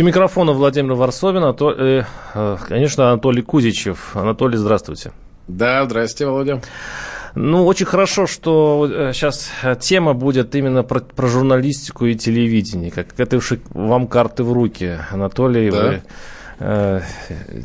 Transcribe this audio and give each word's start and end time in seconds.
И 0.00 0.02
микрофона 0.02 0.52
Владимир 0.52 0.94
Варсовин, 0.94 1.44
а 1.44 1.52
то, 1.52 1.72
э, 1.72 2.04
э, 2.32 2.56
конечно, 2.66 3.10
Анатолий 3.10 3.42
Кузичев. 3.42 4.16
Анатолий, 4.16 4.56
здравствуйте. 4.56 5.12
Да, 5.46 5.84
здравствуйте, 5.84 6.24
Володя. 6.24 6.62
Ну, 7.34 7.66
очень 7.66 7.84
хорошо, 7.84 8.26
что 8.26 9.12
сейчас 9.12 9.50
э, 9.62 9.76
тема 9.78 10.14
будет 10.14 10.54
именно 10.54 10.84
про, 10.84 11.00
про 11.00 11.28
журналистику 11.28 12.06
и 12.06 12.14
телевидение. 12.14 12.90
Как 12.90 13.08
это 13.18 13.36
уж 13.36 13.52
вам 13.74 14.06
карты 14.06 14.42
в 14.42 14.54
руки, 14.54 14.96
Анатолий. 15.10 15.70
Да. 15.70 15.82
Вы 15.82 16.02
э, 16.60 17.00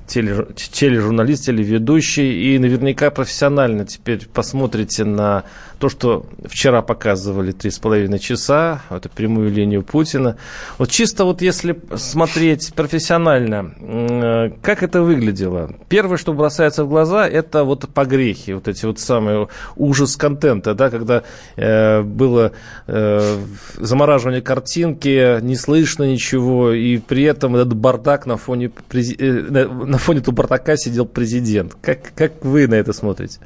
теле, 0.05 0.47
тележурналист, 0.55 1.45
телеведущий, 1.45 2.53
и 2.53 2.59
наверняка 2.59 3.11
профессионально 3.11 3.85
теперь 3.85 4.27
посмотрите 4.27 5.05
на 5.05 5.43
то, 5.79 5.89
что 5.89 6.25
вчера 6.45 6.81
показывали 6.81 7.51
три 7.51 7.71
с 7.71 7.79
половиной 7.79 8.19
часа, 8.19 8.81
это 8.89 9.09
прямую 9.09 9.51
линию 9.51 9.83
Путина. 9.83 10.37
Вот 10.77 10.89
чисто 10.89 11.25
вот 11.25 11.41
если 11.41 11.79
смотреть 11.95 12.73
профессионально, 12.73 13.73
э, 13.79 14.49
как 14.61 14.83
это 14.83 15.01
выглядело? 15.01 15.73
Первое, 15.89 16.17
что 16.17 16.33
бросается 16.33 16.83
в 16.85 16.89
глаза, 16.89 17.27
это 17.27 17.63
вот 17.63 17.89
погрехи, 17.89 18.53
вот 18.53 18.67
эти 18.67 18.85
вот 18.85 18.99
самые 18.99 19.47
ужас 19.75 20.15
контента, 20.17 20.73
да, 20.73 20.89
когда 20.89 21.23
э, 21.55 22.01
было 22.01 22.51
э, 22.87 23.37
замораживание 23.77 24.41
картинки, 24.41 25.41
не 25.41 25.55
слышно 25.55 26.03
ничего, 26.03 26.71
и 26.71 26.97
при 26.97 27.23
этом 27.23 27.55
этот 27.55 27.75
бардак 27.75 28.25
на 28.25 28.37
фоне 28.37 28.71
Э, 29.19 29.65
на 29.67 29.97
фоне 29.97 30.21
Тубартака 30.21 30.77
сидел 30.77 31.05
президент. 31.05 31.75
Как, 31.81 32.13
как 32.15 32.43
вы 32.43 32.67
на 32.67 32.75
это 32.75 32.93
смотрите? 32.93 33.39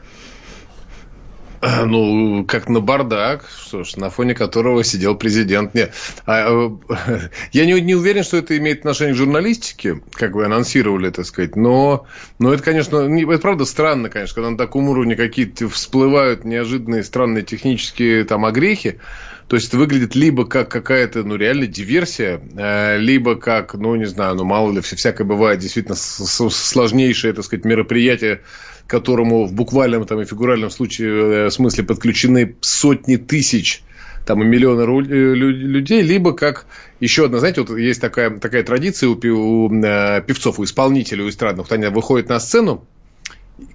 Ну, 1.86 2.46
как 2.46 2.70
на 2.70 2.80
бардак, 2.80 3.46
что 3.50 3.84
ж, 3.84 3.98
на 3.98 4.10
фоне 4.10 4.34
которого 4.34 4.84
сидел 4.84 5.16
президент. 5.16 5.74
Нет, 5.74 5.94
а, 6.26 6.70
э, 6.90 7.30
я 7.52 7.66
не, 7.66 7.80
не 7.82 7.96
уверен, 7.96 8.24
что 8.24 8.38
это 8.38 8.58
имеет 8.58 8.80
отношение 8.80 9.14
к 9.14 9.18
журналистике, 9.18 10.02
как 10.14 10.34
вы 10.34 10.46
анонсировали, 10.46 11.10
так 11.10 11.26
сказать, 11.26 11.56
но, 11.56 12.06
но 12.38 12.54
это, 12.54 12.64
конечно, 12.64 13.08
не, 13.08 13.24
это 13.24 13.42
правда 13.42 13.66
странно, 13.66 14.10
конечно, 14.10 14.36
когда 14.36 14.52
на 14.52 14.58
таком 14.58 14.90
уровне 14.90 15.16
какие-то 15.16 15.68
всплывают 15.70 16.46
неожиданные 16.46 17.04
странные 17.04 17.44
технические 17.44 18.24
там 18.24 18.46
огрехи, 18.46 19.00
то 19.48 19.56
есть 19.56 19.70
это 19.70 19.78
выглядит 19.78 20.16
либо 20.16 20.46
как 20.46 20.70
какая-то, 20.70 21.24
ну, 21.24 21.36
реально 21.36 21.66
диверсия, 21.66 22.40
э, 22.56 22.98
либо 23.00 23.36
как, 23.36 23.74
ну, 23.74 23.96
не 23.96 24.06
знаю, 24.06 24.36
ну, 24.36 24.44
мало 24.46 24.72
ли, 24.72 24.80
всякое 24.82 25.24
бывает, 25.24 25.60
действительно 25.60 25.96
сложнейшее, 25.96 27.34
так 27.34 27.44
сказать, 27.44 27.66
мероприятие, 27.66 28.42
которому 28.90 29.46
в 29.46 29.54
буквальном 29.54 30.06
там, 30.06 30.20
и 30.20 30.26
фигуральном 30.26 30.72
случае, 30.72 31.46
э, 31.46 31.50
смысле 31.52 31.84
подключены 31.84 32.56
сотни 32.60 33.18
тысяч 33.18 33.84
там 34.26 34.42
и 34.44 34.46
миллионы 34.46 34.82
э, 34.82 35.34
людей, 35.36 36.02
либо 36.02 36.34
как 36.34 36.66
еще 37.00 37.26
одна, 37.26 37.40
знаете, 37.40 37.62
вот 37.62 37.78
есть 37.78 38.02
такая, 38.02 38.32
такая 38.32 38.64
традиция 38.64 39.10
у, 39.10 39.14
у 39.14 39.70
певцов, 39.70 40.60
у 40.60 40.64
исполнителей, 40.64 41.24
у 41.24 41.30
эстрадных, 41.30 41.70
вот 41.70 41.72
они 41.72 41.88
выходят 41.88 42.30
на 42.30 42.40
сцену, 42.40 42.84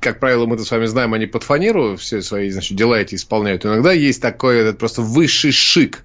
как 0.00 0.18
правило, 0.18 0.46
мы 0.46 0.56
это 0.56 0.64
с 0.64 0.70
вами 0.70 0.86
знаем, 0.86 1.14
они 1.14 1.26
под 1.26 1.44
фанеру 1.44 1.96
все 1.96 2.20
свои 2.20 2.50
значит, 2.50 2.76
дела 2.76 2.98
эти 2.98 3.14
исполняют. 3.14 3.64
Иногда 3.64 3.92
есть 3.92 4.20
такой 4.20 4.58
этот 4.58 4.78
просто 4.78 5.02
высший 5.02 5.52
шик 5.52 6.04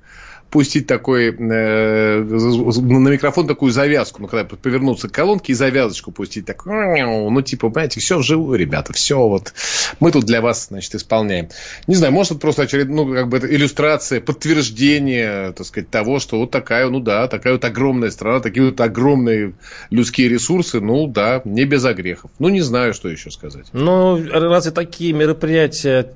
пустить 0.49 0.87
такой, 0.87 1.27
э, 1.27 2.21
на 2.21 3.09
микрофон 3.09 3.47
такую 3.47 3.71
завязку, 3.71 4.21
ну, 4.21 4.27
когда 4.27 4.45
повернуться 4.45 5.07
к 5.09 5.11
колонке 5.11 5.53
и 5.53 5.55
завязочку 5.55 6.11
пустить, 6.11 6.45
так, 6.45 6.65
ну, 6.65 7.41
типа, 7.41 7.69
понимаете, 7.69 7.99
все 7.99 8.17
вживую, 8.17 8.57
ребята, 8.57 8.93
все 8.93 9.17
вот, 9.17 9.53
мы 9.99 10.11
тут 10.11 10.25
для 10.25 10.41
вас, 10.41 10.67
значит, 10.67 10.95
исполняем. 10.95 11.49
Не 11.87 11.95
знаю, 11.95 12.13
может, 12.13 12.33
это 12.33 12.41
просто 12.41 12.63
очередная, 12.63 12.95
ну, 12.95 13.13
как 13.13 13.27
бы, 13.27 13.37
это 13.37 13.53
иллюстрация, 13.53 14.21
подтверждение, 14.21 15.53
так 15.53 15.65
сказать, 15.65 15.89
того, 15.89 16.19
что 16.19 16.39
вот 16.39 16.51
такая, 16.51 16.89
ну, 16.89 16.99
да, 16.99 17.27
такая 17.27 17.53
вот 17.53 17.65
огромная 17.65 18.11
страна, 18.11 18.39
такие 18.39 18.65
вот 18.65 18.79
огромные 18.81 19.53
людские 19.89 20.29
ресурсы, 20.29 20.79
ну, 20.79 21.07
да, 21.07 21.41
не 21.45 21.65
без 21.65 21.85
огрехов. 21.85 22.31
Ну, 22.39 22.49
не 22.49 22.61
знаю, 22.61 22.93
что 22.93 23.09
еще 23.09 23.31
сказать. 23.31 23.67
Ну, 23.73 24.19
разве 24.31 24.71
такие 24.71 25.13
мероприятия 25.13 26.11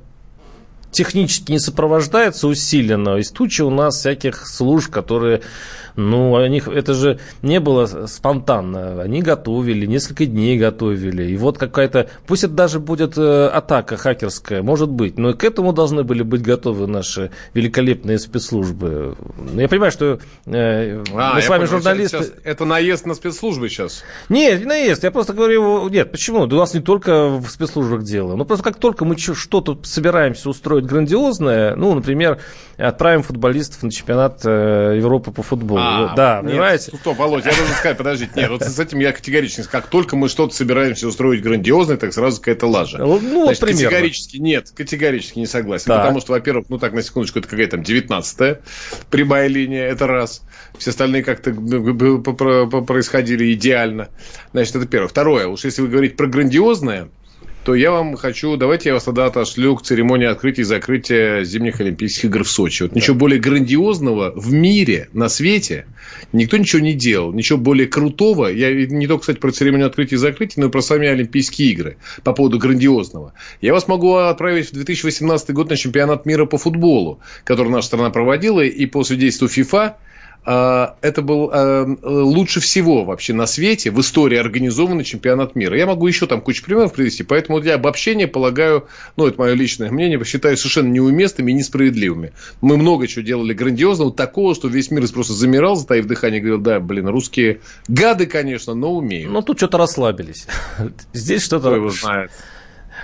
технически 0.94 1.52
не 1.52 1.60
сопровождается 1.60 2.48
усиленно. 2.48 3.18
Из 3.18 3.32
тучи 3.32 3.62
у 3.62 3.70
нас 3.70 3.98
всяких 3.98 4.48
служб, 4.48 4.92
которые 4.92 5.42
ну, 5.96 6.36
они, 6.36 6.62
это 6.66 6.94
же 6.94 7.20
не 7.42 7.60
было 7.60 8.08
спонтанно. 8.08 9.02
Они 9.02 9.22
готовили, 9.22 9.86
несколько 9.86 10.26
дней 10.26 10.58
готовили. 10.58 11.32
И 11.32 11.38
вот 11.38 11.58
какая-то, 11.58 12.10
пусть 12.26 12.44
это 12.44 12.54
даже 12.54 12.80
будет 12.80 13.18
э, 13.18 13.48
атака 13.48 13.98
хакерская, 13.98 14.64
может 14.64 14.90
быть, 14.90 15.18
но 15.18 15.32
и 15.32 15.34
к 15.34 15.44
этому 15.44 15.74
должны 15.74 16.04
были 16.04 16.24
быть 16.24 16.42
готовы 16.42 16.88
наши 16.88 17.32
великолепные 17.54 18.18
спецслужбы. 18.18 19.16
Я 19.54 19.68
понимаю, 19.68 19.92
что 19.92 20.20
э, 20.48 21.04
а, 21.14 21.36
мы 21.36 21.42
с 21.42 21.50
вами 21.50 21.66
понял, 21.66 21.72
журналисты... 21.72 22.32
Это 22.44 22.66
наезд 22.66 23.06
на 23.06 23.14
спецслужбы 23.14 23.70
сейчас? 23.70 24.04
Нет, 24.30 24.60
не 24.62 24.66
наезд. 24.66 25.04
Я 25.04 25.12
просто 25.12 25.34
говорю, 25.34 25.88
нет, 25.90 26.12
почему? 26.12 26.44
у 26.44 26.48
нас 26.48 26.74
не 26.74 26.82
только 26.82 27.28
в 27.28 27.48
спецслужбах 27.50 28.04
дело. 28.04 28.36
Ну, 28.36 28.46
просто 28.46 28.64
как 28.64 28.78
только 28.78 29.06
мы 29.06 29.18
что-то 29.18 29.78
собираемся 29.84 30.50
устроить 30.50 30.83
грандиозное, 30.86 31.76
ну, 31.76 31.94
например, 31.94 32.40
отправим 32.78 33.24
футболистов 33.24 33.84
на 33.84 33.92
чемпионат 33.92 34.42
э, 34.46 34.96
Европы 34.98 35.32
по 35.32 35.44
футболу. 35.44 35.82
А, 35.82 36.14
да, 36.16 36.42
нет, 36.42 36.52
понимаете? 36.52 36.98
Стоп, 36.98 37.18
Володь, 37.18 37.46
я 37.46 37.56
должен 37.56 37.76
сказать, 37.76 37.98
подождите, 37.98 38.32
нет, 38.36 38.50
вот 38.50 38.64
с 38.64 38.80
этим 38.80 39.00
я 39.00 39.12
категорически, 39.12 39.68
как 39.70 39.88
только 39.88 40.16
мы 40.16 40.30
что-то 40.30 40.56
собираемся 40.56 41.08
устроить 41.08 41.42
грандиозное, 41.42 41.98
так 41.98 42.14
сразу 42.14 42.40
какая-то 42.40 42.68
лажа. 42.68 42.98
Ну, 42.98 43.20
ну 43.20 43.46
Значит, 43.46 43.62
примерно. 43.62 43.90
категорически 43.90 44.38
нет, 44.38 44.72
категорически 44.76 45.40
не 45.40 45.46
согласен. 45.46 45.86
Так. 45.86 46.02
Потому 46.02 46.20
что, 46.22 46.32
во-первых, 46.34 46.66
ну 46.70 46.80
так, 46.80 46.94
на 46.94 47.02
секундочку, 47.02 47.40
это 47.40 47.48
какая-то 47.48 47.78
там 47.78 47.82
19-я 47.82 48.60
прямая 49.10 49.48
линия, 49.48 49.86
это 49.86 50.08
раз. 50.08 50.42
Все 50.78 50.92
остальные 50.92 51.24
как-то 51.24 51.52
ну, 51.52 52.22
происходили 52.22 53.54
идеально. 53.54 54.10
Значит, 54.52 54.76
это 54.76 54.88
первое. 54.88 55.08
Второе, 55.08 55.48
уж 55.48 55.64
если 55.66 55.82
вы 55.82 55.88
говорите 55.88 56.16
про 56.16 56.28
грандиозное, 56.28 57.10
то 57.64 57.76
я 57.76 57.92
вам 57.92 58.16
хочу, 58.16 58.58
давайте 58.58 58.90
я 58.90 58.96
вас 58.96 59.06
тогда 59.06 59.26
отошлю 59.28 59.76
к 59.76 59.84
церемонии 59.84 60.28
открытия 60.28 60.62
и 60.62 60.66
закрытия 60.66 61.44
зимних 61.44 61.80
Олимпийских 61.80 62.26
игр 62.26 62.44
в 62.44 62.50
Сочи. 62.50 62.84
Вот 62.84 62.92
да. 62.92 63.00
ничего 63.00 63.16
более 63.16 63.40
грандиозного 63.40 64.34
в 64.36 64.52
мире, 64.52 65.10
на 65.14 65.30
свете, 65.30 65.86
никто 66.34 66.58
ничего 66.58 66.82
не 66.82 66.94
делал. 66.94 67.32
Ничего 67.32 67.58
более 67.58 67.88
крутого. 67.88 68.48
Я 68.48 68.74
не 68.74 69.08
только, 69.08 69.22
кстати, 69.22 69.38
про 69.38 69.52
церемонию 69.52 69.88
открытия 69.88 70.16
и 70.16 70.20
закрытия, 70.20 70.62
но 70.62 70.68
и 70.68 70.72
про 70.72 70.82
сами 70.82 71.08
Олимпийские 71.08 71.72
игры 71.72 71.98
по 72.24 72.34
поводу 72.34 72.60
грандиозного. 72.60 73.34
Я 73.62 73.74
вас 73.74 73.88
могу 73.88 74.16
отправить 74.16 74.70
в 74.70 74.74
2018 74.74 75.52
год 75.52 75.70
на 75.70 75.78
чемпионат 75.78 76.26
мира 76.26 76.46
по 76.46 76.58
футболу, 76.58 77.20
который 77.46 77.70
наша 77.70 77.88
страна 77.88 78.10
проводила, 78.10 78.62
и 78.62 78.86
по 78.86 79.04
свидетельству 79.04 79.48
ФИФА 79.48 79.98
это 80.46 81.22
был 81.22 81.50
а, 81.54 81.86
лучше 82.02 82.60
всего 82.60 83.06
вообще 83.06 83.34
на 83.34 83.46
свете 83.46 83.92
в 83.92 84.00
истории 84.02 84.38
организованный 84.38 85.04
чемпионат 85.04 85.56
мира. 85.56 85.78
Я 85.78 85.86
могу 85.86 86.08
еще 86.08 86.28
там 86.28 86.42
кучу 86.42 86.64
примеров 86.64 86.94
привести, 86.94 87.24
поэтому 87.24 87.60
для 87.62 87.76
обобщения 87.76 88.28
полагаю, 88.28 88.88
ну, 89.16 89.28
это 89.28 89.40
мое 89.40 89.54
личное 89.54 89.92
мнение, 89.92 90.24
считаю 90.26 90.58
совершенно 90.58 90.90
неуместными 90.90 91.52
и 91.52 91.56
несправедливыми. 91.56 92.34
Мы 92.62 92.78
много 92.78 93.08
чего 93.08 93.24
делали 93.24 93.54
грандиозного, 93.54 94.12
такого, 94.12 94.56
что 94.56 94.68
весь 94.68 94.92
мир 94.92 95.04
просто 95.12 95.34
замирал, 95.34 95.76
затаив 95.76 96.06
дыхание, 96.06 96.40
говорил, 96.40 96.62
да, 96.62 96.80
блин, 96.80 97.08
русские 97.08 97.60
гады, 97.88 98.26
конечно, 98.26 98.74
но 98.74 98.94
умеют. 98.96 99.32
Ну, 99.32 99.42
тут 99.42 99.58
что-то 99.58 99.78
расслабились. 99.78 100.48
Здесь 101.14 101.44
что-то... 101.44 101.68
Кто 101.68 101.76
его 101.76 101.90
знает. 101.90 102.32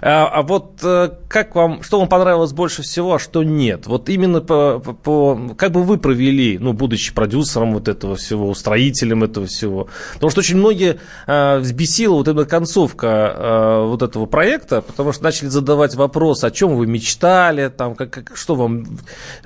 А, 0.02 0.28
а 0.28 0.42
вот 0.44 0.80
э, 0.84 1.12
как 1.28 1.56
вам, 1.56 1.84
что 1.84 2.00
вам 2.00 2.08
понравилось 2.08 2.54
больше 2.54 2.84
всего, 2.84 3.16
а 3.16 3.20
что 3.20 3.44
нет? 3.44 3.88
Вот 3.88 4.10
именно 4.10 4.42
по, 4.42 4.80
по, 4.80 5.54
как 5.58 5.72
бы 5.72 5.84
вы 5.84 5.98
провели, 5.98 6.58
ну, 6.58 6.74
будучи 6.74 7.14
продюсером 7.14 7.74
вот 7.74 7.88
этого 7.88 8.16
всего, 8.16 8.50
устроителем 8.50 9.24
этого 9.24 9.48
всего? 9.48 9.90
Потому 10.14 10.30
что 10.32 10.40
очень 10.40 10.58
многие 10.58 11.00
э, 11.28 11.60
взбесила 11.60 12.16
вот 12.16 12.28
эта 12.28 12.46
концовка 12.46 13.36
э, 13.36 13.86
вот 13.88 14.02
этого 14.02 14.26
проекта, 14.26 14.82
потому 14.82 15.12
что 15.12 15.24
начали 15.24 15.50
задавать 15.50 15.96
вопрос, 15.96 16.44
о 16.44 16.52
чем 16.52 16.76
вы 16.76 16.88
мечтали, 16.88 17.70
там, 17.70 17.96
как, 17.96 18.12
как, 18.12 18.38
что 18.38 18.56
вам, 18.56 18.86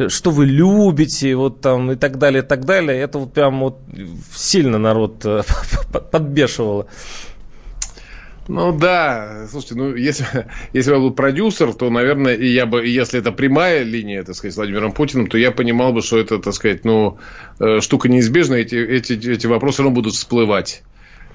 что 0.07 0.31
вы 0.31 0.45
любите, 0.45 1.35
вот 1.35 1.61
там 1.61 1.91
и 1.91 1.95
так 1.95 2.17
далее, 2.17 2.43
и 2.43 2.45
так 2.45 2.65
далее. 2.65 2.99
Это 2.99 3.17
вот 3.17 3.33
прям 3.33 3.59
вот 3.61 3.79
сильно 4.35 4.77
народ 4.77 5.25
подбешивало. 6.11 6.87
Ну 8.47 8.77
да, 8.77 9.47
слушайте, 9.49 9.75
ну 9.75 9.95
если, 9.95 10.25
если 10.73 10.91
бы 10.91 10.95
я 10.97 11.01
был 11.01 11.11
продюсер, 11.11 11.73
то, 11.73 11.89
наверное, 11.89 12.35
и 12.35 12.47
я 12.47 12.65
бы, 12.65 12.85
если 12.85 13.19
это 13.19 13.31
прямая 13.31 13.83
линия, 13.83 14.23
так 14.23 14.35
сказать, 14.35 14.53
с 14.53 14.57
Владимиром 14.57 14.91
Путиным, 14.91 15.27
то 15.27 15.37
я 15.37 15.51
понимал 15.51 15.93
бы, 15.93 16.01
что 16.01 16.19
это, 16.19 16.39
так 16.39 16.53
сказать, 16.53 16.83
ну, 16.83 17.17
э, 17.59 17.79
штука 17.79 18.09
неизбежная, 18.09 18.59
эти, 18.59 18.75
эти, 18.75 19.13
эти 19.13 19.47
вопросы 19.47 19.81
равно 19.81 19.95
будут 19.95 20.13
всплывать. 20.13 20.83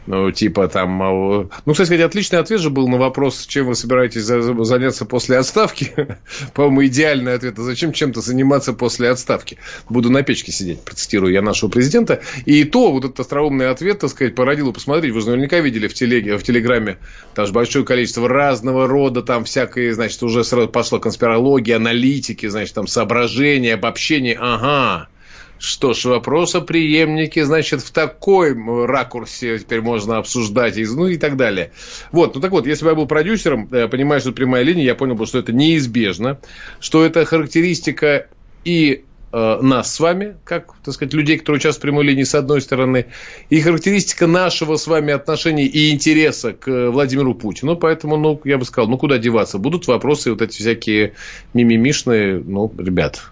Ну, 0.09 0.31
типа 0.33 0.69
там... 0.69 1.03
А, 1.03 1.49
ну, 1.67 1.73
кстати 1.73 1.89
сказать, 1.89 2.01
отличный 2.07 2.39
ответ 2.39 2.63
же 2.63 2.71
был 2.71 2.89
на 2.89 2.97
вопрос, 2.97 3.45
чем 3.47 3.67
вы 3.67 3.75
собираетесь 3.75 4.23
заняться 4.23 5.05
после 5.05 5.37
отставки. 5.37 5.93
По-моему, 6.55 6.87
идеальный 6.87 7.35
ответ. 7.35 7.59
А 7.59 7.63
зачем 7.63 7.93
чем-то 7.93 8.23
заниматься 8.23 8.73
после 8.73 9.11
отставки? 9.11 9.59
Буду 9.91 10.09
на 10.09 10.23
печке 10.23 10.51
сидеть, 10.51 10.81
процитирую 10.81 11.35
я 11.35 11.43
нашего 11.43 11.69
президента. 11.69 12.23
И 12.47 12.65
то, 12.65 12.91
вот 12.91 13.05
этот 13.05 13.21
остроумный 13.21 13.69
ответ, 13.69 13.99
так 13.99 14.09
сказать, 14.09 14.35
породило, 14.35 14.73
посмотреть, 14.73 15.13
вы 15.13 15.21
же 15.21 15.27
наверняка 15.27 15.61
видели 15.61 15.89
в, 15.89 15.93
телеге, 15.93 16.39
в 16.39 16.43
Телеграме, 16.43 16.97
там 17.35 17.45
же 17.45 17.53
большое 17.53 17.85
количество 17.85 18.27
разного 18.27 18.87
рода, 18.87 19.21
там 19.21 19.45
всякое, 19.45 19.93
значит, 19.93 20.23
уже 20.23 20.43
сразу 20.43 20.69
пошла 20.69 21.01
конспирология, 21.01 21.77
аналитики, 21.77 22.47
значит, 22.47 22.75
там 22.75 22.87
соображения, 22.87 23.75
обобщения. 23.75 24.39
Ага, 24.41 25.09
что 25.59 25.93
ж, 25.93 26.05
вопрос 26.07 26.55
о 26.55 26.61
преемнике, 26.61 27.45
значит, 27.45 27.83
в 27.83 27.91
такой 27.91 28.55
ракурсе 28.87 29.59
теперь 29.59 29.81
можно 29.81 30.19
обсуждать, 30.19 30.77
ну 30.77 31.09
и 31.09 31.17
так 31.17 31.37
далее. 31.37 31.73
Вот, 32.13 32.35
ну 32.35 32.41
так 32.41 32.53
вот, 32.53 32.67
если 32.67 32.85
бы 32.85 32.91
я 32.91 32.97
был 32.97 33.07
продюсером, 33.07 33.69
э, 33.73 33.89
понимаешь, 33.89 34.23
что 34.23 34.33
прямая 34.33 34.63
линия, 34.63 34.85
я 34.85 34.95
понял 34.95 35.15
бы, 35.15 35.27
что 35.27 35.39
это 35.39 35.53
неизбежно, 35.53 36.39
что 36.81 37.05
это 37.05 37.25
характеристика 37.25 38.29
и 38.65 39.05
э, 39.33 39.59
нас 39.61 39.95
с 39.95 40.01
вами, 40.01 40.37
как, 40.45 40.75
так 40.85 40.95
сказать, 40.95 41.13
людей, 41.13 41.39
которые 41.39 41.59
участвуют 41.59 41.79
в 41.79 41.83
прямой 41.83 42.05
линии, 42.05 42.25
с 42.25 42.35
одной 42.35 42.61
стороны, 42.61 43.07
и 43.51 43.61
характеристика 43.61 44.27
нашего 44.27 44.77
с 44.77 44.87
вами 44.87 45.13
отношения 45.13 45.67
и 45.67 45.91
интереса 45.91 46.53
к 46.53 46.91
Владимиру 46.91 47.35
Путину. 47.35 47.77
Поэтому, 47.77 48.17
ну, 48.17 48.41
я 48.45 48.59
бы 48.59 48.65
сказал, 48.65 48.89
ну, 48.89 48.97
куда 48.97 49.19
деваться? 49.19 49.59
Будут 49.59 49.89
вопросы 49.89 50.31
вот 50.31 50.43
эти 50.43 50.59
всякие 50.59 51.15
мимимишные, 51.53 52.39
ну, 52.39 52.73
ребят, 52.79 53.23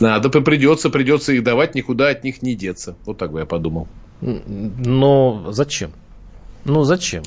надо, 0.00 0.28
придется, 0.28 0.90
придется 0.90 1.32
их 1.32 1.42
давать, 1.42 1.74
никуда 1.74 2.08
от 2.08 2.24
них 2.24 2.42
не 2.42 2.54
деться. 2.54 2.96
Вот 3.04 3.18
так 3.18 3.32
бы 3.32 3.40
я 3.40 3.46
подумал. 3.46 3.88
Но 4.20 5.46
зачем? 5.50 5.92
Ну, 6.64 6.84
зачем? 6.84 7.22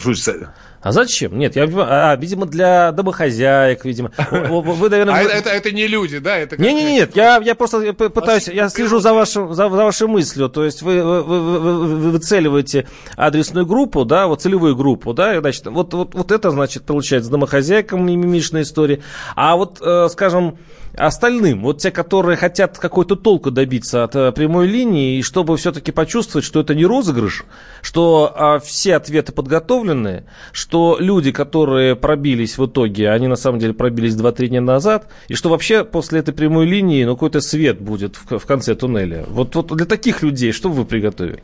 А 0.82 0.92
зачем? 0.92 1.38
Нет, 1.38 1.56
я 1.56 1.64
а, 1.64 2.16
видимо, 2.16 2.46
для 2.46 2.92
домохозяек, 2.92 3.86
видимо. 3.86 4.12
Вы, 4.32 4.90
наверное... 4.90 5.16
А 5.16 5.22
это, 5.22 5.50
это 5.50 5.72
не 5.72 5.88
люди, 5.88 6.18
да? 6.20 6.38
Это 6.38 6.62
не, 6.62 6.74
не, 6.74 6.84
нет, 6.84 7.16
я, 7.16 7.38
я 7.38 7.56
просто 7.56 7.94
пытаюсь, 7.94 8.48
я 8.48 8.68
слежу 8.70 9.00
за, 9.00 9.14
вашим, 9.14 9.54
за, 9.54 9.70
за 9.70 9.84
вашей 9.84 10.08
мыслью. 10.08 10.50
То 10.50 10.66
есть 10.66 10.82
вы, 10.82 11.04
вы, 11.04 11.24
вы, 11.24 11.40
вы 11.60 12.12
выцеливаете 12.12 12.88
адресную 13.16 13.66
группу, 13.66 14.06
да, 14.06 14.28
вот 14.28 14.42
целевую 14.42 14.76
группу, 14.76 15.14
да, 15.14 15.40
значит, 15.40 15.68
вот, 15.68 15.94
вот, 15.94 16.16
вот 16.16 16.32
это, 16.32 16.52
значит, 16.52 16.84
получается 16.84 17.30
домохозяйкам 17.30 18.06
мимишная 18.06 18.64
история. 18.64 19.02
А 19.36 19.56
вот, 19.56 19.80
э, 19.82 20.08
скажем, 20.10 20.58
остальным, 20.96 21.62
вот 21.64 21.80
те, 21.80 21.92
которые 21.92 22.38
хотят 22.38 22.78
какой-то 22.78 23.16
толку 23.16 23.52
добиться 23.52 24.04
от 24.04 24.16
э, 24.16 24.32
прямой 24.32 24.68
линии, 24.68 25.18
и 25.18 25.22
чтобы 25.22 25.58
все-таки 25.58 25.92
почувствовать, 25.92 26.46
что 26.46 26.60
это 26.60 26.76
не 26.76 26.86
розыгрыш, 26.86 27.46
что 27.82 28.34
а, 28.36 28.60
все 28.60 28.96
ответы 28.96 29.32
подготовлены, 29.32 30.26
что 30.52 30.98
люди, 31.00 31.32
которые 31.32 31.96
пробились 31.96 32.58
в 32.58 32.66
итоге, 32.66 33.10
они 33.12 33.28
на 33.28 33.36
самом 33.36 33.60
деле 33.60 33.74
пробились 33.74 34.14
2-3 34.14 34.48
дня 34.48 34.62
назад, 34.62 35.08
и 35.28 35.34
что 35.34 35.50
вообще 35.50 35.84
после 35.84 36.20
этой 36.20 36.34
прямой 36.34 36.66
линии 36.66 37.04
ну, 37.04 37.16
какой-то 37.16 37.42
свет 37.42 37.80
будет 37.80 38.16
в, 38.16 38.40
в 38.40 38.46
конце 38.46 38.76
туннеля. 38.76 39.26
Вот, 39.28 39.56
вот 39.56 39.76
для 39.76 39.86
таких 39.86 40.22
людей 40.24 40.52
что 40.52 40.70
вы 40.70 40.86
приготовили? 40.86 41.44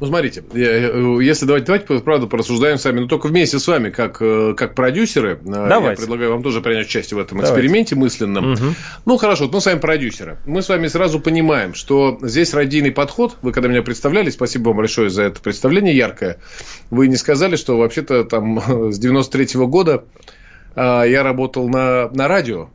Ну, 0.00 0.06
смотрите, 0.06 0.42
если 0.54 1.44
давайте, 1.44 1.66
давайте 1.66 1.98
правда 2.00 2.26
порассуждаем 2.26 2.78
с 2.78 2.84
вами, 2.86 3.00
но 3.00 3.06
только 3.06 3.26
вместе 3.26 3.58
с 3.58 3.68
вами, 3.68 3.90
как, 3.90 4.16
э, 4.20 4.54
как 4.56 4.74
продюсеры. 4.74 5.38
Э, 5.44 5.68
давайте. 5.68 6.00
Я 6.00 6.06
предлагаю 6.06 6.32
вам 6.32 6.42
тоже 6.42 6.62
принять 6.62 6.86
участие 6.86 7.18
в 7.18 7.20
этом 7.20 7.36
давайте. 7.36 7.54
эксперименте 7.54 7.96
мысленном. 7.96 8.52
Угу. 8.52 8.64
Ну, 9.04 9.16
хорошо, 9.18 9.44
вот 9.44 9.52
мы 9.52 9.60
с 9.60 9.66
вами 9.66 9.78
продюсеры. 9.78 10.38
Мы 10.46 10.62
с 10.62 10.70
вами 10.70 10.86
сразу 10.86 11.20
понимаем, 11.20 11.74
что 11.74 12.18
здесь 12.22 12.54
радийный 12.54 12.92
подход. 12.92 13.36
Вы 13.42 13.52
когда 13.52 13.68
меня 13.68 13.82
представляли, 13.82 14.30
спасибо 14.30 14.68
вам 14.68 14.78
большое 14.78 15.10
за 15.10 15.24
это 15.24 15.40
представление 15.40 15.94
яркое. 15.94 16.38
Вы 16.90 17.08
не 17.08 17.16
сказали, 17.16 17.56
что 17.56 17.76
вообще-то 17.76 18.24
там 18.24 18.58
с 18.92 18.98
93 18.98 19.44
-го 19.44 19.66
года 19.66 20.04
я 20.76 21.22
работал 21.22 21.68
на, 21.68 22.08
на 22.08 22.26
радио. 22.26 22.70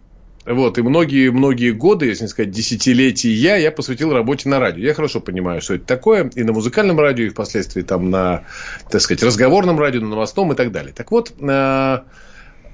Вот, 0.46 0.78
и 0.78 0.84
многие-многие 0.84 1.72
годы, 1.72 2.06
если 2.06 2.24
не 2.24 2.28
сказать 2.28 2.52
десятилетия, 2.52 3.32
я 3.32 3.72
посвятил 3.72 4.14
работе 4.14 4.48
на 4.48 4.60
радио. 4.60 4.84
Я 4.84 4.94
хорошо 4.94 5.20
понимаю, 5.20 5.60
что 5.60 5.74
это 5.74 5.86
такое, 5.86 6.30
и 6.36 6.44
на 6.44 6.54
музыкальном 6.54 7.00
радио, 7.00 7.26
и 7.26 7.30
впоследствии 7.30 7.82
там 7.82 8.12
на, 8.12 8.44
так 8.90 9.02
сказать, 9.02 9.24
разговорном 9.24 9.80
радио, 9.80 10.02
на 10.02 10.10
новостном 10.10 10.54
и 10.54 10.56
так 10.56 10.72
далее. 10.72 10.94
Так 10.94 11.10
вот, 11.10 11.34
э, 11.40 11.98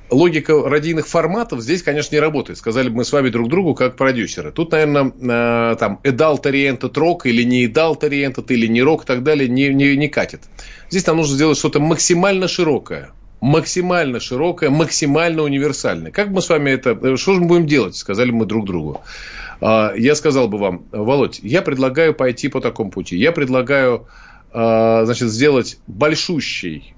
логика 0.09 0.69
радийных 0.69 1.07
форматов 1.07 1.61
здесь, 1.61 1.81
конечно, 1.81 2.13
не 2.13 2.19
работает. 2.19 2.59
Сказали 2.59 2.89
бы 2.89 2.97
мы 2.97 3.05
с 3.05 3.13
вами 3.13 3.29
друг 3.29 3.47
другу 3.47 3.73
как 3.73 3.95
продюсеры. 3.95 4.51
Тут, 4.51 4.73
наверное, 4.73 5.05
э, 5.05 5.75
там 5.77 6.01
adult 6.03 6.43
oriented 6.43 6.91
рок 6.99 7.25
или 7.25 7.43
не 7.43 7.67
adult 7.67 8.01
oriented, 8.01 8.45
или 8.49 8.67
не 8.67 8.81
рок 8.81 9.03
и 9.03 9.05
так 9.05 9.23
далее 9.23 9.47
не, 9.47 9.69
не, 9.69 9.95
не 9.95 10.09
катит. 10.09 10.41
Здесь 10.89 11.07
нам 11.07 11.15
нужно 11.15 11.35
сделать 11.35 11.57
что-то 11.57 11.79
максимально 11.79 12.49
широкое 12.49 13.11
максимально 13.41 14.19
широкая, 14.19 14.69
максимально 14.69 15.41
универсальная. 15.41 16.11
Как 16.11 16.29
мы 16.29 16.41
с 16.41 16.49
вами 16.49 16.69
это... 16.69 17.17
Что 17.17 17.33
же 17.33 17.41
мы 17.41 17.47
будем 17.47 17.65
делать? 17.65 17.95
Сказали 17.95 18.31
мы 18.31 18.45
друг 18.45 18.65
другу. 18.65 19.01
А, 19.59 19.93
я 19.97 20.15
сказал 20.15 20.47
бы 20.47 20.59
вам, 20.59 20.83
Володь, 20.91 21.39
я 21.41 21.63
предлагаю 21.63 22.13
пойти 22.13 22.47
по 22.47 22.61
такому 22.61 22.91
пути. 22.91 23.17
Я 23.17 23.31
предлагаю 23.31 24.07
а, 24.53 25.05
значит, 25.05 25.29
сделать 25.29 25.79
большущий 25.87 26.93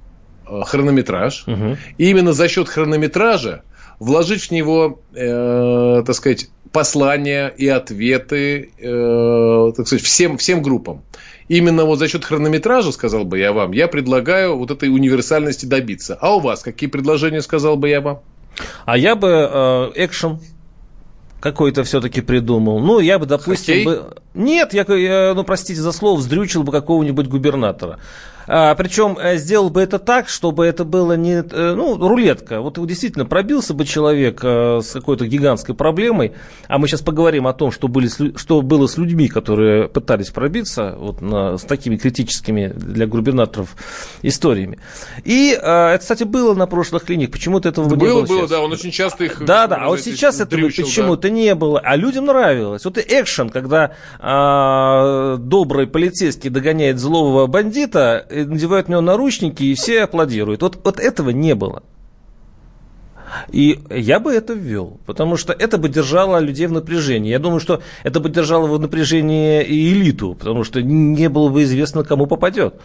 а, 0.45 0.63
хронометраж. 0.65 1.45
Угу. 1.47 1.77
И 1.97 2.09
именно 2.09 2.33
за 2.33 2.49
счет 2.49 2.67
хронометража 2.67 3.63
вложить 3.99 4.43
в 4.43 4.51
него, 4.51 5.01
э, 5.13 6.03
так 6.05 6.15
сказать, 6.15 6.49
послания 6.73 7.47
и 7.47 7.67
ответы, 7.69 8.71
э, 8.77 9.71
так 9.77 9.87
сказать, 9.87 10.03
всем, 10.03 10.37
всем 10.37 10.61
группам 10.61 11.03
именно 11.47 11.85
вот 11.85 11.99
за 11.99 12.07
счет 12.07 12.25
хронометража, 12.25 12.91
сказал 12.91 13.25
бы 13.25 13.39
я 13.39 13.53
вам, 13.53 13.71
я 13.71 13.87
предлагаю 13.87 14.57
вот 14.57 14.71
этой 14.71 14.89
универсальности 14.89 15.65
добиться. 15.65 16.17
А 16.19 16.35
у 16.35 16.39
вас 16.39 16.61
какие 16.61 16.89
предложения, 16.89 17.41
сказал 17.41 17.75
бы 17.75 17.89
я 17.89 18.01
вам? 18.01 18.19
А 18.85 18.97
я 18.97 19.15
бы 19.15 19.27
э, 19.29 19.91
экшен 19.95 20.39
какой-то 21.43 21.83
все-таки 21.83 22.21
придумал. 22.21 22.79
Ну, 22.79 22.99
я 22.99 23.19
бы, 23.19 23.25
допустим, 23.25 23.83
бы... 23.83 24.15
Нет, 24.33 24.73
я, 24.73 24.85
я, 24.95 25.33
ну, 25.35 25.43
простите 25.43 25.81
за 25.81 25.91
слово, 25.91 26.17
вздрючил 26.17 26.63
бы 26.63 26.71
какого-нибудь 26.71 27.27
губернатора. 27.27 27.99
А, 28.47 28.75
причем 28.75 29.17
э, 29.19 29.37
сделал 29.37 29.69
бы 29.69 29.81
это 29.81 29.99
так, 29.99 30.29
чтобы 30.29 30.65
это 30.65 30.83
было 30.83 31.15
не, 31.15 31.43
э, 31.49 31.73
ну, 31.75 31.97
рулетка. 31.97 32.61
Вот 32.61 32.83
действительно 32.85 33.25
пробился 33.25 33.73
бы 33.73 33.85
человек 33.85 34.39
э, 34.43 34.81
с 34.83 34.91
какой-то 34.91 35.27
гигантской 35.27 35.75
проблемой, 35.75 36.33
а 36.67 36.77
мы 36.77 36.87
сейчас 36.87 37.01
поговорим 37.01 37.47
о 37.47 37.53
том, 37.53 37.71
что, 37.71 37.87
были, 37.87 38.07
что 38.37 38.61
было 38.61 38.87
с 38.87 38.97
людьми, 38.97 39.27
которые 39.27 39.87
пытались 39.87 40.29
пробиться 40.29 40.95
вот 40.97 41.21
на, 41.21 41.57
с 41.57 41.61
такими 41.61 41.97
критическими 41.97 42.67
для 42.67 43.07
губернаторов 43.07 43.75
историями. 44.21 44.79
И 45.23 45.51
это, 45.51 45.97
кстати, 45.99 46.23
было 46.23 46.53
на 46.53 46.67
прошлых 46.67 47.09
линиях, 47.09 47.31
почему-то 47.31 47.69
этого 47.69 47.87
было, 47.87 47.95
не 47.95 48.05
было. 48.05 48.25
Было, 48.25 48.39
было, 48.39 48.47
да, 48.47 48.61
он 48.61 48.71
очень 48.71 48.91
часто 48.91 49.25
их... 49.25 49.43
Да, 49.43 49.67
да, 49.67 49.77
а 49.77 49.87
вот 49.87 50.01
сейчас 50.01 50.39
этого 50.39 50.67
почему-то 50.67 51.23
да. 51.23 51.29
не 51.29 51.55
было, 51.55 51.79
а 51.79 51.95
людям 51.95 52.25
нравилось. 52.25 52.85
Вот 52.85 52.97
и 52.97 53.01
экшен, 53.01 53.49
когда 53.49 53.95
а, 54.19 55.37
добрый 55.37 55.87
полицейский 55.87 56.49
догоняет 56.49 56.99
злого 56.99 57.47
бандита, 57.47 58.25
надевают 58.33 58.87
на 58.87 58.93
него 58.93 59.01
наручники, 59.01 59.63
и 59.63 59.75
все 59.75 60.03
аплодируют. 60.03 60.61
Вот, 60.61 60.79
вот 60.83 60.99
этого 60.99 61.29
не 61.29 61.55
было. 61.55 61.83
И 63.51 63.79
я 63.89 64.19
бы 64.19 64.33
это 64.33 64.53
ввел, 64.53 64.99
потому 65.05 65.37
что 65.37 65.53
это 65.53 65.77
бы 65.77 65.89
держало 65.89 66.39
людей 66.39 66.67
в 66.67 66.71
напряжении. 66.71 67.31
Я 67.31 67.39
думаю, 67.39 67.59
что 67.59 67.81
это 68.03 68.19
бы 68.19 68.29
держало 68.29 68.67
в 68.67 68.79
напряжении 68.79 69.63
и 69.63 69.93
элиту, 69.93 70.35
потому 70.35 70.63
что 70.63 70.81
не 70.81 71.29
было 71.29 71.49
бы 71.49 71.63
известно, 71.63 72.03
кому 72.03 72.27
попадет. 72.27 72.75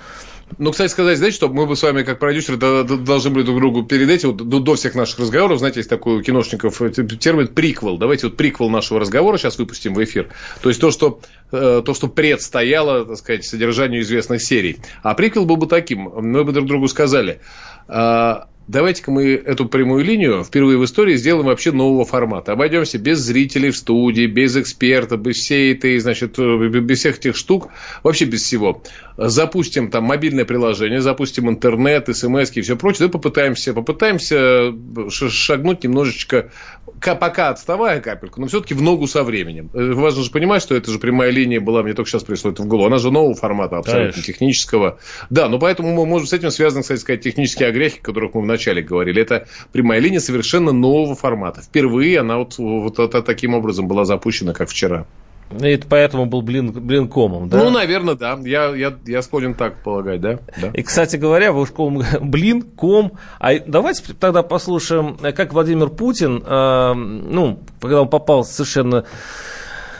Ну, 0.56 0.70
кстати 0.70 0.90
сказать, 0.90 1.18
знаете, 1.18 1.36
что 1.36 1.48
мы 1.48 1.66
бы 1.66 1.76
с 1.76 1.82
вами, 1.82 2.02
как 2.02 2.18
продюсеры, 2.18 2.56
должны 2.56 3.30
были 3.30 3.44
друг 3.44 3.58
другу 3.58 3.82
передать, 3.82 4.24
вот 4.24 4.36
до 4.36 4.74
всех 4.74 4.94
наших 4.94 5.18
разговоров, 5.18 5.58
знаете, 5.58 5.80
есть 5.80 5.90
такой 5.90 6.16
у 6.16 6.22
киношников 6.22 6.80
э, 6.80 6.90
термин 6.90 7.48
приквел. 7.48 7.98
Давайте 7.98 8.28
вот 8.28 8.36
приквел 8.36 8.70
нашего 8.70 8.98
разговора 8.98 9.36
сейчас 9.36 9.58
выпустим 9.58 9.94
в 9.94 10.02
эфир. 10.02 10.30
То 10.62 10.70
есть 10.70 10.80
то, 10.80 10.90
что, 10.90 11.20
э, 11.52 11.82
то, 11.84 11.94
что 11.94 12.08
предстояло, 12.08 13.04
так 13.04 13.18
сказать, 13.18 13.44
содержанию 13.44 14.00
известных 14.00 14.40
серий. 14.40 14.78
А 15.02 15.14
приквел 15.14 15.44
был 15.44 15.56
бы 15.56 15.66
таким. 15.66 16.10
Мы 16.16 16.44
бы 16.44 16.52
друг 16.52 16.66
другу 16.66 16.88
сказали, 16.88 17.40
а, 17.86 18.48
давайте-ка 18.68 19.10
мы 19.10 19.30
эту 19.32 19.66
прямую 19.66 20.04
линию 20.04 20.44
впервые 20.44 20.78
в 20.78 20.84
истории 20.84 21.16
сделаем 21.16 21.46
вообще 21.46 21.72
нового 21.72 22.04
формата. 22.04 22.52
Обойдемся 22.52 22.98
без 22.98 23.18
зрителей 23.18 23.70
в 23.70 23.76
студии, 23.76 24.26
без 24.26 24.56
эксперта, 24.56 25.16
без 25.16 25.36
всей 25.36 25.74
этой, 25.74 25.98
значит, 25.98 26.38
без 26.38 26.98
всех 26.98 27.18
этих 27.18 27.36
штук, 27.36 27.68
вообще 28.02 28.26
без 28.26 28.42
всего. 28.42 28.82
Запустим 29.18 29.90
там 29.90 30.04
мобильное 30.04 30.44
приложение, 30.44 31.00
запустим 31.00 31.50
интернет, 31.50 32.08
смс 32.16 32.56
и 32.56 32.60
все 32.60 32.76
прочее, 32.76 33.08
да 33.08 33.12
попытаемся, 33.12 33.74
попытаемся 33.74 34.72
шагнуть 35.10 35.82
немножечко, 35.82 36.52
пока 37.00 37.48
отставая 37.48 38.00
капельку, 38.00 38.40
но 38.40 38.46
все-таки 38.46 38.74
в 38.74 38.82
ногу 38.82 39.08
со 39.08 39.24
временем. 39.24 39.70
Э, 39.74 39.92
важно 39.92 40.22
же 40.22 40.30
понимать, 40.30 40.62
что 40.62 40.76
это 40.76 40.92
же 40.92 41.00
прямая 41.00 41.30
линия 41.30 41.60
была, 41.60 41.82
мне 41.82 41.94
только 41.94 42.08
сейчас 42.08 42.22
пришло 42.22 42.52
это 42.52 42.62
в 42.62 42.66
голову, 42.66 42.86
она 42.86 42.98
же 42.98 43.10
нового 43.10 43.34
формата, 43.34 43.78
абсолютно 43.78 44.12
Конечно. 44.12 44.22
технического. 44.22 44.98
Да, 45.30 45.48
но 45.48 45.58
поэтому, 45.58 45.92
мы 45.92 46.06
можем 46.06 46.28
с 46.28 46.32
этим 46.32 46.52
связаны, 46.52 46.82
кстати 46.82 47.00
сказать, 47.00 47.20
технические 47.20 47.70
огрехи, 47.70 47.98
о 47.98 48.04
которых 48.04 48.34
мы 48.34 48.42
вначале 48.42 48.82
говорили. 48.82 49.20
Это 49.20 49.48
прямая 49.72 49.98
линия 49.98 50.20
совершенно 50.20 50.70
нового 50.70 51.16
формата. 51.16 51.60
Впервые 51.60 52.20
она 52.20 52.38
вот, 52.38 52.56
вот, 52.58 52.98
вот 52.98 53.24
таким 53.24 53.54
образом 53.54 53.88
была 53.88 54.04
запущена, 54.04 54.52
как 54.52 54.68
вчера. 54.68 55.06
И 55.50 55.80
поэтому 55.88 56.26
был 56.26 56.42
блин, 56.42 56.72
блинкомом, 56.72 57.48
да? 57.48 57.58
Ну, 57.58 57.70
наверное, 57.70 58.14
да. 58.14 58.38
Я, 58.42 58.74
я, 58.74 58.94
я 59.06 59.22
склонен 59.22 59.54
так 59.54 59.82
полагать, 59.82 60.20
да? 60.20 60.38
да. 60.60 60.70
И, 60.74 60.82
кстати 60.82 61.16
говоря, 61.16 61.52
вы 61.52 61.62
уж 61.62 61.72
блин, 62.20 62.62
ком. 62.62 63.12
А 63.40 63.58
давайте 63.58 64.02
тогда 64.14 64.42
послушаем, 64.42 65.16
как 65.34 65.52
Владимир 65.52 65.88
Путин, 65.88 66.42
э, 66.44 66.94
ну, 66.94 67.60
когда 67.80 68.02
он 68.02 68.08
попал 68.08 68.44
совершенно 68.44 69.04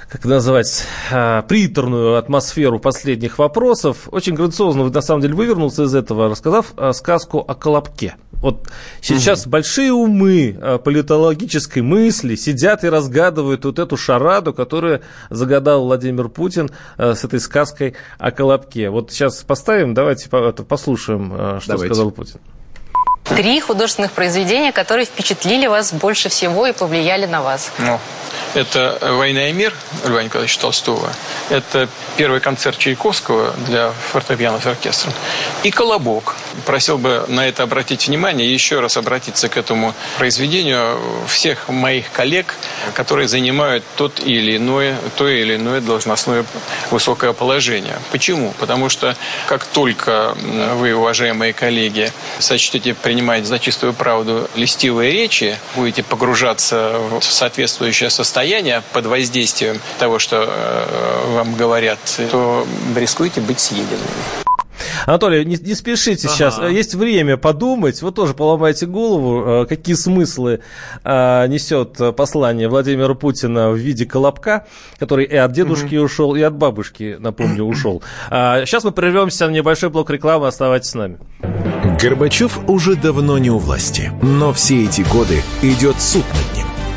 как 0.09 0.25
называть, 0.25 0.85
а, 1.13 1.43
приторную 1.43 2.17
атмосферу 2.17 2.81
последних 2.81 3.39
вопросов. 3.39 4.09
Очень 4.11 4.35
грациозно, 4.35 4.89
на 4.89 5.01
самом 5.03 5.21
деле, 5.21 5.35
вывернулся 5.35 5.85
из 5.85 5.95
этого, 5.95 6.31
рассказав 6.31 6.73
а, 6.77 6.93
сказку 6.93 7.45
о 7.47 7.55
Колобке. 7.55 8.17
Вот 8.33 8.69
сейчас 9.03 9.43
угу. 9.43 9.51
большие 9.51 9.93
умы 9.93 10.57
а, 10.61 10.79
политологической 10.79 11.83
мысли 11.83 12.37
сидят 12.37 12.85
и 12.85 12.89
разгадывают 12.89 13.67
вот 13.67 13.79
эту 13.79 13.99
шараду, 13.99 14.55
которую 14.55 15.03
загадал 15.29 15.85
Владимир 15.85 16.29
Путин 16.29 16.71
с 16.97 17.25
этой 17.25 17.41
сказкой 17.41 17.95
о 18.19 18.31
Колобке. 18.31 18.89
Вот 18.89 19.13
сейчас 19.13 19.43
поставим, 19.43 19.93
давайте 19.93 20.31
послушаем, 20.31 21.61
что 21.61 21.73
давайте. 21.73 21.95
сказал 21.95 22.11
Путин. 22.13 22.41
Три 23.37 23.61
художественных 23.61 24.13
произведения, 24.13 24.73
которые 24.73 25.05
впечатлили 25.07 25.67
вас 25.67 25.93
больше 25.93 26.29
всего 26.29 26.67
и 26.67 26.73
повлияли 26.73 27.27
на 27.27 27.43
вас. 27.43 27.71
Ну, 27.79 28.01
это 28.55 28.99
«Война 29.01 29.51
и 29.51 29.53
мир» 29.53 29.75
Льва 30.05 30.23
Николаевича 30.23 30.61
Толстого. 30.61 31.13
Это 31.51 31.89
первый 32.17 32.41
концерт 32.41 32.79
Чайковского 32.79 33.53
для 33.67 33.91
фортепиано 33.91 34.61
с 34.61 34.67
оркестром. 34.67 35.13
И 35.63 35.71
«Колобок». 35.71 36.35
Просил 36.65 36.99
бы 36.99 37.25
на 37.29 37.47
это 37.47 37.63
обратить 37.63 38.09
внимание 38.09 38.49
и 38.49 38.53
еще 38.53 38.81
раз 38.81 38.97
обратиться 38.97 39.49
к 39.49 39.57
этому 39.57 39.95
произведению 40.19 40.99
всех 41.29 41.69
моих 41.69 42.11
коллег, 42.11 42.55
которые 42.95 43.29
занимают 43.29 43.85
тот 43.97 44.19
или 44.21 44.57
иное, 44.57 44.97
то 45.17 45.29
или 45.29 45.57
иное 45.57 45.81
должностное 45.81 46.45
высокое 46.91 47.33
положение. 47.33 47.99
Почему? 48.11 48.55
Потому 48.59 48.89
что 48.89 49.15
как 49.47 49.65
только 49.67 50.35
вы, 50.75 50.95
уважаемые 50.95 51.53
коллеги, 51.53 52.13
сочтете 52.39 52.95
принимать 53.19 53.47
за 53.47 53.59
чистую 53.59 53.95
правду 53.95 54.49
листивые 54.55 55.11
речи, 55.11 55.57
будете 55.75 56.05
погружаться 56.05 57.01
в 57.21 57.25
соответствующее 57.25 58.11
состояние, 58.11 58.83
под 58.93 59.07
воздействием 59.07 59.81
того, 59.99 60.21
что 60.21 60.45
э, 60.49 61.35
вам 61.35 61.55
говорят, 61.57 61.99
то 62.31 62.65
рискуете 62.95 63.41
быть 63.41 63.59
съеденными. 63.59 64.48
Анатолий, 65.07 65.45
не, 65.45 65.57
не 65.57 65.75
спешите 65.75 66.29
ага. 66.29 66.37
сейчас. 66.37 66.61
Есть 66.71 66.95
время 66.95 67.37
подумать. 67.37 68.03
Вы 68.03 68.13
тоже 68.13 68.35
поломайте 68.35 68.87
голову, 68.87 69.63
э, 69.63 69.67
какие 69.67 69.95
смыслы 69.95 70.61
э, 71.05 71.47
несет 71.49 71.99
послание 72.17 72.69
Владимира 72.69 73.15
Путина 73.15 73.71
в 73.71 73.77
виде 73.77 74.07
колобка, 74.07 74.67
который 74.99 75.25
и 75.25 75.37
от 75.37 75.53
дедушки 75.53 75.97
угу. 75.97 76.05
ушел, 76.07 76.35
и 76.35 76.43
от 76.43 76.55
бабушки, 76.55 77.17
напомню, 77.19 77.65
ушел. 77.67 78.03
А, 78.31 78.65
сейчас 78.65 78.85
мы 78.85 78.93
прервемся 78.93 79.47
на 79.47 79.53
небольшой 79.53 79.91
блок 79.91 80.11
рекламы. 80.11 80.47
Оставайтесь 80.47 80.91
с 80.91 80.95
нами. 80.95 81.19
Горбачев 82.01 82.59
уже 82.69 82.97
давно 82.97 83.39
не 83.39 83.51
у 83.51 83.59
власти, 83.59 84.13
но 84.23 84.53
все 84.53 84.85
эти 84.85 85.03
годы 85.03 85.43
идет 85.63 86.01
суд 86.01 86.25
над. 86.33 86.48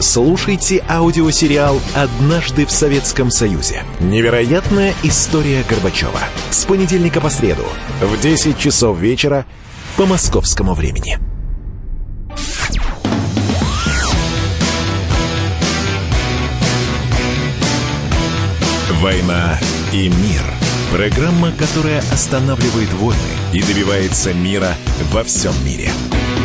Слушайте 0.00 0.84
аудиосериал 0.88 1.80
«Однажды 1.92 2.66
в 2.66 2.70
Советском 2.70 3.32
Союзе». 3.32 3.82
Невероятная 3.98 4.94
история 5.02 5.64
Горбачева. 5.68 6.20
С 6.50 6.64
понедельника 6.66 7.20
по 7.20 7.30
среду 7.30 7.64
в 8.00 8.20
10 8.20 8.56
часов 8.56 8.96
вечера 8.96 9.44
по 9.96 10.06
московскому 10.06 10.74
времени. 10.74 11.18
«Война 19.00 19.58
и 19.92 20.08
мир»– 20.08 20.42
программа, 20.92 21.50
которая 21.52 22.00
останавливает 22.12 22.92
войны 22.94 23.18
и 23.52 23.62
добивается 23.62 24.32
мира 24.32 24.74
во 25.12 25.24
всем 25.24 25.52
мире– 25.64 25.90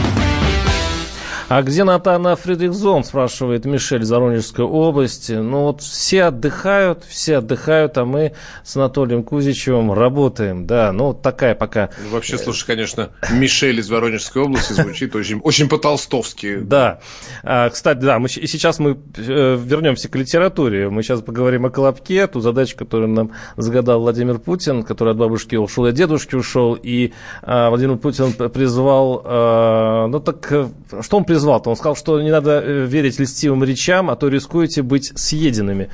а 1.55 1.61
где 1.61 1.83
Натана 1.83 2.35
Фридрихзон, 2.35 3.03
спрашивает 3.03 3.65
Мишель 3.65 4.01
из 4.01 4.09
Воронежской 4.09 4.65
области. 4.65 5.33
Ну 5.33 5.65
вот 5.65 5.81
все 5.81 6.23
отдыхают, 6.23 7.03
все 7.07 7.37
отдыхают, 7.37 7.95
а 7.99 8.05
мы 8.05 8.33
с 8.63 8.75
Анатолием 8.75 9.21
Кузичевым 9.21 9.93
работаем. 9.93 10.65
Да, 10.65 10.91
ну 10.91 11.09
вот 11.09 11.21
такая 11.21 11.53
пока... 11.53 11.91
Ну, 12.03 12.09
вообще, 12.09 12.39
слушай, 12.39 12.65
конечно, 12.65 13.11
Мишель 13.31 13.79
из 13.79 13.87
Воронежской 13.91 14.41
области 14.41 14.73
звучит 14.73 15.15
очень, 15.15 15.41
очень 15.41 15.69
по-толстовски. 15.69 16.57
Да. 16.57 17.01
А, 17.43 17.69
кстати, 17.69 17.99
да, 17.99 18.17
мы, 18.17 18.29
сейчас 18.29 18.79
мы 18.79 18.97
э, 19.17 19.55
вернемся 19.63 20.09
к 20.09 20.15
литературе. 20.15 20.89
Мы 20.89 21.03
сейчас 21.03 21.21
поговорим 21.21 21.67
о 21.67 21.69
Колобке, 21.69 22.25
ту 22.25 22.39
задачу, 22.39 22.75
которую 22.75 23.09
нам 23.09 23.31
загадал 23.57 23.99
Владимир 23.99 24.39
Путин, 24.39 24.81
который 24.81 25.11
от 25.11 25.17
бабушки 25.17 25.55
ушел 25.55 25.85
и 25.85 25.89
от 25.89 25.95
дедушки 25.95 26.33
ушел. 26.33 26.73
И 26.73 27.13
а, 27.43 27.69
Владимир 27.69 27.97
Путин 27.97 28.33
призвал... 28.49 29.21
А, 29.23 30.07
ну 30.07 30.19
так, 30.19 30.51
э, 30.51 30.67
что 31.01 31.17
он 31.17 31.25
призвал? 31.25 31.42
Призвал-то? 31.43 31.69
Он 31.69 31.75
сказал, 31.75 31.95
что 31.95 32.21
не 32.21 32.31
надо 32.31 32.61
э, 32.63 32.85
верить 32.85 33.19
льстивым 33.19 33.63
речам, 33.63 34.09
а 34.09 34.15
то 34.15 34.29
рискуете 34.29 34.81
быть 34.81 35.11
съеденными. 35.15 35.89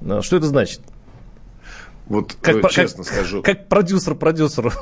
Э, 0.00 0.20
что 0.22 0.36
это 0.36 0.46
значит? 0.46 0.80
Вот 2.06 2.34
как, 2.40 2.64
э, 2.64 2.68
честно 2.70 3.04
как, 3.04 3.12
скажу. 3.12 3.42
Как 3.42 3.68
продюсер 3.68 4.14
продюсеру. 4.14 4.72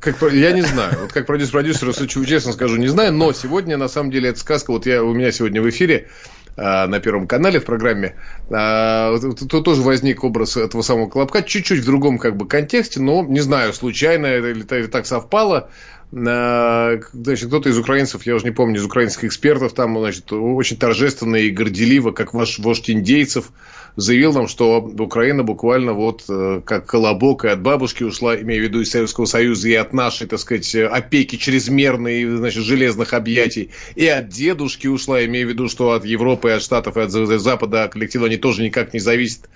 Как, 0.00 0.20
я 0.32 0.52
не 0.52 0.62
знаю. 0.62 0.94
Вот 1.00 1.12
как 1.12 1.26
продюсер 1.26 1.52
продюсеру, 1.52 1.92
честно 1.92 2.52
скажу, 2.52 2.76
не 2.76 2.88
знаю. 2.88 3.12
Но 3.12 3.32
сегодня, 3.32 3.76
на 3.76 3.88
самом 3.88 4.10
деле, 4.10 4.30
эта 4.30 4.38
сказка, 4.38 4.72
вот 4.72 4.84
я, 4.86 5.02
у 5.02 5.14
меня 5.14 5.32
сегодня 5.32 5.62
в 5.62 5.68
эфире 5.70 6.08
на 6.56 7.00
Первом 7.00 7.26
канале 7.26 7.60
в 7.60 7.66
программе, 7.66 8.14
тут 8.48 9.64
тоже 9.64 9.82
возник 9.82 10.24
образ 10.24 10.56
этого 10.56 10.80
самого 10.80 11.10
Колобка, 11.10 11.42
чуть-чуть 11.42 11.80
в 11.80 11.84
другом 11.84 12.18
как 12.18 12.36
бы 12.38 12.48
контексте, 12.48 12.98
но 12.98 13.22
не 13.24 13.40
знаю, 13.40 13.74
случайно 13.74 14.26
или 14.36 14.62
так 14.62 15.04
совпало. 15.04 15.68
Значит, 16.12 17.48
кто-то 17.48 17.68
из 17.68 17.78
украинцев, 17.78 18.24
я 18.26 18.36
уже 18.36 18.44
не 18.44 18.52
помню, 18.52 18.76
из 18.76 18.84
украинских 18.84 19.24
экспертов, 19.24 19.72
там, 19.72 19.98
значит, 19.98 20.32
очень 20.32 20.76
торжественно 20.76 21.36
и 21.36 21.50
горделиво, 21.50 22.12
как 22.12 22.32
ваш 22.32 22.60
вождь 22.60 22.88
индейцев, 22.88 23.50
заявил 23.96 24.32
нам, 24.32 24.46
что 24.46 24.78
Украина 24.80 25.42
буквально 25.42 25.94
вот 25.94 26.24
э, 26.28 26.60
как 26.64 26.86
колобок 26.86 27.44
и 27.44 27.48
от 27.48 27.60
бабушки 27.60 28.04
ушла, 28.04 28.40
имея 28.40 28.60
в 28.60 28.64
виду 28.64 28.82
из 28.82 28.90
Советского 28.90 29.24
Союза, 29.24 29.68
и 29.68 29.74
от 29.74 29.92
нашей, 29.92 30.28
так 30.28 30.38
сказать, 30.38 30.72
опеки 30.76 31.36
чрезмерной, 31.36 32.24
значит, 32.36 32.62
железных 32.62 33.12
объятий, 33.12 33.70
и 33.96 34.06
от 34.06 34.28
дедушки 34.28 34.86
ушла, 34.86 35.24
имея 35.24 35.44
в 35.44 35.48
виду, 35.48 35.68
что 35.68 35.90
от 35.90 36.04
Европы, 36.04 36.50
от 36.50 36.62
Штатов 36.62 36.96
и 36.96 37.00
от 37.00 37.10
Запада 37.10 37.88
коллектива 37.88 38.26
они 38.26 38.36
тоже 38.36 38.62
никак 38.62 38.94
не 38.94 39.00
зависят. 39.00 39.48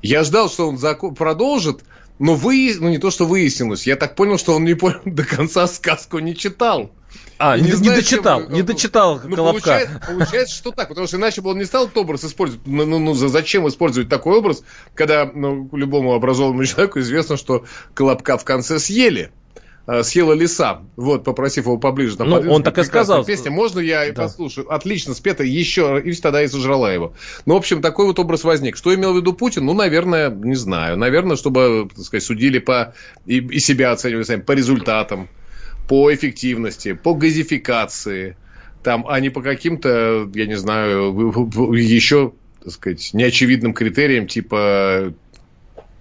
Я 0.00 0.22
ждал, 0.24 0.48
что 0.48 0.68
он 0.68 1.14
продолжит, 1.14 1.80
но 2.18 2.34
вы, 2.34 2.76
ну 2.78 2.88
не 2.88 2.98
то, 2.98 3.10
что 3.10 3.26
выяснилось, 3.26 3.86
я 3.86 3.96
так 3.96 4.14
понял, 4.14 4.38
что 4.38 4.54
он 4.54 4.64
не 4.64 4.74
понял 4.74 5.00
до 5.04 5.24
конца 5.24 5.66
сказку 5.66 6.18
не 6.18 6.36
читал. 6.36 6.92
А, 7.38 7.56
не, 7.56 7.64
не, 7.64 7.72
знаю, 7.72 8.00
дочитал, 8.00 8.42
чем, 8.44 8.52
не 8.52 8.62
дочитал 8.62 9.20
ну, 9.24 9.36
Колобка. 9.36 9.60
Получается, 9.60 10.02
получается, 10.06 10.54
что 10.54 10.70
так, 10.70 10.88
потому 10.88 11.06
что 11.06 11.16
иначе 11.16 11.40
бы 11.40 11.50
он 11.50 11.58
не 11.58 11.64
стал 11.64 11.84
этот 11.84 11.96
образ 11.96 12.24
использовать. 12.24 12.66
Ну, 12.66 12.86
ну, 12.86 12.98
ну 12.98 13.14
зачем 13.14 13.66
использовать 13.68 14.08
такой 14.08 14.38
образ, 14.38 14.62
когда 14.94 15.30
ну, 15.32 15.68
любому 15.72 16.14
образованному 16.14 16.64
человеку 16.66 17.00
известно, 17.00 17.36
что 17.36 17.64
Колобка 17.94 18.38
в 18.38 18.44
конце 18.44 18.78
съели. 18.78 19.32
Э, 19.84 20.04
съела 20.04 20.32
лиса, 20.32 20.82
вот, 20.94 21.24
попросив 21.24 21.64
его 21.64 21.76
поближе. 21.76 22.16
Там, 22.16 22.30
ну, 22.30 22.52
он 22.52 22.62
так 22.62 22.78
и 22.78 22.84
сказал. 22.84 23.24
Песня, 23.24 23.50
можно 23.50 23.80
я 23.80 24.06
да. 24.12 24.22
послушаю? 24.22 24.72
Отлично, 24.72 25.12
спета 25.12 25.42
еще, 25.42 26.00
и 26.04 26.12
тогда 26.14 26.40
и 26.42 26.46
сожрала 26.46 26.92
его. 26.92 27.14
Ну, 27.46 27.54
в 27.54 27.56
общем, 27.56 27.82
такой 27.82 28.06
вот 28.06 28.18
образ 28.20 28.44
возник. 28.44 28.76
Что 28.76 28.94
имел 28.94 29.12
в 29.12 29.16
виду 29.16 29.32
Путин? 29.32 29.64
Ну, 29.66 29.74
наверное, 29.74 30.30
не 30.30 30.54
знаю. 30.54 30.96
Наверное, 30.96 31.36
чтобы, 31.36 31.88
так 31.92 32.04
сказать, 32.04 32.22
судили 32.22 32.60
по, 32.60 32.94
и, 33.26 33.38
и 33.38 33.58
себя 33.58 33.90
оценивали 33.90 34.22
сами, 34.22 34.42
по 34.42 34.52
результатам, 34.52 35.28
по 35.88 36.14
эффективности, 36.14 36.92
по 36.92 37.14
газификации, 37.14 38.36
там, 38.84 39.04
а 39.08 39.18
не 39.18 39.30
по 39.30 39.42
каким-то, 39.42 40.30
я 40.32 40.46
не 40.46 40.56
знаю, 40.56 41.12
еще, 41.72 42.34
так 42.62 42.72
сказать, 42.72 43.10
неочевидным 43.14 43.74
критериям, 43.74 44.28
типа 44.28 45.12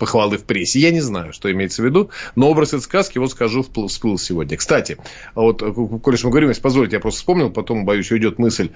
похвалы 0.02 0.40
в 0.40 0.46
прессе. 0.46 0.80
Я 0.80 0.90
не 0.90 1.00
знаю, 1.00 1.32
что 1.32 1.52
имеется 1.52 1.84
в 1.84 1.86
виду, 1.86 2.10
но 2.36 2.50
образ 2.50 2.70
этой 2.70 2.82
сказки, 2.82 3.20
вот 3.20 3.30
скажу, 3.30 3.62
всплыл, 3.62 4.18
сегодня. 4.18 4.58
Кстати, 4.58 4.98
вот, 5.36 5.62
коль 5.62 6.18
мы 6.24 6.30
говорим, 6.32 6.50
если 6.50 6.62
позволите, 6.64 6.96
я 6.96 7.00
просто 7.00 7.20
вспомнил, 7.20 7.52
потом, 7.52 7.86
боюсь, 7.86 8.12
уйдет 8.12 8.40
мысль. 8.40 8.72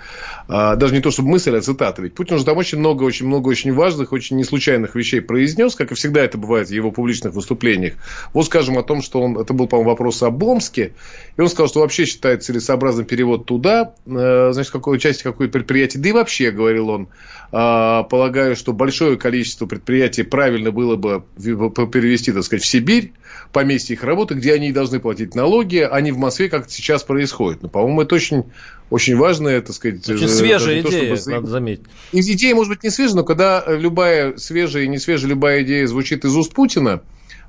А, 0.48 0.75
даже 0.75 0.94
не 0.94 1.01
то, 1.01 1.10
чтобы 1.10 1.29
мысль, 1.29 1.55
а 1.55 1.62
цитата. 1.62 2.00
Ведь 2.03 2.13
Путин 2.13 2.36
уже 2.36 2.46
там 2.46 2.58
очень 2.58 2.77
много, 2.77 3.01
очень 3.01 3.25
много 3.25 3.48
очень 3.48 3.74
важных, 3.74 4.12
очень 4.12 4.38
неслучайных 4.38 4.94
вещей 4.94 5.20
произнес, 5.20 5.74
как 5.74 5.91
и 5.91 5.96
всегда 5.96 6.24
это 6.24 6.38
бывает 6.38 6.67
в 6.67 6.72
его 6.72 6.91
публичных 6.91 7.34
выступлениях. 7.34 7.96
Вот 8.34 8.46
скажем 8.46 8.77
о 8.77 8.84
том, 8.84 9.01
что 9.01 9.20
он, 9.20 9.36
это 9.39 9.51
был, 9.53 9.67
по-моему, 9.67 9.89
вопрос 9.89 10.22
об 10.22 10.44
Омске, 10.44 10.94
и 11.38 11.41
он 11.41 11.50
сказал, 11.50 11.70
что 11.70 11.79
вообще 11.79 12.05
считает 12.05 12.44
целесообразным 12.44 13.08
перевод 13.08 13.48
туда, 13.48 13.96
э, 14.05 14.50
значит, 14.51 14.72
какой 14.72 15.00
части 15.00 15.24
какое 15.24 15.48
предприятие, 15.48 16.03
да 16.03 16.10
и 16.10 16.12
вообще, 16.12 16.51
говорил 16.51 16.89
он, 16.89 17.08
а, 17.51 18.03
полагаю, 18.03 18.55
что 18.55 18.74
большое 18.74 19.17
количество 19.17 19.65
предприятий 19.65 20.24
правильно 20.24 20.72
было 20.72 20.96
бы 20.98 21.14
перевести, 21.19 22.31
так 22.31 22.43
сказать, 22.43 22.63
в 22.63 22.67
Сибирь, 22.67 23.13
по 23.51 23.63
месте 23.63 23.93
их 23.93 24.03
работы, 24.03 24.34
где 24.36 24.53
они 24.53 24.72
должны 24.72 25.00
платить 25.00 25.36
налоги, 25.36 25.77
а 25.77 26.01
не 26.01 26.12
в 26.12 26.17
Москве, 26.17 26.50
как 26.50 26.69
сейчас 26.69 27.03
происходит. 27.03 27.62
Но, 27.63 27.69
по-моему, 27.69 28.01
это 28.01 28.15
очень, 28.15 28.43
очень 28.89 29.15
важная, 29.15 29.62
так 29.62 29.75
сказать... 29.75 30.07
Очень 30.10 30.29
свежая 30.29 30.81
идея, 30.81 31.15
то, 31.15 31.22
чтобы... 31.22 31.36
надо 31.36 31.48
заметить. 31.48 31.86
Идея, 32.12 32.55
может 32.55 32.74
быть, 32.74 32.84
не 32.84 32.89
свежая, 32.89 33.17
но 33.17 33.24
когда 33.24 33.63
любая 33.67 34.38
свежая 34.38 34.84
и 34.84 34.88
не 34.88 34.98
свежая 34.98 35.29
любая 35.29 35.63
идея 35.63 35.88
звучит 35.88 36.25
из 36.25 36.36
уст 36.36 36.53
Путина, 36.53 37.01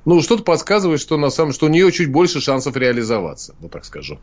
ну, 0.05 0.23
что-то 0.23 0.45
подсказывает, 0.45 1.01
что 1.01 1.17
на 1.17 1.31
самом 1.31 1.53
что 1.53 1.67
у 1.67 1.69
нее 1.69 1.91
чуть 1.91 2.11
больше 2.11 2.41
шансов 2.41 2.77
реализоваться, 2.77 3.55
вот 3.61 3.73
так 3.73 3.85
скажу. 3.85 4.21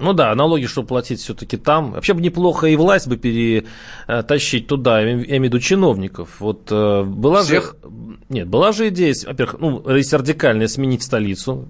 Ну 0.00 0.12
да, 0.12 0.34
налоги, 0.34 0.66
чтобы 0.66 0.88
платить 0.88 1.20
все-таки 1.20 1.56
там. 1.56 1.92
Вообще 1.92 2.14
бы 2.14 2.20
неплохо 2.20 2.66
и 2.66 2.76
власть 2.76 3.08
бы 3.08 3.16
перетащить 3.16 4.66
туда, 4.66 5.00
я 5.00 5.12
имею 5.12 5.40
в 5.40 5.44
виду 5.44 5.58
чиновников. 5.58 6.36
Вот 6.40 6.68
э, 6.70 7.02
была 7.02 7.42
Всех? 7.42 7.76
же... 7.82 7.90
Нет, 8.28 8.48
была 8.48 8.72
же 8.72 8.88
идея, 8.88 9.14
во-первых, 9.26 9.60
ну, 9.60 9.90
если 9.90 10.16
радикально 10.16 10.68
сменить 10.68 11.02
столицу, 11.02 11.68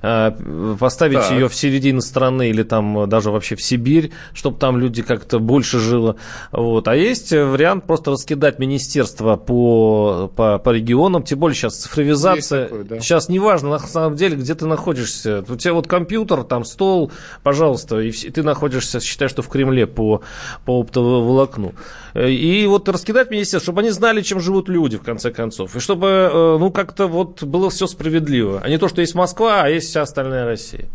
поставить 0.00 1.20
так. 1.20 1.30
ее 1.32 1.48
в 1.48 1.54
середину 1.54 2.00
страны 2.00 2.50
или 2.50 2.62
там 2.62 3.08
даже 3.08 3.30
вообще 3.30 3.56
в 3.56 3.62
Сибирь, 3.62 4.12
чтобы 4.32 4.58
там 4.58 4.78
люди 4.78 5.02
как-то 5.02 5.38
больше 5.38 5.78
жило. 5.78 6.16
Вот. 6.52 6.88
А 6.88 6.96
есть 6.96 7.32
вариант 7.32 7.86
просто 7.86 8.10
раскидать 8.10 8.58
министерство 8.58 9.36
по, 9.36 10.30
по, 10.34 10.58
по 10.58 10.70
регионам, 10.70 11.22
тем 11.22 11.38
более 11.38 11.56
сейчас 11.56 11.76
цифровизация. 11.76 12.64
Такое, 12.64 12.84
да. 12.84 13.00
Сейчас 13.00 13.28
неважно, 13.28 13.70
на 13.70 13.78
самом 13.78 14.16
деле, 14.16 14.36
где 14.36 14.54
ты 14.54 14.66
находишься. 14.66 15.44
У 15.48 15.56
тебя 15.56 15.74
вот 15.74 15.86
компьютер, 15.86 16.44
там 16.44 16.64
стол, 16.64 17.12
пожалуйста, 17.42 18.00
и 18.00 18.10
ты 18.12 18.42
находишься, 18.42 19.00
считай, 19.00 19.28
что 19.28 19.42
в 19.42 19.48
Кремле 19.48 19.86
по, 19.86 20.22
по 20.64 20.80
оптоволокну. 20.80 21.74
И 22.14 22.66
вот 22.66 22.88
раскидать 22.88 23.30
министерство, 23.30 23.72
чтобы 23.72 23.82
они 23.82 23.90
знали, 23.90 24.22
чем 24.22 24.40
живут 24.40 24.68
люди, 24.68 24.96
в 24.96 25.02
конце 25.02 25.30
концов. 25.30 25.76
И 25.76 25.80
чтобы, 25.80 26.06
э, 26.06 26.56
ну, 26.58 26.70
как-то 26.70 27.06
вот 27.06 27.42
было 27.44 27.70
все 27.70 27.86
справедливо. 27.86 28.60
А 28.62 28.68
не 28.68 28.78
то, 28.78 28.88
что 28.88 29.00
есть 29.00 29.14
Москва, 29.14 29.59
а 29.64 29.68
есть 29.68 29.88
вся 29.88 30.02
остальная 30.02 30.44
Россия. 30.44 30.88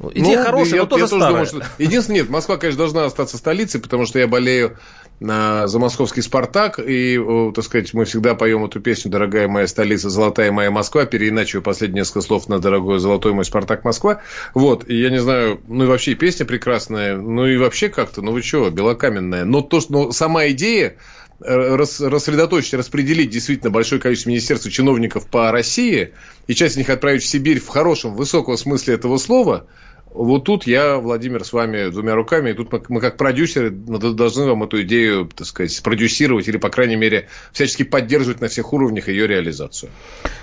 Ну, 0.00 0.10
идея 0.14 0.38
ну, 0.38 0.44
хорошая, 0.44 0.74
я, 0.76 0.80
но 0.80 0.86
тоже 0.86 1.04
я 1.04 1.08
старая. 1.08 1.28
Думаю, 1.28 1.46
что... 1.46 1.62
Единственное, 1.76 2.20
нет, 2.20 2.30
Москва, 2.30 2.56
конечно, 2.56 2.78
должна 2.78 3.04
остаться 3.04 3.36
столицей, 3.36 3.80
потому 3.82 4.06
что 4.06 4.18
я 4.18 4.26
болею 4.26 4.78
на, 5.20 5.66
за 5.66 5.78
московский 5.78 6.22
«Спартак», 6.22 6.78
и, 6.78 7.20
так 7.54 7.62
сказать, 7.62 7.92
мы 7.92 8.06
всегда 8.06 8.34
поем 8.34 8.64
эту 8.64 8.80
песню 8.80 9.10
«Дорогая 9.10 9.46
моя 9.46 9.66
столица, 9.66 10.08
золотая 10.08 10.52
моя 10.52 10.70
Москва», 10.70 11.04
переиначиваю 11.04 11.62
последние 11.62 12.00
несколько 12.00 12.22
слов 12.22 12.48
на 12.48 12.60
«Дорогой 12.60 12.98
золотой 12.98 13.34
мой 13.34 13.44
Спартак 13.44 13.84
Москва». 13.84 14.22
Вот, 14.54 14.88
и 14.88 14.98
я 14.98 15.10
не 15.10 15.20
знаю, 15.20 15.60
ну 15.68 15.84
и 15.84 15.86
вообще 15.86 16.14
песня 16.14 16.46
прекрасная, 16.46 17.18
ну 17.18 17.46
и 17.46 17.58
вообще 17.58 17.90
как-то, 17.90 18.22
ну 18.22 18.32
вы 18.32 18.40
чего, 18.40 18.70
белокаменная. 18.70 19.44
Но 19.44 19.60
то, 19.60 19.80
что 19.80 19.92
но 19.92 20.12
сама 20.12 20.48
идея 20.48 20.96
рас, 21.40 22.00
рассредоточить, 22.00 22.74
распределить 22.74 23.30
действительно 23.30 23.70
большое 23.70 24.00
количество 24.00 24.30
министерств 24.30 24.66
и 24.66 24.70
чиновников 24.70 25.26
по 25.26 25.50
России, 25.50 26.12
и 26.46 26.54
часть 26.54 26.74
из 26.74 26.78
них 26.78 26.90
отправить 26.90 27.22
в 27.22 27.26
Сибирь 27.26 27.60
в 27.60 27.68
хорошем, 27.68 28.14
высоком 28.14 28.56
смысле 28.56 28.94
этого 28.94 29.18
слова– 29.18 29.66
вот 30.12 30.44
тут 30.44 30.66
я, 30.66 30.96
Владимир, 30.96 31.44
с 31.44 31.52
вами 31.52 31.88
двумя 31.88 32.16
руками, 32.16 32.50
и 32.50 32.52
тут 32.52 32.72
мы, 32.72 32.82
мы 32.88 33.00
как 33.00 33.16
продюсеры 33.16 33.70
должны 33.70 34.44
вам 34.46 34.64
эту 34.64 34.82
идею, 34.82 35.30
так 35.32 35.46
сказать, 35.46 35.80
продюсировать 35.82 36.48
или, 36.48 36.56
по 36.56 36.68
крайней 36.68 36.96
мере, 36.96 37.28
всячески 37.52 37.84
поддерживать 37.84 38.40
на 38.40 38.48
всех 38.48 38.72
уровнях 38.72 39.08
ее 39.08 39.28
реализацию. 39.28 39.90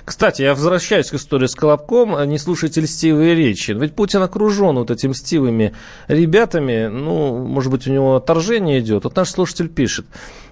Кстати, 0.05 0.41
я 0.41 0.53
возвращаюсь 0.53 1.09
к 1.09 1.15
истории 1.15 1.47
с 1.47 1.55
Колобком. 1.55 2.15
А 2.15 2.25
не 2.25 2.37
слушайте 2.37 2.79
льстивые 2.79 3.35
речи. 3.35 3.71
Ведь 3.71 3.93
Путин 3.93 4.21
окружен 4.21 4.75
вот 4.75 4.89
этими 4.89 5.11
льстивыми 5.11 5.73
ребятами. 6.07 6.87
Ну, 6.87 7.37
может 7.45 7.69
быть, 7.69 7.87
у 7.87 7.91
него 7.91 8.15
отторжение 8.15 8.79
идет. 8.79 9.03
Вот 9.03 9.17
наш 9.17 9.29
слушатель 9.29 9.67
пишет. 9.67 10.05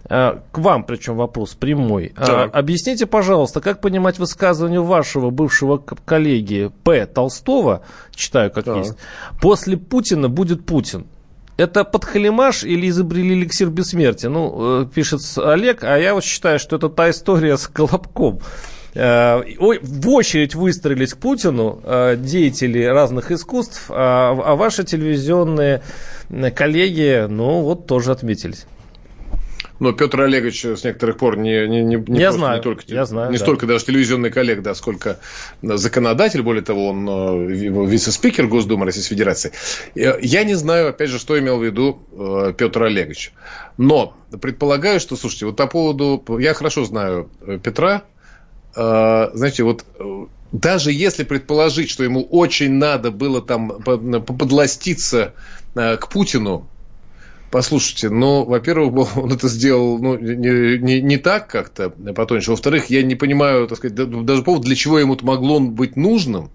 А, 0.07 0.43
к 0.51 0.59
вам, 0.59 0.83
причем 0.83 1.15
вопрос 1.15 1.55
прямой. 1.55 2.13
А, 2.15 2.25
так. 2.25 2.55
Объясните, 2.55 3.05
пожалуйста, 3.05 3.61
как 3.61 3.81
понимать 3.81 4.19
высказывание 4.19 4.81
вашего 4.81 5.31
бывшего 5.31 5.77
коллеги 5.77 6.71
П. 6.83 7.05
Толстого, 7.07 7.81
читаю 8.13 8.51
как 8.51 8.65
так. 8.65 8.77
есть, 8.77 8.97
после 9.41 9.77
Путина 9.77 10.29
будет 10.29 10.65
Путин. 10.65 11.07
Это 11.57 11.85
подхалимаш 11.85 12.65
или 12.65 12.89
изобрели 12.89 13.33
эликсир 13.33 13.69
бессмертия? 13.69 14.29
Ну, 14.29 14.81
э, 14.83 14.85
пишет 14.93 15.21
Олег, 15.37 15.83
а 15.83 15.97
я 15.97 16.13
вот 16.13 16.23
считаю, 16.23 16.59
что 16.59 16.75
это 16.75 16.89
та 16.89 17.09
история 17.09 17.57
с 17.57 17.67
Колобком. 17.67 18.41
Э, 18.93 19.41
в 19.57 20.09
очередь 20.09 20.53
выстроились 20.53 21.13
к 21.13 21.17
Путину 21.17 21.79
э, 21.83 22.17
деятели 22.17 22.83
разных 22.83 23.31
искусств, 23.31 23.85
а, 23.89 24.31
а 24.31 24.55
ваши 24.55 24.83
телевизионные 24.83 25.81
коллеги, 26.55 27.25
ну, 27.29 27.61
вот 27.61 27.87
тоже 27.87 28.11
отметились. 28.11 28.65
Но 29.79 29.91
Петр 29.91 30.21
Олегович 30.21 30.65
с 30.65 30.83
некоторых 30.83 31.17
пор 31.17 31.37
не, 31.37 31.67
не, 31.67 31.83
не, 31.83 31.95
не, 31.97 32.19
я 32.19 32.31
знаю, 32.31 32.57
не 32.57 32.63
только, 32.63 32.83
я 32.87 33.05
знаю, 33.05 33.31
не 33.31 33.37
да. 33.37 33.43
столько 33.43 33.65
даже 33.65 33.85
телевизионный 33.85 34.31
коллег, 34.31 34.61
да, 34.61 34.73
сколько 34.73 35.19
законодатель, 35.61 36.41
более 36.41 36.63
того, 36.63 36.89
он 36.89 37.07
э, 37.09 37.85
вице-спикер 37.85 38.47
Госдумы 38.47 38.85
Российской 38.85 39.15
Федерации. 39.15 39.51
Э, 39.95 40.17
я 40.21 40.43
не 40.45 40.55
знаю, 40.55 40.89
опять 40.89 41.09
же, 41.09 41.19
что 41.19 41.37
имел 41.37 41.59
в 41.59 41.63
виду 41.63 41.99
э, 42.11 42.53
Петр 42.57 42.83
Олегович. 42.83 43.33
Но 43.77 44.15
предполагаю, 44.41 45.01
что, 45.01 45.17
слушайте, 45.17 45.47
вот 45.47 45.57
по 45.57 45.67
поводу... 45.67 46.23
Я 46.39 46.53
хорошо 46.53 46.85
знаю 46.85 47.29
Петра. 47.61 48.03
Знаете, 48.73 49.63
вот 49.63 49.85
даже 50.51 50.91
если 50.91 51.23
предположить, 51.23 51.89
что 51.89 52.03
ему 52.03 52.23
очень 52.23 52.73
надо 52.73 53.11
было 53.11 53.41
там 53.41 53.69
подластиться 53.69 55.33
к 55.73 56.09
Путину, 56.09 56.67
Послушайте, 57.55 58.09
ну, 58.09 58.43
во-первых, 58.43 59.15
он 59.15 59.31
это 59.31 59.47
сделал 59.47 59.97
ну, 59.97 60.17
не, 60.17 60.77
не, 60.77 61.01
не 61.01 61.15
так 61.15 61.47
как-то 61.47 61.89
потоньше. 61.89 62.51
Во-вторых, 62.51 62.89
я 62.89 63.01
не 63.01 63.15
понимаю, 63.15 63.65
так 63.69 63.77
сказать, 63.77 63.95
даже 63.95 64.43
повод, 64.43 64.63
для 64.63 64.75
чего 64.75 64.99
ему 64.99 65.13
это 65.13 65.25
могло 65.25 65.61
быть 65.61 65.95
нужным. 65.95 66.49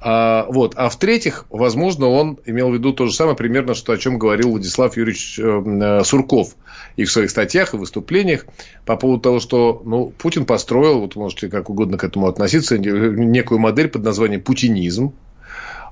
А, 0.00 0.46
вот. 0.48 0.72
а 0.76 0.88
в-третьих, 0.88 1.44
возможно, 1.50 2.08
он 2.08 2.38
имел 2.46 2.70
в 2.70 2.72
виду 2.72 2.94
то 2.94 3.04
же 3.04 3.12
самое 3.12 3.36
примерно, 3.36 3.74
что, 3.74 3.92
о 3.92 3.98
чем 3.98 4.18
говорил 4.18 4.52
Владислав 4.52 4.96
Юрьевич 4.96 5.38
э, 5.38 5.42
э, 5.42 6.04
Сурков 6.04 6.56
и 6.96 7.04
в 7.04 7.12
своих 7.12 7.28
статьях 7.28 7.74
и 7.74 7.76
выступлениях 7.76 8.46
по 8.86 8.96
поводу 8.96 9.20
того, 9.20 9.40
что 9.40 9.82
ну, 9.84 10.14
Путин 10.16 10.46
построил, 10.46 11.00
вот 11.00 11.16
можете 11.16 11.50
как 11.50 11.68
угодно 11.68 11.98
к 11.98 12.04
этому 12.04 12.28
относиться, 12.28 12.78
некую 12.78 13.58
модель 13.58 13.88
под 13.88 14.04
названием 14.04 14.40
путинизм. 14.40 15.12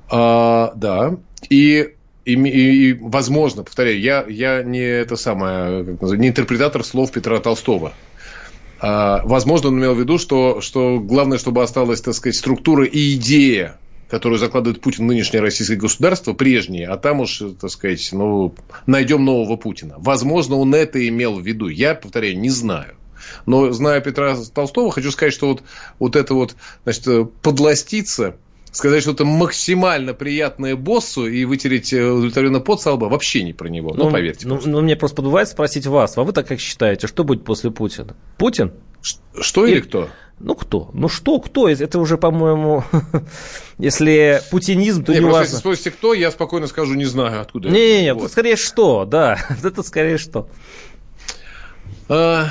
А, 0.08 0.72
да. 0.74 1.18
И 1.50 1.95
и, 2.26 2.34
и, 2.34 2.90
и 2.90 2.92
возможно, 2.92 3.62
повторяю, 3.62 4.00
я, 4.00 4.24
я 4.28 4.62
не 4.62 4.80
это 4.80 5.14
самое, 5.16 5.84
не 6.00 6.28
интерпретатор 6.28 6.84
слов 6.84 7.12
Петра 7.12 7.38
Толстого. 7.38 7.92
А, 8.80 9.22
возможно, 9.24 9.68
он 9.68 9.78
имел 9.78 9.94
в 9.94 10.00
виду, 10.00 10.18
что, 10.18 10.60
что 10.60 10.98
главное, 10.98 11.38
чтобы 11.38 11.62
осталась, 11.62 12.00
так 12.00 12.14
сказать, 12.14 12.36
структура 12.36 12.84
и 12.84 13.14
идея, 13.14 13.78
которую 14.10 14.40
закладывает 14.40 14.80
Путин 14.80 15.06
нынешнее 15.06 15.40
российское 15.40 15.76
государство, 15.76 16.32
прежние, 16.32 16.88
а 16.88 16.96
там 16.96 17.20
уж, 17.20 17.42
так 17.60 17.70
сказать, 17.70 18.08
ну, 18.12 18.52
найдем 18.86 19.24
нового 19.24 19.56
Путина. 19.56 19.94
Возможно, 19.98 20.56
он 20.56 20.74
это 20.74 21.06
имел 21.08 21.38
в 21.38 21.46
виду. 21.46 21.68
Я, 21.68 21.94
повторяю, 21.94 22.38
не 22.38 22.50
знаю. 22.50 22.96
Но 23.46 23.70
зная 23.70 24.00
Петра 24.00 24.36
Толстого, 24.52 24.90
хочу 24.90 25.12
сказать, 25.12 25.32
что 25.32 25.48
вот, 25.48 25.62
вот 26.00 26.16
это 26.16 26.34
вот, 26.34 26.56
значит, 26.84 27.32
подластиться– 27.40 28.34
сказать 28.76 29.02
что-то 29.02 29.24
максимально 29.24 30.14
приятное 30.14 30.76
боссу 30.76 31.26
и 31.26 31.44
вытереть 31.44 31.92
э, 31.92 32.04
удовлетворенно 32.04 32.60
под 32.60 32.80
со 32.80 32.92
лба, 32.92 33.08
вообще 33.08 33.42
не 33.42 33.52
про 33.52 33.68
него. 33.68 33.94
Ну, 33.94 34.04
ну 34.04 34.10
поверьте. 34.10 34.46
Ну, 34.46 34.60
ну, 34.64 34.82
мне 34.82 34.96
просто 34.96 35.16
подбывает 35.16 35.48
спросить 35.48 35.86
вас, 35.86 36.16
а 36.16 36.22
вы 36.22 36.32
так 36.32 36.46
как 36.46 36.60
считаете, 36.60 37.06
что 37.06 37.24
будет 37.24 37.44
после 37.44 37.70
Путина? 37.70 38.16
Путин? 38.36 38.72
Что 39.40 39.66
или, 39.66 39.76
или 39.76 39.80
кто? 39.80 40.08
Ну 40.38 40.54
кто? 40.54 40.90
Ну 40.92 41.08
что, 41.08 41.40
кто? 41.40 41.68
Это 41.68 41.98
уже, 41.98 42.18
по-моему, 42.18 42.84
если 43.78 44.42
путинизм, 44.50 45.04
то 45.04 45.12
не, 45.12 45.20
не 45.20 45.24
важно. 45.24 45.44
Если 45.44 45.56
спросите, 45.56 45.90
кто, 45.90 46.12
я 46.12 46.30
спокойно 46.30 46.66
скажу, 46.66 46.94
не 46.94 47.06
знаю, 47.06 47.40
откуда. 47.40 47.70
Не, 47.70 48.02
не, 48.02 48.14
вот. 48.14 48.30
скорее 48.30 48.56
что, 48.56 49.04
да. 49.06 49.38
это 49.64 49.82
скорее 49.82 50.18
что. 50.18 50.48
А, 52.08 52.48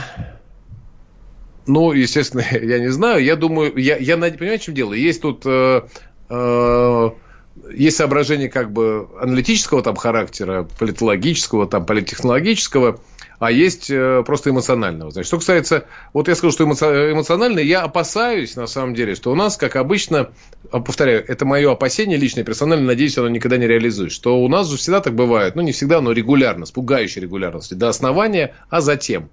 ну, 1.67 1.91
естественно, 1.91 2.43
я 2.51 2.79
не 2.79 2.89
знаю. 2.89 3.23
Я 3.23 3.35
думаю, 3.35 3.77
я, 3.77 3.97
я 3.97 4.17
понимаю, 4.17 4.59
в 4.59 4.63
чем 4.63 4.73
дело. 4.73 4.93
Есть 4.93 5.21
тут 5.21 5.45
Э, 5.45 5.83
есть 6.29 7.97
соображения 7.97 8.49
как 8.49 8.71
бы 8.71 9.07
аналитического 9.19 9.81
там 9.81 9.95
характера, 9.95 10.67
политологического, 10.77 11.67
там, 11.67 11.85
политтехнологического, 11.85 12.99
а 13.39 13.51
есть 13.51 13.89
э, 13.89 14.23
просто 14.25 14.49
эмоционального. 14.49 15.11
Значит, 15.11 15.27
что 15.27 15.37
касается, 15.37 15.85
вот 16.13 16.27
я 16.27 16.35
скажу, 16.35 16.51
что 16.51 16.63
эмоционально, 16.63 17.59
я 17.59 17.81
опасаюсь, 17.81 18.55
на 18.55 18.67
самом 18.67 18.93
деле, 18.93 19.15
что 19.15 19.31
у 19.31 19.35
нас, 19.35 19.57
как 19.57 19.75
обычно, 19.75 20.29
а, 20.71 20.79
повторяю, 20.79 21.23
это 21.27 21.45
мое 21.45 21.71
опасение 21.71 22.17
личное, 22.17 22.43
персонально, 22.43 22.85
надеюсь, 22.85 23.17
оно 23.17 23.29
никогда 23.29 23.57
не 23.57 23.67
реализуется, 23.67 24.15
что 24.15 24.41
у 24.41 24.47
нас 24.47 24.69
же 24.69 24.77
всегда 24.77 25.01
так 25.01 25.15
бывает, 25.15 25.55
ну, 25.55 25.61
не 25.61 25.73
всегда, 25.73 26.01
но 26.01 26.11
регулярно, 26.11 26.65
с 26.65 26.71
пугающей 26.71 27.21
регулярностью, 27.21 27.77
до 27.77 27.89
основания, 27.89 28.55
а 28.69 28.81
затем. 28.81 29.29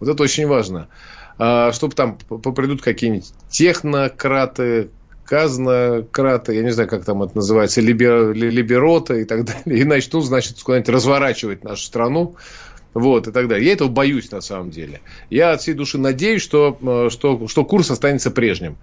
Вот 0.00 0.08
это 0.08 0.22
очень 0.22 0.46
важно. 0.46 0.88
А, 1.38 1.72
чтобы 1.72 1.94
там 1.94 2.16
придут 2.16 2.82
какие-нибудь 2.82 3.32
технократы, 3.50 4.90
казнократы, 5.24 6.54
я 6.54 6.62
не 6.62 6.70
знаю, 6.70 6.88
как 6.88 7.04
там 7.04 7.22
это 7.22 7.36
называется, 7.36 7.80
либер, 7.80 8.32
либероты 8.32 9.22
и 9.22 9.24
так 9.24 9.44
далее, 9.44 9.82
и 9.82 9.84
начнут, 9.84 10.24
значит, 10.24 10.62
куда-нибудь 10.62 10.88
разворачивать 10.88 11.64
нашу 11.64 11.82
страну, 11.84 12.36
вот, 12.94 13.26
и 13.26 13.32
так 13.32 13.48
далее. 13.48 13.66
Я 13.66 13.72
этого 13.72 13.88
боюсь, 13.88 14.30
на 14.30 14.40
самом 14.40 14.70
деле. 14.70 15.00
Я 15.28 15.52
от 15.52 15.60
всей 15.60 15.74
души 15.74 15.98
надеюсь, 15.98 16.42
что, 16.42 16.78
э, 16.80 17.10
что, 17.10 17.48
что 17.48 17.64
курс 17.64 17.90
останется 17.90 18.30
прежним. 18.30 18.76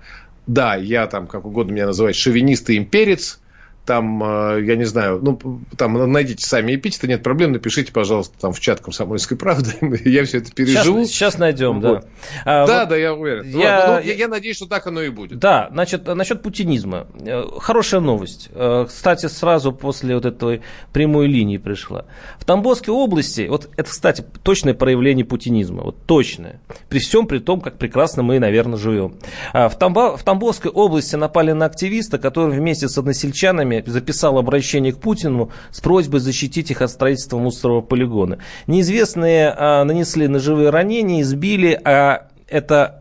Да, 0.48 0.76
я 0.76 1.08
там, 1.08 1.28
как 1.28 1.46
угодно 1.46 1.72
меня 1.72 1.86
называть, 1.88 2.16
шовинист 2.16 2.70
и 2.70 2.78
имперец, 2.78 3.40
там, 3.86 4.24
э, 4.24 4.64
я 4.64 4.76
не 4.76 4.86
знаю, 4.86 5.20
ну, 5.22 5.40
там 5.78 6.12
найдите 6.12 6.46
сами 6.46 6.76
эпитеты, 6.76 7.08
нет 7.08 7.24
проблем, 7.24 7.52
напишите, 7.52 7.92
пожалуйста, 7.92 8.36
там 8.40 8.54
в 8.54 8.60
чат 8.60 8.80
«Комсомольской 8.80 9.38
правды», 9.38 9.72
я 10.06 10.24
все 10.26 10.38
это 10.38 10.52
переживу. 10.52 11.04
Сейчас, 11.04 11.10
сейчас 11.10 11.38
найдем, 11.38 11.82
вот. 11.82 12.02
да. 12.02 12.08
А, 12.46 12.68
да, 12.68 12.80
вот 12.82 12.90
да, 12.90 12.96
я 12.96 13.14
уверен. 13.14 13.44
Я... 13.48 14.00
Ну, 14.00 14.08
я, 14.08 14.14
я 14.14 14.28
надеюсь, 14.28 14.56
что 14.58 14.68
так 14.68 14.86
оно 14.86 15.02
и 15.02 15.10
будет. 15.10 15.40
Да, 15.40 15.70
значит, 15.72 16.06
насчет 16.06 16.44
путинизма. 16.44 17.08
Э, 17.20 17.44
хорошая 17.60 18.02
новость. 18.02 18.50
Э, 18.54 18.86
кстати, 18.88 19.26
сразу 19.26 19.72
после 19.72 20.16
вот 20.16 20.26
этой 20.26 20.62
прямой 20.94 21.28
линии 21.28 21.58
пришла. 21.58 22.06
В 22.38 22.46
Тамбовской 22.46 22.94
области, 22.94 23.48
вот 23.50 23.70
это, 23.78 23.90
кстати, 23.90 24.24
точное 24.44 24.76
проявление 24.76 25.26
путинизма, 25.26 25.84
вот 25.84 26.06
точное. 26.06 26.62
При 26.90 27.00
всем 27.00 27.26
при 27.26 27.40
том, 27.40 27.62
как 27.62 27.78
прекрасно 27.78 28.22
мы, 28.22 28.40
наверное, 28.40 28.78
живем. 28.78 29.16
А, 29.54 29.70
в, 29.70 29.78
Тамбо, 29.78 30.18
в 30.18 30.24
Тамбовской 30.24 30.70
области 30.70 31.16
напали 31.16 31.52
на 31.52 31.66
активиста, 31.66 32.20
который 32.20 32.56
вместе 32.56 32.88
с 32.88 32.98
односельчанами 32.98 33.71
Госдуме 33.72 33.84
записал 33.86 34.38
обращение 34.38 34.94
к 34.94 35.00
Путину 35.00 35.52
с 35.72 35.80
просьбой 35.80 36.20
защитить 36.20 36.72
их 36.72 36.82
от 36.82 36.90
строительства 36.90 37.38
мусорного 37.38 37.82
полигона. 37.82 38.40
Неизвестные 38.68 39.54
а, 39.56 39.84
нанесли 39.84 40.28
ножевые 40.28 40.70
ранения, 40.70 41.22
избили, 41.22 41.80
а 41.84 42.28
это 42.48 43.01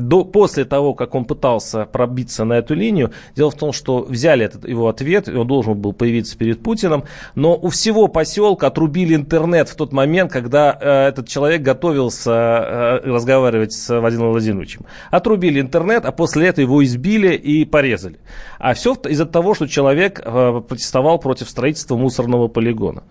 до, 0.00 0.24
после 0.24 0.64
того, 0.64 0.94
как 0.94 1.14
он 1.14 1.24
пытался 1.24 1.84
пробиться 1.84 2.44
на 2.44 2.54
эту 2.54 2.74
линию, 2.74 3.12
дело 3.36 3.50
в 3.50 3.54
том, 3.54 3.72
что 3.72 4.00
взяли 4.02 4.44
этот 4.44 4.66
его 4.66 4.88
ответ, 4.88 5.28
он 5.28 5.46
должен 5.46 5.74
был 5.74 5.92
появиться 5.92 6.36
перед 6.36 6.62
Путиным, 6.62 7.04
но 7.34 7.56
у 7.56 7.68
всего 7.68 8.08
поселка 8.08 8.68
отрубили 8.68 9.14
интернет 9.14 9.68
в 9.68 9.76
тот 9.76 9.92
момент, 9.92 10.32
когда 10.32 10.76
э, 10.80 11.08
этот 11.08 11.28
человек 11.28 11.62
готовился 11.62 12.30
э, 12.30 13.00
разговаривать 13.04 13.72
с 13.72 14.00
Владимиром 14.00 14.32
Владимировичем. 14.32 14.86
Отрубили 15.10 15.60
интернет, 15.60 16.04
а 16.04 16.12
после 16.12 16.48
этого 16.48 16.64
его 16.64 16.84
избили 16.84 17.34
и 17.34 17.64
порезали. 17.64 18.18
А 18.58 18.74
все 18.74 18.94
из-за 19.08 19.26
того, 19.26 19.54
что 19.54 19.66
человек 19.66 20.20
э, 20.24 20.62
протестовал 20.66 21.18
против 21.18 21.48
строительства 21.48 21.96
мусорного 21.96 22.48
полигона. 22.48 23.02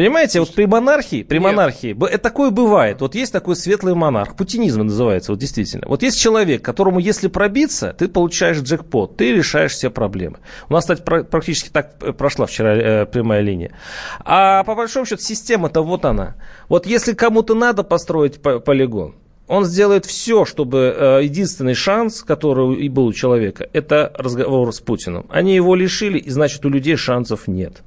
Понимаете, 0.00 0.40
вот 0.40 0.54
при 0.54 0.64
монархии, 0.64 1.24
при 1.24 1.36
Нет. 1.36 1.44
монархии, 1.44 1.94
это 2.06 2.22
такое 2.22 2.48
бывает. 2.48 3.02
Вот 3.02 3.14
есть 3.14 3.34
такой 3.34 3.54
светлый 3.54 3.94
монарх, 3.94 4.34
путинизм 4.34 4.80
называется, 4.80 5.32
вот 5.32 5.38
действительно. 5.38 5.86
Вот 5.86 6.02
есть 6.02 6.18
человек, 6.18 6.62
которому, 6.62 7.00
если 7.00 7.28
пробиться, 7.28 7.94
ты 7.98 8.08
получаешь 8.08 8.62
джекпот, 8.62 9.18
ты 9.18 9.30
решаешь 9.34 9.72
все 9.72 9.90
проблемы. 9.90 10.38
У 10.70 10.72
нас, 10.72 10.84
кстати, 10.84 11.02
практически 11.02 11.68
так 11.68 11.96
э, 12.00 12.14
прошла 12.14 12.46
вчера 12.46 12.74
э, 12.74 13.04
прямая 13.04 13.42
линия. 13.42 13.72
А 14.20 14.64
по 14.64 14.74
большому 14.74 15.04
счету 15.04 15.20
система-то 15.20 15.82
вот 15.82 16.06
она. 16.06 16.36
Вот 16.70 16.86
если 16.86 17.12
кому-то 17.12 17.54
надо 17.54 17.82
построить 17.82 18.40
полигон, 18.40 19.16
он 19.48 19.66
сделает 19.66 20.06
все, 20.06 20.46
чтобы 20.46 20.96
э, 20.96 21.24
единственный 21.24 21.74
шанс, 21.74 22.22
который 22.22 22.74
и 22.76 22.88
был 22.88 23.08
у 23.08 23.12
человека, 23.12 23.68
это 23.74 24.10
разговор 24.16 24.72
с 24.72 24.80
Путиным. 24.80 25.26
Они 25.28 25.54
его 25.54 25.74
лишили, 25.74 26.16
и 26.16 26.30
значит 26.30 26.64
у 26.64 26.70
людей 26.70 26.96
шансов 26.96 27.48
нет. 27.48 27.82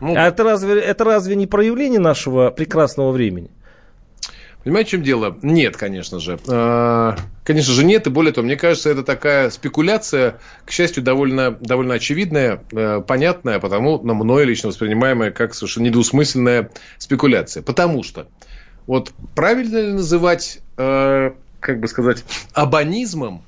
Ну, 0.00 0.14
а 0.16 0.28
это 0.28 0.44
разве, 0.44 0.80
это 0.80 1.04
разве 1.04 1.36
не 1.36 1.46
проявление 1.46 2.00
нашего 2.00 2.50
прекрасного 2.50 3.12
времени? 3.12 3.50
Понимаете, 4.62 4.88
в 4.88 4.90
чем 4.90 5.02
дело? 5.02 5.38
Нет, 5.40 5.76
конечно 5.78 6.20
же. 6.20 6.38
А, 6.46 7.16
конечно 7.44 7.72
же, 7.72 7.82
нет. 7.82 8.06
И 8.06 8.10
более 8.10 8.32
того, 8.32 8.44
мне 8.44 8.56
кажется, 8.56 8.90
это 8.90 9.02
такая 9.02 9.48
спекуляция, 9.48 10.38
к 10.66 10.70
счастью, 10.70 11.02
довольно, 11.02 11.52
довольно 11.52 11.94
очевидная, 11.94 12.62
э, 12.72 13.00
понятная, 13.06 13.58
потому 13.58 14.02
на 14.02 14.12
мной 14.12 14.44
лично 14.44 14.68
воспринимаемая 14.68 15.30
как 15.30 15.54
совершенно 15.54 15.84
недвусмысленная 15.84 16.70
спекуляция. 16.98 17.62
Потому 17.62 18.02
что 18.02 18.26
вот 18.86 19.12
правильно 19.34 19.78
ли 19.78 19.92
называть, 19.94 20.60
э, 20.76 21.30
как 21.60 21.80
бы 21.80 21.88
сказать, 21.88 22.24
абонизмом, 22.52 23.42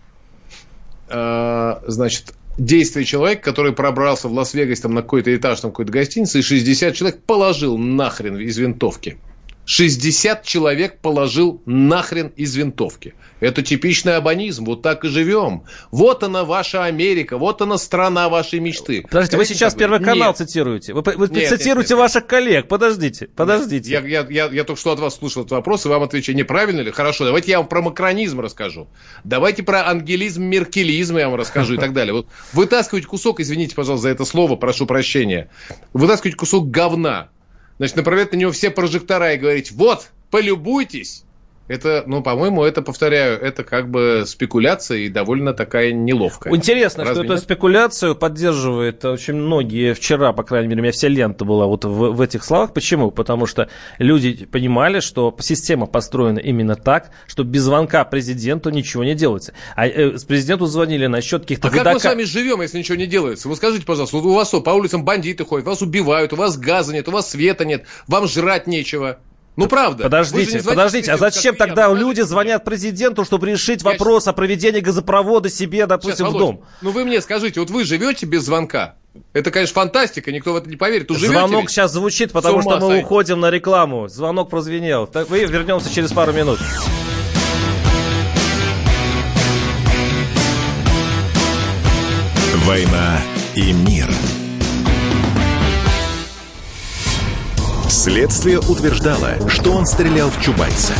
э, 1.10 1.74
значит, 1.88 2.32
действие 2.56 3.04
человека, 3.04 3.42
который 3.42 3.72
пробрался 3.72 4.28
в 4.28 4.32
Лас-Вегас 4.32 4.80
там, 4.80 4.94
на 4.94 5.02
какой-то 5.02 5.34
этаж 5.34 5.60
там, 5.60 5.70
какой-то 5.70 5.92
гостиницы, 5.92 6.38
и 6.38 6.42
60 6.42 6.94
человек 6.94 7.24
положил 7.24 7.78
нахрен 7.78 8.38
из 8.38 8.58
винтовки. 8.58 9.22
60 9.64 10.44
человек 10.44 10.98
положил 11.01 11.62
нахрен 11.66 12.29
из 12.37 12.55
винтовки. 12.57 13.14
Это 13.40 13.62
типичный 13.62 14.16
абонизм. 14.16 14.64
Вот 14.64 14.83
так 14.83 15.05
и 15.05 15.09
живем. 15.09 15.64
Вот 15.90 16.22
она 16.22 16.44
ваша 16.44 16.85
Америка, 16.85 17.38
вот 17.38 17.62
она 17.62 17.79
страна 17.79 18.29
вашей 18.29 18.61
мечты. 18.61 19.03
Подождите, 19.03 19.37
вы 19.37 19.44
сейчас 19.44 19.75
Первый 19.75 20.01
канал 20.01 20.29
нет. 20.29 20.37
цитируете. 20.37 20.94
Вы, 20.94 21.03
вы 21.03 21.29
нет, 21.29 21.48
цитируете 21.48 21.94
нет, 21.94 21.98
нет, 21.98 21.98
ваших 21.98 22.27
коллег. 22.27 22.68
Подождите, 22.68 23.29
подождите. 23.29 23.90
Я, 23.90 24.01
я, 24.01 24.27
я, 24.29 24.46
я 24.46 24.64
только 24.64 24.81
что 24.81 24.92
от 24.92 25.01
вас 25.01 25.16
слушал 25.16 25.42
этот 25.42 25.53
вопрос, 25.53 25.87
и 25.87 25.88
вам 25.88 26.03
отвечаю, 26.03 26.37
неправильно 26.37 26.81
ли? 26.81 26.90
Хорошо, 26.90 27.25
давайте 27.25 27.51
я 27.51 27.59
вам 27.59 27.68
про 27.68 27.83
макронизм 27.83 28.40
расскажу. 28.40 28.88
Давайте 29.25 29.62
про 29.62 29.88
ангелизм, 29.88 30.44
меркелизм 30.44 31.16
я 31.16 31.29
вам 31.29 31.38
расскажу 31.38 31.75
и 31.75 31.79
так 31.79 31.92
далее. 31.92 32.12
Вот 32.12 32.29
вытаскивать 32.53 33.07
кусок, 33.07 33.40
извините, 33.40 33.75
пожалуйста, 33.75 34.03
за 34.03 34.09
это 34.11 34.25
слово, 34.25 34.57
прошу 34.57 34.87
прощения. 34.87 35.51
Вытаскивать 35.92 36.37
кусок 36.37 36.70
говна 36.70 37.31
значит, 37.82 37.96
направлять 37.96 38.30
на 38.30 38.36
него 38.36 38.52
все 38.52 38.70
прожектора 38.70 39.34
и 39.34 39.38
говорить, 39.38 39.72
вот, 39.72 40.12
полюбуйтесь, 40.30 41.24
это, 41.68 42.05
ну, 42.07 42.22
по-моему, 42.22 42.64
это, 42.64 42.83
повторяю, 42.83 43.40
это 43.40 43.64
как 43.64 43.90
бы 43.90 44.25
спекуляция 44.27 44.98
и 44.98 45.09
довольно 45.09 45.55
такая 45.55 45.92
неловкая. 45.92 46.55
Интересно, 46.55 47.05
Разве 47.05 47.14
что 47.14 47.22
нет? 47.22 47.33
эту 47.33 47.42
спекуляцию 47.42 48.16
поддерживает 48.16 49.05
очень 49.05 49.35
многие. 49.35 49.94
Вчера, 49.94 50.33
по 50.33 50.42
крайней 50.42 50.68
мере, 50.68 50.81
у 50.81 50.83
меня 50.83 50.92
вся 50.92 51.09
лента 51.09 51.44
была 51.44 51.66
вот 51.66 51.85
в, 51.85 52.12
в 52.12 52.20
этих 52.20 52.44
словах. 52.44 52.72
Почему? 52.72 53.11
Потому 53.11 53.46
что 53.46 53.68
люди 53.98 54.44
понимали, 54.46 55.01
что 55.01 55.35
система 55.40 55.87
построена 55.87 56.38
именно 56.38 56.75
так, 56.75 57.11
что 57.27 57.44
без 57.44 57.62
звонка 57.62 58.05
президенту 58.05 58.70
ничего 58.70 59.05
не 59.05 59.14
делается. 59.14 59.55
А 59.77 59.87
э, 59.87 60.18
с 60.18 60.25
президенту 60.25 60.66
звонили 60.66 61.07
насчет 61.07 61.42
каких-то... 61.42 61.68
А 61.68 61.70
выдака... 61.70 61.85
как 61.85 61.94
мы 61.94 62.01
с 62.01 62.05
вами 62.05 62.22
живем, 62.25 62.61
если 62.61 62.79
ничего 62.79 62.96
не 62.96 63.07
делается? 63.07 63.48
Вы 63.48 63.57
скажите, 63.57 63.87
пожалуйста, 63.87 64.16
у 64.16 64.35
вас 64.35 64.48
что, 64.48 64.61
по 64.61 64.70
улицам 64.70 65.05
бандиты 65.05 65.46
ходят, 65.46 65.66
вас 65.66 65.81
убивают, 65.81 66.35
у 66.35 66.37
вас 66.37 66.59
газа 66.59 66.92
нет, 66.92 67.09
у 67.09 67.12
вас 67.12 67.31
света 67.31 67.64
нет, 67.64 67.87
вам 68.07 68.29
жрать 68.29 68.66
нечего. 68.66 69.18
Ну, 69.54 69.66
правда. 69.66 70.04
Подождите, 70.04 70.62
подождите, 70.62 71.12
а 71.12 71.18
зачем 71.18 71.54
тогда 71.56 71.88
я, 71.88 71.94
люди 71.94 72.22
звонят 72.22 72.64
президенту, 72.64 73.24
чтобы 73.24 73.50
решить 73.50 73.82
я 73.82 73.90
вопрос 73.90 74.24
сейчас... 74.24 74.28
о 74.28 74.32
проведении 74.32 74.80
газопровода 74.80 75.50
себе, 75.50 75.86
допустим, 75.86 76.26
сейчас, 76.26 76.34
в 76.34 76.38
дом? 76.38 76.64
Ну, 76.80 76.90
вы 76.90 77.04
мне 77.04 77.20
скажите, 77.20 77.60
вот 77.60 77.68
вы 77.68 77.84
живете 77.84 78.24
без 78.24 78.44
звонка? 78.44 78.94
Это, 79.34 79.50
конечно, 79.50 79.74
фантастика, 79.74 80.32
никто 80.32 80.54
в 80.54 80.56
это 80.56 80.70
не 80.70 80.76
поверит. 80.76 81.10
Вы 81.10 81.18
Звонок 81.18 81.62
ведь? 81.62 81.70
сейчас 81.70 81.92
звучит, 81.92 82.32
потому 82.32 82.62
что 82.62 82.76
мы 82.76 82.88
сойти. 82.88 83.04
уходим 83.04 83.40
на 83.40 83.50
рекламу. 83.50 84.08
Звонок 84.08 84.48
прозвенел. 84.48 85.06
Так, 85.06 85.28
мы 85.28 85.40
вернемся 85.40 85.92
через 85.92 86.12
пару 86.12 86.32
минут. 86.32 86.58
«Война 92.64 93.20
и 93.54 93.72
мир» 93.72 94.08
Следствие 98.02 98.58
утверждало, 98.58 99.48
что 99.48 99.70
он 99.70 99.86
стрелял 99.86 100.28
в 100.28 100.40
Чубайса. 100.42 100.92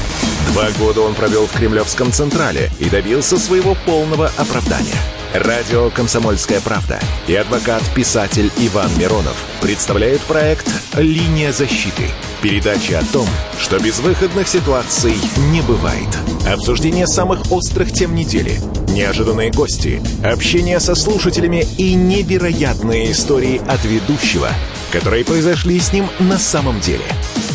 Два 0.52 0.70
года 0.78 1.00
он 1.00 1.16
провел 1.16 1.48
в 1.48 1.52
Кремлевском 1.52 2.12
Централе 2.12 2.70
и 2.78 2.88
добился 2.88 3.38
своего 3.38 3.76
полного 3.84 4.30
оправдания. 4.36 4.94
Радио 5.34 5.90
«Комсомольская 5.90 6.60
правда» 6.60 7.00
и 7.26 7.34
адвокат-писатель 7.34 8.52
Иван 8.56 8.88
Миронов 8.98 9.34
представляют 9.60 10.22
проект 10.22 10.72
«Линия 10.94 11.50
защиты». 11.50 12.04
Передача 12.40 13.00
о 13.00 13.04
том, 13.12 13.26
что 13.58 13.80
безвыходных 13.80 14.46
ситуаций 14.46 15.16
не 15.50 15.60
бывает. 15.62 16.16
Обсуждение 16.46 17.08
самых 17.08 17.50
острых 17.50 17.90
тем 17.90 18.14
недели, 18.14 18.60
неожиданные 18.90 19.50
гости, 19.50 20.00
общение 20.24 20.78
со 20.78 20.94
слушателями 20.94 21.66
и 21.78 21.94
невероятные 21.94 23.10
истории 23.10 23.60
от 23.66 23.84
ведущего– 23.84 24.50
которые 24.92 25.24
произошли 25.24 25.81
с 25.81 25.92
ним 25.92 26.07
на 26.20 26.38
самом 26.38 26.78
деле. 26.81 27.05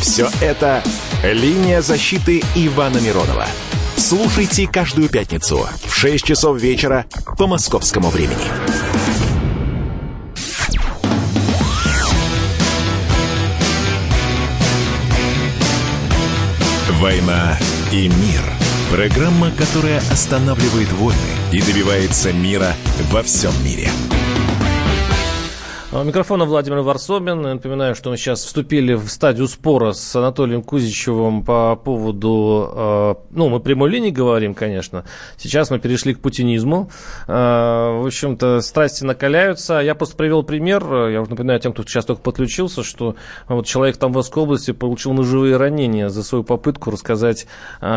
Все 0.01 0.29
это 0.41 0.83
«Линия 1.23 1.81
защиты 1.81 2.43
Ивана 2.55 2.97
Миронова». 2.97 3.45
Слушайте 3.95 4.67
каждую 4.67 5.07
пятницу 5.09 5.67
в 5.85 5.95
6 5.95 6.25
часов 6.25 6.59
вечера 6.59 7.05
по 7.37 7.47
московскому 7.47 8.09
времени. 8.09 8.37
«Война 16.99 17.57
и 17.91 18.07
мир». 18.07 18.41
Программа, 18.91 19.51
которая 19.51 19.99
останавливает 20.09 20.91
войны 20.93 21.19
и 21.51 21.61
добивается 21.61 22.31
мира 22.31 22.73
во 23.11 23.21
всем 23.21 23.51
мире. 23.63 23.89
У 25.89 26.03
микрофона 26.03 26.43
Владимир 26.43 26.79
Варсобин. 26.79 27.41
Напоминаю, 27.41 27.95
что 27.95 28.09
мы 28.09 28.17
сейчас 28.17 28.43
вступили 28.43 28.93
в 28.93 29.07
стадию 29.07 29.47
спора 29.47 29.93
с 29.93 30.13
Анатолием 30.17 30.61
Кузичевым 30.61 31.45
по 31.45 31.77
поводу... 31.77 32.69
Э, 32.75 33.15
ну, 33.29 33.47
мы 33.47 33.61
прямой 33.61 33.89
линии 33.91 34.09
говорим, 34.09 34.53
конечно. 34.53 35.05
Сейчас 35.37 35.71
мы 35.71 35.79
перешли 35.79 36.13
к 36.13 36.19
путинизму. 36.19 36.91
Э, 37.29 38.01
в 38.01 38.05
общем-то, 38.05 38.59
страсти 38.59 39.05
накаляются. 39.05 39.75
Я 39.75 39.95
просто 39.95 40.17
привел 40.17 40.43
пример. 40.43 40.83
Я 41.07 41.21
уже 41.21 41.31
напоминаю 41.31 41.61
тем, 41.61 41.71
кто 41.71 41.83
сейчас 41.83 42.03
только 42.03 42.21
подключился, 42.21 42.83
что 42.83 43.15
вот 43.47 43.65
человек 43.65 43.95
в 43.95 43.99
Тамбовской 43.99 44.43
области 44.43 44.71
получил 44.71 45.13
ножевые 45.13 45.55
ранения 45.55 46.09
за 46.09 46.21
свою 46.21 46.43
попытку 46.43 46.91
рассказать 46.91 47.47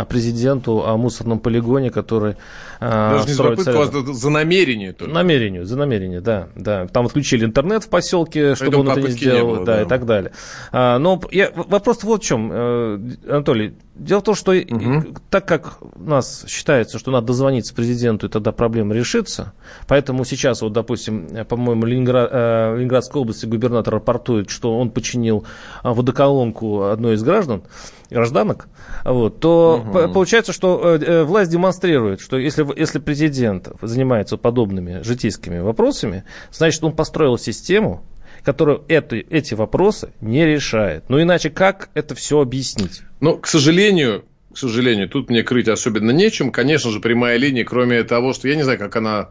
президенту 0.08 0.86
о 0.86 0.96
мусорном 0.96 1.40
полигоне, 1.40 1.90
который... 1.90 2.36
Даже 2.80 3.26
не 3.26 3.34
за 3.34 3.42
попытку, 3.42 3.80
а 3.80 4.14
за 4.14 4.30
намерение. 4.30 4.92
Только. 4.92 5.12
Намерению, 5.12 5.66
за 5.66 5.76
намерение, 5.76 6.20
да. 6.20 6.48
да. 6.54 6.86
Там 6.86 7.06
отключили 7.06 7.44
интернет 7.44 7.79
в 7.84 7.88
поселке, 7.88 8.54
чтобы 8.54 8.78
он 8.78 8.88
это 8.88 9.00
не 9.00 9.10
сделал, 9.10 9.38
не 9.38 9.54
было, 9.56 9.64
да, 9.64 9.76
да, 9.76 9.82
и 9.82 9.88
так 9.88 10.06
далее. 10.06 10.32
А, 10.72 10.98
но 10.98 11.20
я, 11.30 11.50
вопрос 11.54 12.02
вот 12.02 12.22
в 12.22 12.26
чем, 12.26 12.50
э, 12.52 12.98
Анатолий. 13.28 13.74
Дело 14.00 14.20
в 14.20 14.24
том, 14.24 14.34
что 14.34 14.52
угу. 14.52 15.14
так 15.28 15.46
как 15.46 15.76
у 15.82 16.02
нас 16.02 16.46
считается, 16.48 16.98
что 16.98 17.10
надо 17.10 17.26
дозвониться 17.26 17.74
президенту, 17.74 18.28
и 18.28 18.30
тогда 18.30 18.50
проблема 18.50 18.94
решится, 18.94 19.52
поэтому 19.86 20.24
сейчас, 20.24 20.62
вот, 20.62 20.72
допустим, 20.72 21.28
по-моему, 21.46 21.84
Ленинград, 21.84 22.30
э, 22.32 22.76
Ленинградской 22.76 23.20
области 23.20 23.44
губернатор 23.44 23.92
рапортует, 23.92 24.48
что 24.48 24.78
он 24.78 24.90
починил 24.90 25.44
а, 25.82 25.92
водоколонку 25.92 26.84
одной 26.84 27.16
из 27.16 27.22
граждан, 27.22 27.62
гражданок, 28.08 28.68
вот, 29.04 29.38
то 29.40 29.84
угу. 29.84 30.14
получается, 30.14 30.54
что 30.54 30.96
э, 30.96 31.22
власть 31.24 31.50
демонстрирует, 31.50 32.22
что 32.22 32.38
если, 32.38 32.66
если 32.78 33.00
президент 33.00 33.68
занимается 33.82 34.38
подобными 34.38 35.02
житейскими 35.02 35.58
вопросами, 35.58 36.24
значит, 36.50 36.82
он 36.82 36.92
построил 36.92 37.36
систему, 37.36 38.02
которая 38.44 38.80
это, 38.88 39.16
эти 39.16 39.54
вопросы 39.54 40.12
не 40.20 40.46
решает. 40.46 41.04
Ну, 41.08 41.20
иначе 41.20 41.50
как 41.50 41.90
это 41.94 42.14
все 42.14 42.40
объяснить? 42.40 43.02
Ну, 43.20 43.36
к 43.38 43.46
сожалению, 43.46 44.24
к 44.52 44.58
сожалению, 44.58 45.08
тут 45.08 45.30
мне 45.30 45.42
крыть 45.42 45.68
особенно 45.68 46.10
нечем. 46.10 46.50
Конечно 46.50 46.90
же, 46.90 47.00
прямая 47.00 47.36
линия, 47.36 47.64
кроме 47.64 48.02
того, 48.02 48.32
что 48.32 48.48
я 48.48 48.56
не 48.56 48.62
знаю, 48.62 48.78
как 48.78 48.96
она 48.96 49.30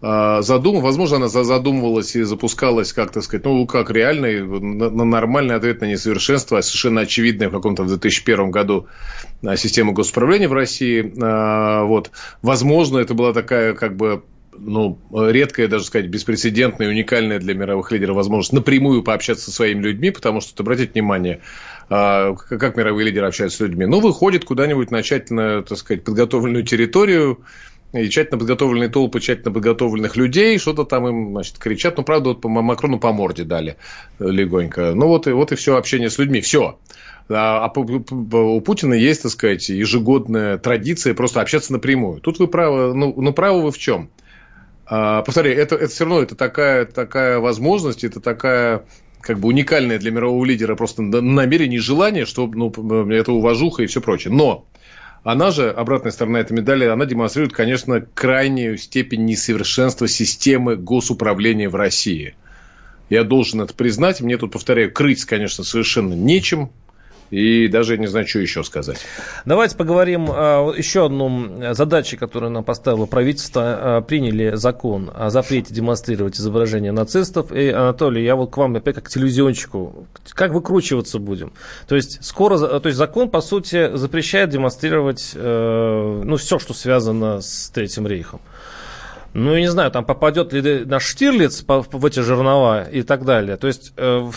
а, 0.00 0.42
задумывалась, 0.42 0.84
возможно, 0.84 1.16
она 1.16 1.28
задумывалась 1.28 2.14
и 2.14 2.22
запускалась, 2.22 2.92
как 2.92 3.10
так 3.10 3.24
сказать, 3.24 3.44
ну, 3.44 3.66
как 3.66 3.90
реальный, 3.90 4.46
на 4.46 5.04
нормальный 5.04 5.56
ответ 5.56 5.80
на 5.80 5.86
несовершенство, 5.86 6.60
совершенно 6.60 7.00
очевидное 7.00 7.48
в 7.48 7.52
каком-то 7.52 7.82
в 7.82 7.88
2001 7.88 8.50
году 8.52 8.86
а, 9.44 9.56
система 9.56 9.92
госуправления 9.92 10.48
в 10.48 10.52
России. 10.52 11.12
А, 11.20 11.82
вот. 11.84 12.12
Возможно, 12.42 12.98
это 12.98 13.14
была 13.14 13.32
такая, 13.32 13.74
как 13.74 13.96
бы, 13.96 14.22
ну, 14.60 14.98
редкая, 15.12 15.68
даже 15.68 15.84
сказать, 15.84 16.08
беспрецедентная, 16.08 16.88
уникальная 16.88 17.38
для 17.38 17.54
мировых 17.54 17.92
лидеров 17.92 18.16
возможность 18.16 18.52
напрямую 18.52 19.02
пообщаться 19.02 19.46
со 19.46 19.52
своими 19.52 19.82
людьми, 19.82 20.10
потому 20.10 20.40
что, 20.40 20.62
обратите 20.62 20.92
внимание, 20.92 21.40
а, 21.88 22.34
как 22.34 22.76
мировые 22.76 23.06
лидеры 23.06 23.26
общаются 23.26 23.58
с 23.58 23.60
людьми. 23.60 23.86
Ну, 23.86 24.00
выходит 24.00 24.44
куда-нибудь 24.44 24.90
на 24.90 25.02
тщательно, 25.02 25.62
так 25.62 25.78
сказать, 25.78 26.04
подготовленную 26.04 26.64
территорию, 26.64 27.40
и 27.92 28.08
тщательно 28.08 28.38
подготовленные 28.38 28.90
толпы 28.90 29.20
тщательно 29.20 29.50
подготовленных 29.50 30.16
людей, 30.16 30.58
что-то 30.58 30.84
там 30.84 31.08
им, 31.08 31.30
значит, 31.32 31.58
кричат. 31.58 31.96
Ну, 31.96 32.04
правда, 32.04 32.30
вот 32.30 32.44
Макрону 32.44 32.98
по 32.98 33.12
морде 33.12 33.44
дали 33.44 33.76
легонько. 34.18 34.92
Ну, 34.94 35.06
вот 35.06 35.26
и, 35.26 35.32
вот 35.32 35.52
и 35.52 35.56
все 35.56 35.76
общение 35.76 36.10
с 36.10 36.18
людьми. 36.18 36.42
Все. 36.42 36.78
А, 37.30 37.64
а 37.64 37.80
у 37.80 38.60
Путина 38.60 38.94
есть, 38.94 39.22
так 39.22 39.32
сказать, 39.32 39.68
ежегодная 39.68 40.58
традиция 40.58 41.14
просто 41.14 41.40
общаться 41.40 41.72
напрямую. 41.72 42.20
Тут 42.20 42.38
вы 42.38 42.46
правы, 42.46 42.94
ну, 42.94 43.14
ну 43.16 43.32
правы 43.32 43.62
вы 43.62 43.70
в 43.70 43.78
чем? 43.78 44.10
А, 44.90 45.22
повторяю, 45.22 45.58
это, 45.58 45.74
это 45.76 45.88
все 45.88 46.04
равно 46.04 46.22
это 46.22 46.34
такая, 46.34 46.86
такая 46.86 47.38
возможность, 47.38 48.04
это 48.04 48.20
такая 48.20 48.84
как 49.20 49.38
бы 49.38 49.48
уникальное 49.48 49.98
для 49.98 50.10
мирового 50.10 50.44
лидера 50.44 50.76
просто 50.76 51.02
намерение 51.02 51.78
и 51.78 51.82
желание, 51.82 52.24
что 52.24 52.46
ну, 52.46 52.70
это 53.10 53.32
уважуха 53.32 53.82
и 53.82 53.86
все 53.86 54.00
прочее. 54.00 54.32
Но 54.32 54.66
она 55.24 55.50
же, 55.50 55.70
обратная 55.70 56.10
сторона 56.10 56.40
этой 56.40 56.54
медали, 56.54 56.86
она 56.86 57.04
демонстрирует, 57.04 57.52
конечно, 57.52 58.00
крайнюю 58.00 58.78
степень 58.78 59.26
несовершенства 59.26 60.08
системы 60.08 60.76
госуправления 60.76 61.68
в 61.68 61.74
России. 61.74 62.34
Я 63.10 63.24
должен 63.24 63.60
это 63.60 63.74
признать. 63.74 64.22
Мне 64.22 64.38
тут, 64.38 64.52
повторяю, 64.52 64.92
крыть, 64.92 65.24
конечно, 65.26 65.64
совершенно 65.64 66.14
нечем. 66.14 66.70
И 67.30 67.68
даже 67.68 67.98
не 67.98 68.06
знаю, 68.06 68.26
что 68.26 68.38
еще 68.38 68.64
сказать. 68.64 69.04
Давайте 69.44 69.76
поговорим 69.76 70.28
о 70.30 70.72
еще 70.76 71.06
одном 71.06 71.74
задаче, 71.74 72.16
которую 72.16 72.50
нам 72.50 72.64
поставило 72.64 73.06
правительство. 73.06 73.62
А, 73.64 74.00
приняли 74.00 74.54
закон 74.54 75.10
о 75.14 75.28
запрете 75.30 75.74
демонстрировать 75.74 76.36
изображения 76.36 76.92
нацистов. 76.92 77.52
И, 77.52 77.68
Анатолий, 77.68 78.24
я 78.24 78.34
вот 78.34 78.50
к 78.50 78.56
вам 78.56 78.76
опять 78.76 78.94
как 78.94 79.04
к 79.04 79.08
телевизионщику. 79.10 80.06
Как 80.30 80.52
выкручиваться 80.52 81.18
будем? 81.18 81.52
То 81.86 81.96
есть, 81.96 82.24
скоро, 82.24 82.58
то 82.58 82.86
есть 82.86 82.96
закон, 82.96 83.28
по 83.28 83.40
сути, 83.40 83.94
запрещает 83.96 84.50
демонстрировать 84.50 85.32
э, 85.34 86.22
ну, 86.24 86.36
все, 86.36 86.58
что 86.58 86.72
связано 86.74 87.40
с 87.40 87.70
Третьим 87.70 88.06
рейхом. 88.06 88.40
Ну, 89.34 89.54
я 89.54 89.60
не 89.60 89.70
знаю, 89.70 89.90
там 89.90 90.04
попадет 90.04 90.52
ли 90.52 90.84
наш 90.86 91.04
Штирлиц 91.04 91.64
в 91.66 92.06
эти 92.06 92.20
жернова 92.20 92.88
и 92.88 93.02
так 93.02 93.24
далее. 93.24 93.56
То 93.56 93.66
есть... 93.66 93.92
Э, 93.96 94.30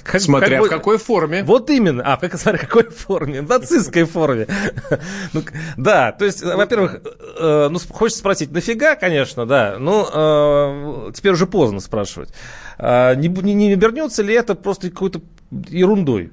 как, 0.00 0.20
Смотря 0.20 0.58
как, 0.58 0.66
в 0.66 0.70
какой 0.70 0.98
форме. 0.98 1.44
Вот 1.44 1.68
именно. 1.70 2.02
А, 2.04 2.16
как, 2.16 2.36
смотря 2.38 2.58
в 2.58 2.62
какой 2.62 2.90
форме. 2.90 3.42
В 3.42 3.48
нацистской 3.48 4.04
форме. 4.04 4.46
ну, 5.32 5.42
да, 5.76 6.12
то 6.12 6.24
есть, 6.24 6.42
во-первых, 6.42 7.00
э, 7.38 7.68
ну, 7.70 7.78
хочется 7.90 8.20
спросить, 8.20 8.52
нафига, 8.52 8.96
конечно, 8.96 9.46
да. 9.46 9.76
Ну, 9.78 10.06
э, 10.12 11.12
теперь 11.14 11.32
уже 11.32 11.46
поздно 11.46 11.80
спрашивать. 11.80 12.30
Э, 12.78 13.14
не, 13.16 13.28
не, 13.28 13.54
не 13.54 13.74
вернется 13.74 14.22
ли 14.22 14.34
это 14.34 14.54
просто 14.54 14.90
какой-то 14.90 15.20
ерундой? 15.68 16.30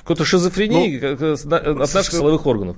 Какой-то 0.00 0.24
шизофренией 0.24 1.16
ну, 1.16 1.82
от 1.82 1.94
наших 1.94 2.12
силовых 2.12 2.46
органов? 2.46 2.76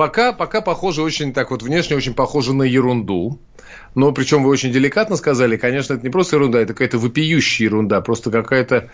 Пока, 0.00 0.32
пока 0.32 0.62
похоже 0.62 1.02
очень 1.02 1.34
так 1.34 1.50
вот 1.50 1.62
внешне 1.62 1.94
очень 1.94 2.14
похоже 2.14 2.54
на 2.54 2.62
ерунду. 2.62 3.38
Но 3.94 4.12
причем 4.12 4.42
вы 4.44 4.48
очень 4.48 4.72
деликатно 4.72 5.14
сказали, 5.16 5.58
конечно, 5.58 5.92
это 5.92 6.02
не 6.02 6.08
просто 6.08 6.36
ерунда, 6.36 6.58
это 6.58 6.72
какая-то 6.72 6.96
вопиющая 6.96 7.66
ерунда, 7.66 8.00
просто 8.00 8.30
какая-то 8.30 8.88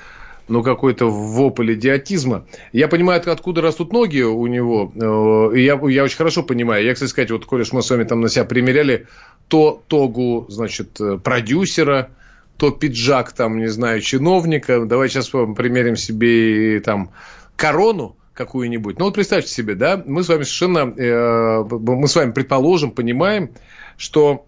ну, 0.49 0.65
какой-то 0.65 1.09
вопль 1.09 1.75
идиотизма. 1.75 2.47
Я 2.73 2.89
понимаю, 2.89 3.23
откуда 3.25 3.61
растут 3.61 3.93
ноги 3.93 4.23
у 4.23 4.49
него, 4.49 4.91
э, 4.97 5.61
я, 5.61 5.81
я 5.89 6.03
очень 6.03 6.17
хорошо 6.17 6.43
понимаю. 6.43 6.85
Я, 6.85 6.95
кстати 6.95 7.11
сказать, 7.11 7.31
вот, 7.31 7.47
коли 7.47 7.65
мы 7.71 7.83
с 7.83 7.91
вами 7.91 8.03
там 8.03 8.21
на 8.21 8.29
себя 8.29 8.45
примеряли, 8.45 9.07
то 9.47 9.81
тогу, 9.87 10.47
значит, 10.49 11.01
э, 11.01 11.19
продюсера, 11.23 12.11
то 12.57 12.73
пиджак, 12.73 13.31
там, 13.31 13.59
не 13.59 13.69
знаю, 13.69 14.01
чиновника. 14.01 14.85
Давай 14.85 15.09
сейчас 15.09 15.29
примерим 15.29 15.95
себе 15.95 16.81
там 16.81 17.13
корону 17.55 18.17
какую-нибудь. 18.37 18.99
Ну, 18.99 19.07
вот 19.07 19.15
представьте 19.15 19.51
себе, 19.51 19.75
да, 19.75 20.03
мы 20.07 20.23
с 20.23 20.29
вами 20.29 20.45
совершенно, 20.45 20.93
э, 20.97 21.65
мы 21.71 22.07
с 22.07 22.15
вами 22.15 22.31
предположим, 22.31 22.93
понимаем, 22.93 23.51
что 23.97 24.47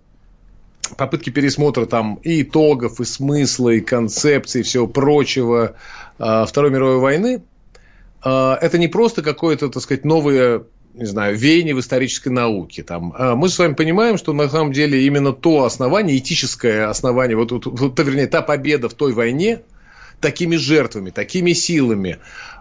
попытки 0.97 1.31
пересмотра 1.31 1.87
там 1.87 2.17
и 2.23 2.43
итогов, 2.43 3.01
и 3.01 3.05
смысла, 3.05 3.71
и 3.71 3.81
концепции, 3.81 4.61
и 4.61 4.63
всего 4.63 4.87
прочего 4.87 5.77
э, 6.19 6.45
Второй 6.47 6.71
мировой 6.71 6.99
войны, 6.99 7.43
э, 8.25 8.29
это 8.61 8.79
не 8.79 8.89
просто 8.89 9.23
какое-то, 9.23 9.69
так 9.69 9.83
сказать, 9.83 10.05
новое 10.05 10.65
не 10.95 11.07
знаю, 11.07 11.37
веяние 11.37 11.77
в 11.77 11.81
исторической 11.81 12.31
науке. 12.31 12.83
Там. 12.83 13.15
А 13.17 13.37
мы 13.37 13.49
с 13.49 13.59
вами 13.59 13.75
понимаем, 13.75 14.19
что 14.19 14.33
на 14.33 14.49
самом 14.49 14.73
деле 14.73 15.07
именно 15.07 15.33
то 15.33 15.65
основание, 15.65 16.19
этическое 16.19 16.89
основание, 16.89 17.37
вот, 17.37 17.53
вот, 17.53 17.67
вот 17.67 17.99
вернее, 18.01 18.27
та 18.27 18.43
победа 18.43 18.89
в 18.89 18.95
той 18.95 19.13
войне, 19.13 19.61
такими 20.21 20.57
жертвами, 20.57 21.11
такими 21.11 21.53
силами, 21.53 22.19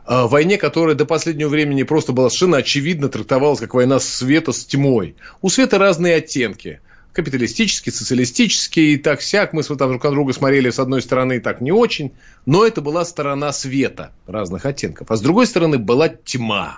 войне, 0.07 0.57
которая 0.57 0.95
до 0.95 1.05
последнего 1.05 1.49
времени 1.49 1.83
просто 1.83 2.13
была 2.13 2.29
совершенно 2.29 2.57
очевидно 2.57 3.09
трактовалась 3.09 3.59
как 3.59 3.73
война 3.73 3.99
света 3.99 4.53
с 4.53 4.65
тьмой. 4.65 5.15
У 5.41 5.49
света 5.49 5.77
разные 5.77 6.15
оттенки 6.15 6.79
капиталистический, 7.17 7.91
социалистический, 7.91 8.93
и 8.93 8.97
так 8.97 9.21
всяк. 9.21 9.51
Мы 9.51 9.63
там 9.63 9.89
друг 9.89 10.03
на 10.03 10.11
друга 10.11 10.33
смотрели 10.33 10.69
с 10.69 10.77
одной 10.77 11.01
стороны 11.01 11.39
так 11.39 11.61
не 11.61 11.71
очень, 11.71 12.11
но 12.45 12.63
это 12.63 12.79
была 12.79 13.03
сторона 13.05 13.51
света 13.51 14.11
разных 14.27 14.67
оттенков. 14.67 15.09
А 15.09 15.15
с 15.15 15.21
другой 15.21 15.47
стороны 15.47 15.79
была 15.79 16.09
тьма. 16.09 16.77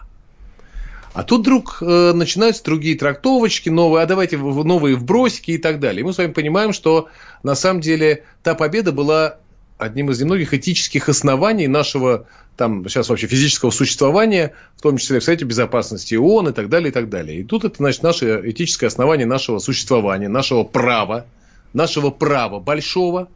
А 1.14 1.24
тут 1.24 1.42
вдруг 1.42 1.80
э, 1.82 2.14
начинаются 2.14 2.64
другие 2.64 2.98
трактовочки, 2.98 3.68
новые, 3.68 4.04
а 4.04 4.06
давайте 4.06 4.38
новые 4.38 4.96
вбросики 4.96 5.52
и 5.52 5.58
так 5.58 5.82
далее. 5.82 6.02
И 6.02 6.04
мы 6.04 6.14
с 6.14 6.18
вами 6.18 6.32
понимаем, 6.32 6.72
что 6.72 7.10
на 7.44 7.56
самом 7.56 7.82
деле 7.82 8.24
та 8.42 8.56
победа 8.56 8.94
была 8.94 9.40
одним 9.80 10.12
из 10.12 10.22
немногих 10.22 10.54
этических 10.54 11.10
оснований 11.10 11.68
нашего 11.68 12.28
там 12.56 12.88
сейчас 12.88 13.10
вообще 13.10 13.28
физического 13.28 13.72
существования, 13.72 14.54
в 14.76 14.82
том 14.82 14.98
числе 14.98 15.20
в 15.20 15.24
Совете 15.24 15.46
Безопасности 15.46 16.16
ООН 16.16 16.50
и 16.50 16.52
так 16.52 16.70
далее, 16.70 16.90
и 16.90 16.94
так 16.94 17.10
далее. 17.10 17.40
И 17.40 17.44
тут 17.44 17.64
это, 17.64 17.78
значит, 17.78 18.04
наше 18.04 18.42
этическое 18.44 18.88
основание 18.88 19.26
нашего 19.26 19.60
существования, 19.60 20.28
нашего 20.28 20.64
права, 20.64 21.26
нашего 21.74 22.12
права 22.12 22.60
большого. 22.60 23.30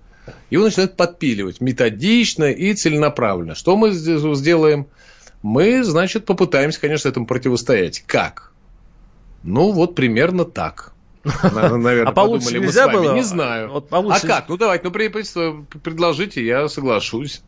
Его 0.50 0.66
начинают 0.66 0.96
подпиливать 0.96 1.62
методично 1.62 2.52
и 2.52 2.74
целенаправленно. 2.74 3.56
Что 3.56 3.76
мы 3.76 3.92
сделаем? 3.92 4.88
мы, 5.44 5.84
значит, 5.84 6.26
попытаемся, 6.26 6.80
конечно, 6.80 7.10
этому 7.10 7.28
противостоять. 7.28 8.00
Как? 8.08 8.54
Ну, 9.44 9.72
вот 9.72 9.94
примерно 9.94 10.46
так. 10.46 10.94
Наверное, 11.24 12.04
а 12.04 12.12
получше 12.12 12.60
нельзя 12.60 12.88
было? 12.90 13.14
Не 13.14 13.24
знаю. 13.24 13.70
Вот 13.72 13.88
а 13.92 14.20
как? 14.20 14.50
Ну, 14.50 14.58
давайте, 14.58 14.86
ну, 14.86 14.92
предложите, 14.92 16.46
я 16.46 16.68
соглашусь. 16.68 17.42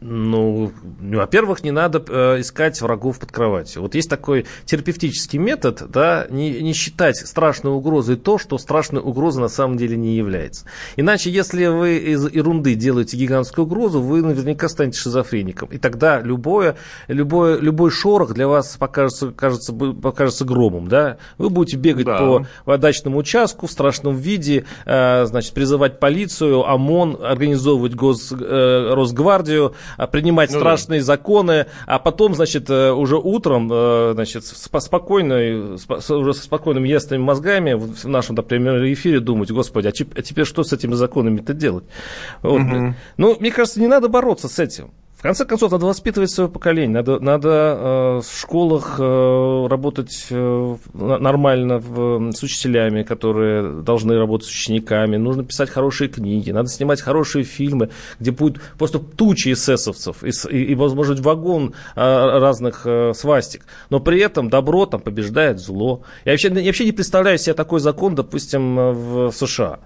Ну, 0.00 0.72
во-первых, 1.00 1.64
не 1.64 1.72
надо 1.72 2.02
э, 2.06 2.40
искать 2.40 2.80
врагов 2.80 3.18
под 3.18 3.32
кроватью. 3.32 3.82
Вот 3.82 3.96
есть 3.96 4.08
такой 4.08 4.46
терапевтический 4.64 5.40
метод, 5.40 5.90
да, 5.90 6.26
не, 6.30 6.60
не 6.60 6.72
считать 6.72 7.16
страшной 7.16 7.72
угрозой 7.72 8.16
то, 8.16 8.38
что 8.38 8.58
страшной 8.58 9.02
угрозой 9.02 9.40
на 9.40 9.48
самом 9.48 9.76
деле 9.76 9.96
не 9.96 10.14
является. 10.14 10.66
Иначе, 10.96 11.30
если 11.30 11.66
вы 11.66 11.96
из 11.98 12.32
ерунды 12.32 12.74
делаете 12.74 13.16
гигантскую 13.16 13.66
угрозу, 13.66 14.00
вы 14.00 14.22
наверняка 14.22 14.68
станете 14.68 14.98
шизофреником. 14.98 15.68
И 15.70 15.78
тогда 15.78 16.20
любое, 16.20 16.76
любое, 17.08 17.58
любой 17.58 17.90
шорох 17.90 18.34
для 18.34 18.46
вас 18.46 18.76
покажется, 18.76 19.32
кажется, 19.32 19.72
покажется 19.72 20.44
громом, 20.44 20.86
да. 20.86 21.18
Вы 21.38 21.50
будете 21.50 21.76
бегать 21.76 22.06
да. 22.06 22.46
по 22.64 22.78
дачному 22.78 23.18
участку 23.18 23.66
в 23.66 23.72
страшном 23.72 24.14
виде, 24.14 24.64
э, 24.86 25.24
значит, 25.26 25.54
призывать 25.54 25.98
полицию, 25.98 26.64
ОМОН, 26.68 27.18
организовывать 27.20 27.94
гос, 27.94 28.32
э, 28.32 28.92
Росгвардию, 28.94 29.74
принимать 30.12 30.52
ну, 30.52 30.58
страшные 30.58 31.00
да. 31.00 31.06
законы, 31.06 31.66
а 31.86 31.98
потом, 31.98 32.34
значит, 32.34 32.68
э, 32.70 32.92
уже 32.92 33.16
утром, 33.16 33.68
э, 33.72 34.12
значит, 34.14 34.44
спокойно, 34.44 35.76
уже 35.76 36.34
со 36.34 36.42
спокойными 36.42 36.88
ясными 36.88 37.22
мозгами 37.22 37.74
в 37.74 38.06
нашем, 38.06 38.36
например, 38.36 38.84
эфире 38.92 39.20
думать, 39.20 39.50
господи, 39.50 39.88
а, 39.88 39.90
а 39.90 40.22
теперь 40.22 40.44
что 40.44 40.62
с 40.64 40.72
этими 40.72 40.94
законами-то 40.94 41.54
делать? 41.54 41.84
Вот. 42.42 42.60
Угу. 42.60 42.94
Ну, 43.16 43.36
мне 43.40 43.50
кажется, 43.50 43.80
не 43.80 43.86
надо 43.88 44.08
бороться 44.08 44.48
с 44.48 44.58
этим. 44.58 44.90
В 45.18 45.22
конце 45.22 45.44
концов, 45.44 45.72
надо 45.72 45.86
воспитывать 45.86 46.30
свое 46.30 46.48
поколение, 46.48 46.90
надо, 46.90 47.18
надо 47.18 47.48
э, 47.48 48.20
в 48.20 48.38
школах 48.40 49.00
э, 49.00 49.66
работать 49.68 50.28
э, 50.30 50.76
нормально 50.94 51.80
в, 51.80 52.30
с 52.30 52.40
учителями, 52.44 53.02
которые 53.02 53.82
должны 53.82 54.16
работать 54.16 54.46
с 54.46 54.52
учениками, 54.52 55.16
нужно 55.16 55.42
писать 55.42 55.70
хорошие 55.70 56.08
книги, 56.08 56.52
надо 56.52 56.68
снимать 56.68 57.00
хорошие 57.00 57.42
фильмы, 57.42 57.90
где 58.20 58.30
будет 58.30 58.62
просто 58.78 59.00
тучи 59.00 59.54
эсэсовцев 59.54 60.22
и, 60.22 60.30
и, 60.50 60.66
и 60.66 60.74
возможно, 60.76 61.16
вагон 61.16 61.74
э, 61.96 62.00
разных 62.38 62.82
э, 62.84 63.12
свастик, 63.12 63.64
но 63.90 63.98
при 63.98 64.20
этом 64.20 64.48
добро 64.48 64.86
там 64.86 65.00
побеждает 65.00 65.58
зло. 65.58 66.02
Я 66.24 66.30
вообще, 66.30 66.48
я 66.48 66.66
вообще 66.66 66.84
не 66.84 66.92
представляю 66.92 67.38
себе 67.38 67.54
такой 67.54 67.80
закон, 67.80 68.14
допустим, 68.14 68.76
в 68.76 69.32
США, 69.32 69.80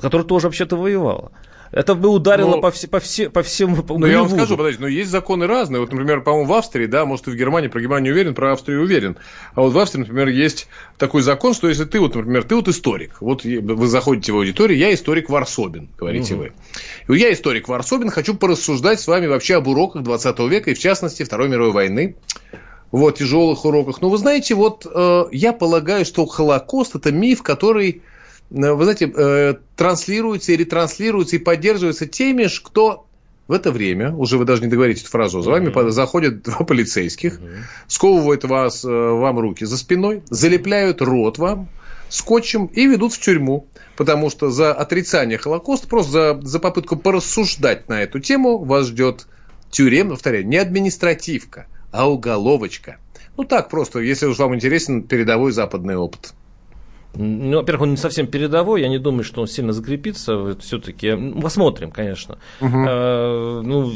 который 0.00 0.26
тоже 0.26 0.46
вообще-то 0.46 0.76
воевало. 0.76 1.30
Это 1.72 1.94
бы 1.94 2.10
ударило 2.10 2.56
но, 2.56 2.60
по, 2.60 2.70
все, 2.70 2.86
по, 2.86 3.00
все, 3.00 3.30
по 3.30 3.42
всем 3.42 3.74
по 3.82 3.98
Ну, 3.98 4.06
я 4.06 4.20
вам 4.20 4.28
скажу, 4.28 4.58
подождите, 4.58 4.82
но 4.82 4.88
есть 4.88 5.10
законы 5.10 5.46
разные. 5.46 5.80
Вот, 5.80 5.90
например, 5.90 6.20
по-моему, 6.20 6.46
в 6.46 6.52
Австрии, 6.52 6.84
да, 6.84 7.06
может, 7.06 7.28
и 7.28 7.30
в 7.30 7.34
Германии, 7.34 7.68
про 7.68 7.80
Германию 7.80 8.12
уверен, 8.12 8.34
про 8.34 8.52
Австрию 8.52 8.82
уверен. 8.82 9.16
А 9.54 9.62
вот 9.62 9.72
в 9.72 9.78
Австрии, 9.78 10.00
например, 10.00 10.28
есть 10.28 10.68
такой 10.98 11.22
закон, 11.22 11.54
что 11.54 11.68
если 11.68 11.84
ты, 11.84 11.98
вот, 11.98 12.14
например, 12.14 12.44
ты 12.44 12.54
вот 12.56 12.68
историк, 12.68 13.16
вот 13.20 13.44
вы 13.44 13.86
заходите 13.86 14.32
в 14.32 14.36
аудиторию, 14.36 14.78
я 14.78 14.92
историк 14.92 15.30
Варсобин, 15.30 15.88
говорите 15.98 16.34
угу. 16.34 16.48
вы. 17.08 17.16
И 17.16 17.18
я 17.18 17.32
историк 17.32 17.68
Варсобин, 17.68 18.10
хочу 18.10 18.34
порассуждать 18.34 19.00
с 19.00 19.08
вами 19.08 19.26
вообще 19.26 19.56
об 19.56 19.66
уроках 19.66 20.02
20 20.02 20.38
века 20.40 20.70
и, 20.70 20.74
в 20.74 20.78
частности, 20.78 21.22
Второй 21.22 21.48
мировой 21.48 21.72
войны 21.72 22.16
вот, 22.90 23.16
тяжелых 23.16 23.64
уроках. 23.64 24.02
Но 24.02 24.10
вы 24.10 24.18
знаете, 24.18 24.54
вот 24.54 24.86
э, 24.86 25.24
я 25.32 25.54
полагаю, 25.54 26.04
что 26.04 26.26
Холокост– 26.26 26.94
это 26.96 27.10
миф, 27.10 27.42
который 27.42 28.02
вы 28.52 28.84
знаете, 28.84 29.12
э, 29.14 29.54
транслируется 29.76 30.52
и 30.52 30.56
ретранслируется 30.56 31.36
и 31.36 31.38
поддерживается 31.38 32.06
теми, 32.06 32.48
кто 32.62 33.06
в 33.48 33.52
это 33.52 33.72
время, 33.72 34.14
уже 34.14 34.38
вы 34.38 34.44
даже 34.44 34.62
не 34.62 34.68
договорите 34.68 35.00
эту 35.00 35.10
фразу, 35.10 35.42
за 35.42 35.50
вами 35.50 35.68
mm-hmm. 35.68 35.90
заходят 35.90 36.42
два 36.42 36.58
полицейских, 36.66 37.40
mm-hmm. 37.40 37.58
сковывают 37.88 38.44
вас, 38.44 38.84
э, 38.84 38.88
вам 38.88 39.38
руки 39.38 39.64
за 39.64 39.76
спиной, 39.76 40.22
залепляют 40.30 41.02
рот 41.02 41.38
вам 41.38 41.68
скотчем 42.12 42.66
и 42.66 42.86
ведут 42.86 43.14
в 43.14 43.18
тюрьму. 43.18 43.66
Потому 43.96 44.30
что 44.30 44.50
за 44.50 44.72
отрицание 44.72 45.38
Холокоста, 45.38 45.86
просто 45.86 46.12
за, 46.12 46.40
за 46.42 46.58
попытку 46.60 46.96
порассуждать 46.96 47.88
на 47.88 48.02
эту 48.02 48.20
тему 48.20 48.58
вас 48.58 48.86
ждет 48.88 49.26
тюрем, 49.70 50.10
повторяю, 50.10 50.46
не 50.46 50.56
административка, 50.56 51.66
а 51.90 52.08
уголовочка. 52.08 52.96
Ну 53.36 53.44
так 53.44 53.68
просто, 53.68 54.00
если 54.00 54.26
уж 54.26 54.38
вам 54.38 54.54
интересен 54.54 55.02
передовой 55.02 55.52
западный 55.52 55.96
опыт. 55.96 56.32
Ну, 57.14 57.58
во-первых, 57.58 57.82
он 57.82 57.90
не 57.90 57.96
совсем 57.98 58.26
передовой, 58.26 58.80
я 58.80 58.88
не 58.88 58.98
думаю, 58.98 59.22
что 59.22 59.42
он 59.42 59.46
сильно 59.46 59.72
закрепится. 59.72 60.56
Все-таки 60.60 61.14
посмотрим, 61.40 61.90
конечно. 61.90 62.38
Угу. 62.60 62.70
А, 62.88 63.60
ну, 63.62 63.92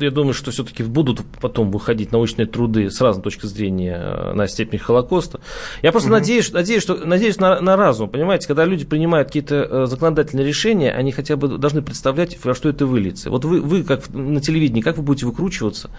я 0.00 0.10
думаю, 0.10 0.34
что 0.34 0.50
все-таки 0.50 0.82
будут 0.82 1.22
потом 1.40 1.70
выходить 1.70 2.12
научные 2.12 2.46
труды 2.46 2.90
с 2.90 3.00
разной 3.00 3.22
точки 3.22 3.46
зрения 3.46 3.96
э, 3.98 4.32
на 4.34 4.46
степень 4.46 4.78
Холокоста. 4.78 5.40
Я 5.80 5.90
просто 5.90 6.10
угу. 6.10 6.18
надеюсь, 6.18 6.52
надеюсь, 6.52 6.82
что, 6.82 6.96
надеюсь 6.96 7.38
на, 7.38 7.60
на 7.62 7.76
разум. 7.76 8.10
Понимаете, 8.10 8.46
когда 8.46 8.66
люди 8.66 8.84
принимают 8.84 9.28
какие-то 9.28 9.54
э, 9.70 9.86
законодательные 9.86 10.46
решения, 10.46 10.92
они 10.92 11.12
хотя 11.12 11.36
бы 11.36 11.56
должны 11.56 11.80
представлять, 11.80 12.38
во 12.44 12.54
что 12.54 12.68
это 12.68 12.84
выльется. 12.84 13.30
Вот 13.30 13.46
вы, 13.46 13.62
вы 13.62 13.84
как 13.84 14.12
на 14.12 14.42
телевидении, 14.42 14.82
как 14.82 14.98
вы 14.98 15.02
будете 15.02 15.24
выкручиваться, 15.24 15.90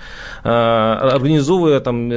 организовывая 0.43 1.79
там 1.79 2.10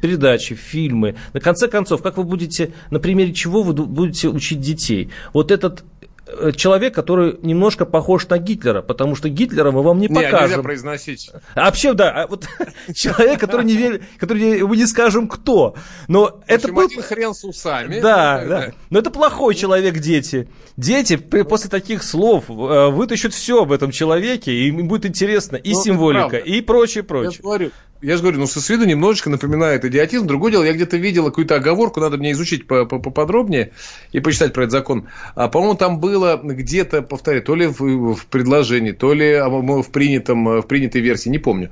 передачи, 0.00 0.54
фильмы. 0.54 1.16
На 1.32 1.40
конце 1.40 1.66
концов, 1.66 2.02
как 2.02 2.16
вы 2.18 2.24
будете, 2.24 2.72
на 2.90 3.00
примере 3.00 3.32
чего 3.32 3.63
вы 3.64 3.72
будете 3.74 4.28
учить 4.28 4.60
детей. 4.60 5.10
Вот 5.32 5.50
этот 5.50 5.84
э, 6.26 6.52
человек, 6.52 6.94
который 6.94 7.38
немножко 7.42 7.84
похож 7.84 8.28
на 8.28 8.38
Гитлера, 8.38 8.82
потому 8.82 9.16
что 9.16 9.28
Гитлера 9.28 9.72
мы 9.72 9.82
вам 9.82 9.98
не 9.98 10.08
покажем. 10.08 10.38
Не, 10.38 10.42
нельзя 10.42 10.62
произносить. 10.62 11.30
А 11.54 11.64
вообще, 11.64 11.94
да, 11.94 12.22
а 12.22 12.26
вот 12.26 12.46
человек, 12.94 13.40
который 13.40 13.64
не 13.64 13.76
верит, 13.76 14.02
который 14.18 14.62
мы 14.62 14.76
не 14.76 14.86
скажем 14.86 15.28
кто. 15.28 15.74
Но 16.08 16.40
это 16.46 16.72
был... 16.72 16.88
хрен 16.88 17.34
с 17.34 17.44
усами. 17.44 18.00
Да, 18.00 18.44
да. 18.44 18.72
Но 18.90 18.98
это 19.00 19.10
плохой 19.10 19.54
человек, 19.54 19.98
дети. 19.98 20.48
Дети 20.76 21.16
после 21.16 21.70
таких 21.70 22.02
слов 22.02 22.44
э, 22.48 22.88
вытащат 22.90 23.32
все 23.32 23.62
об 23.62 23.72
этом 23.72 23.90
человеке, 23.90 24.52
и 24.52 24.68
им 24.68 24.86
будет 24.88 25.06
интересно 25.06 25.56
и 25.56 25.72
ну, 25.72 25.82
символика, 25.82 26.36
и 26.36 26.60
прочее, 26.60 27.04
прочее. 27.04 27.38
Я 27.38 27.42
говорю, 27.42 27.70
я 28.04 28.16
же 28.16 28.22
говорю, 28.22 28.38
ну, 28.38 28.46
со 28.46 28.60
виду 28.72 28.84
немножечко 28.84 29.30
напоминает 29.30 29.84
идиотизм. 29.84 30.26
Другое 30.26 30.52
дело, 30.52 30.64
я 30.64 30.74
где-то 30.74 30.98
видел 30.98 31.24
какую-то 31.24 31.56
оговорку, 31.56 32.00
надо 32.00 32.18
мне 32.18 32.32
изучить 32.32 32.66
поподробнее 32.66 33.72
и 34.12 34.20
почитать 34.20 34.52
про 34.52 34.64
этот 34.64 34.72
закон. 34.72 35.08
А, 35.34 35.48
по-моему, 35.48 35.74
там 35.74 36.00
было 36.00 36.38
где-то, 36.42 37.00
повторяю, 37.00 37.42
то 37.42 37.54
ли 37.54 37.66
в, 37.66 38.14
в 38.14 38.26
предложении, 38.26 38.92
то 38.92 39.14
ли 39.14 39.32
а, 39.32 39.48
в, 39.48 39.90
принятом, 39.90 40.60
в 40.60 40.66
принятой 40.66 41.00
версии, 41.00 41.30
не 41.30 41.38
помню. 41.38 41.70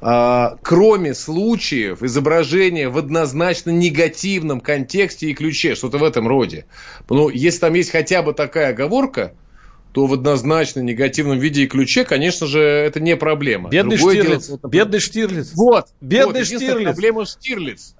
А, 0.00 0.56
кроме 0.62 1.14
случаев 1.14 2.02
изображения 2.02 2.88
в 2.88 2.96
однозначно 2.96 3.70
негативном 3.70 4.60
контексте 4.60 5.28
и 5.28 5.34
ключе, 5.34 5.74
что-то 5.74 5.98
в 5.98 6.04
этом 6.04 6.26
роде. 6.26 6.64
Ну, 7.10 7.28
если 7.28 7.60
там 7.60 7.74
есть 7.74 7.90
хотя 7.90 8.22
бы 8.22 8.32
такая 8.32 8.70
оговорка, 8.70 9.34
то 9.94 10.06
в 10.06 10.12
однозначно 10.12 10.80
негативном 10.80 11.38
виде 11.38 11.62
и 11.62 11.66
ключе, 11.68 12.04
конечно 12.04 12.48
же, 12.48 12.60
это 12.60 12.98
не 12.98 13.16
проблема. 13.16 13.70
Бедный 13.70 13.96
Другое 13.96 14.22
Штирлиц. 14.22 14.46
Дело, 14.48 14.58
бедный 14.68 14.98
Штирлиц. 15.00 15.52
Вот. 15.54 15.86
Бедный 16.00 16.40
вот, 16.40 16.46
Штирлиц. 16.46 16.84
Проблема 16.84 17.24
Штирлиц. 17.24 17.94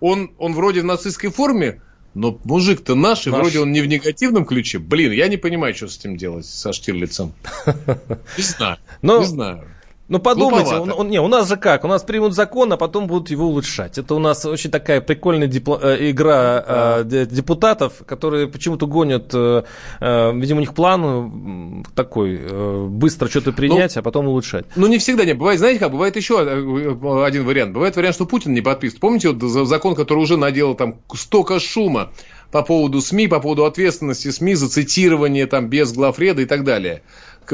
Он, 0.00 0.32
он 0.36 0.52
вроде 0.52 0.82
в 0.82 0.84
нацистской 0.84 1.30
форме, 1.30 1.80
но 2.12 2.38
мужик-то 2.44 2.94
наш, 2.94 3.26
и 3.26 3.30
наш. 3.30 3.40
вроде 3.40 3.60
он 3.60 3.72
не 3.72 3.80
в 3.80 3.86
негативном 3.86 4.44
ключе. 4.44 4.78
Блин, 4.78 5.12
я 5.12 5.28
не 5.28 5.38
понимаю, 5.38 5.74
что 5.74 5.88
с 5.88 5.96
этим 5.96 6.18
делать, 6.18 6.44
со 6.44 6.74
Штирлицем. 6.74 7.32
Не 8.36 8.42
знаю. 8.42 8.76
Не 9.02 9.24
знаю. 9.24 9.64
Ну 10.10 10.18
подумайте, 10.18 10.74
он, 10.74 10.92
он, 10.92 11.08
не, 11.08 11.20
у 11.20 11.28
нас 11.28 11.48
же 11.48 11.56
как? 11.56 11.84
У 11.84 11.88
нас 11.88 12.02
примут 12.02 12.34
закон, 12.34 12.72
а 12.72 12.76
потом 12.76 13.06
будут 13.06 13.30
его 13.30 13.46
улучшать. 13.46 13.96
Это 13.96 14.16
у 14.16 14.18
нас 14.18 14.44
очень 14.44 14.68
такая 14.68 15.00
прикольная 15.00 15.46
дипло, 15.46 15.78
э, 15.80 16.10
игра 16.10 16.64
э, 17.00 17.26
депутатов, 17.30 18.02
которые 18.06 18.48
почему-то 18.48 18.88
гонят, 18.88 19.30
э, 19.32 19.62
э, 20.00 20.32
видимо, 20.34 20.58
у 20.58 20.60
них 20.62 20.74
план 20.74 21.84
такой, 21.94 22.40
э, 22.42 22.86
быстро 22.88 23.28
что-то 23.28 23.52
принять, 23.52 23.94
ну, 23.94 24.00
а 24.00 24.02
потом 24.02 24.26
улучшать. 24.26 24.64
Ну 24.74 24.88
не 24.88 24.98
всегда, 24.98 25.24
не 25.24 25.34
бывает, 25.34 25.60
знаете 25.60 25.78
как, 25.78 25.92
бывает 25.92 26.16
еще 26.16 26.40
э, 26.40 27.24
один 27.24 27.44
вариант. 27.44 27.72
Бывает 27.72 27.94
вариант, 27.94 28.16
что 28.16 28.26
Путин 28.26 28.52
не 28.52 28.62
подписывает. 28.62 29.00
Помните 29.00 29.30
вот 29.30 29.40
закон, 29.68 29.94
который 29.94 30.18
уже 30.18 30.36
наделал 30.36 30.74
там 30.74 30.96
столько 31.14 31.60
шума 31.60 32.10
по 32.50 32.62
поводу 32.62 33.00
СМИ, 33.00 33.28
по 33.28 33.38
поводу 33.38 33.64
ответственности 33.64 34.28
СМИ 34.32 34.56
за 34.56 34.68
цитирование 34.68 35.46
там 35.46 35.68
без 35.68 35.92
главреда 35.92 36.42
и 36.42 36.46
так 36.46 36.64
далее 36.64 37.02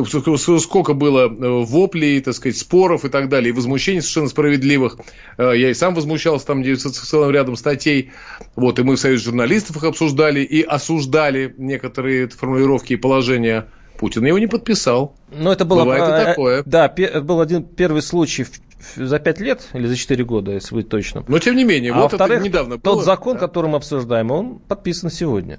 сколько 0.04 0.94
было 0.94 1.26
э, 1.26 1.64
воплей, 1.64 2.20
так 2.20 2.34
сказать, 2.34 2.56
споров 2.56 3.04
и 3.04 3.08
так 3.08 3.28
далее, 3.28 3.50
и 3.50 3.52
возмущений 3.52 4.00
совершенно 4.00 4.28
справедливых. 4.28 4.98
Э, 5.38 5.52
я 5.56 5.70
и 5.70 5.74
сам 5.74 5.94
возмущался 5.94 6.46
там 6.46 6.64
целым 6.76 7.30
рядом 7.30 7.56
статей. 7.56 8.10
Вот, 8.54 8.78
и 8.78 8.82
мы 8.82 8.96
в 8.96 9.00
Союзе 9.00 9.24
журналистов 9.24 9.76
их 9.76 9.84
обсуждали 9.84 10.40
и 10.40 10.62
осуждали 10.62 11.54
некоторые 11.58 12.28
формулировки 12.28 12.94
и 12.94 12.96
положения. 12.96 13.68
Путин 13.98 14.26
его 14.26 14.38
не 14.38 14.46
подписал. 14.46 15.16
Но 15.32 15.52
это 15.52 15.64
было 15.64 15.84
Бывает 15.84 16.02
и 16.02 16.12
э, 16.12 16.24
такое. 16.24 16.62
Да, 16.66 16.92
это 16.94 17.20
был 17.22 17.40
один 17.40 17.62
первый 17.64 18.02
случай 18.02 18.46
за 18.94 19.18
пять 19.18 19.40
лет 19.40 19.68
или 19.72 19.86
за 19.86 19.96
четыре 19.96 20.24
года, 20.24 20.52
если 20.52 20.74
быть 20.74 20.88
точным. 20.88 21.24
Но 21.28 21.38
тем 21.38 21.56
не 21.56 21.64
менее, 21.64 21.92
а 21.92 22.02
вот 22.02 22.12
это 22.12 22.38
недавно 22.38 22.76
было. 22.76 22.96
Тот 22.96 23.04
закон, 23.04 23.34
да? 23.34 23.40
который 23.40 23.70
мы 23.70 23.76
обсуждаем, 23.76 24.30
он 24.30 24.58
подписан 24.58 25.10
сегодня. 25.10 25.58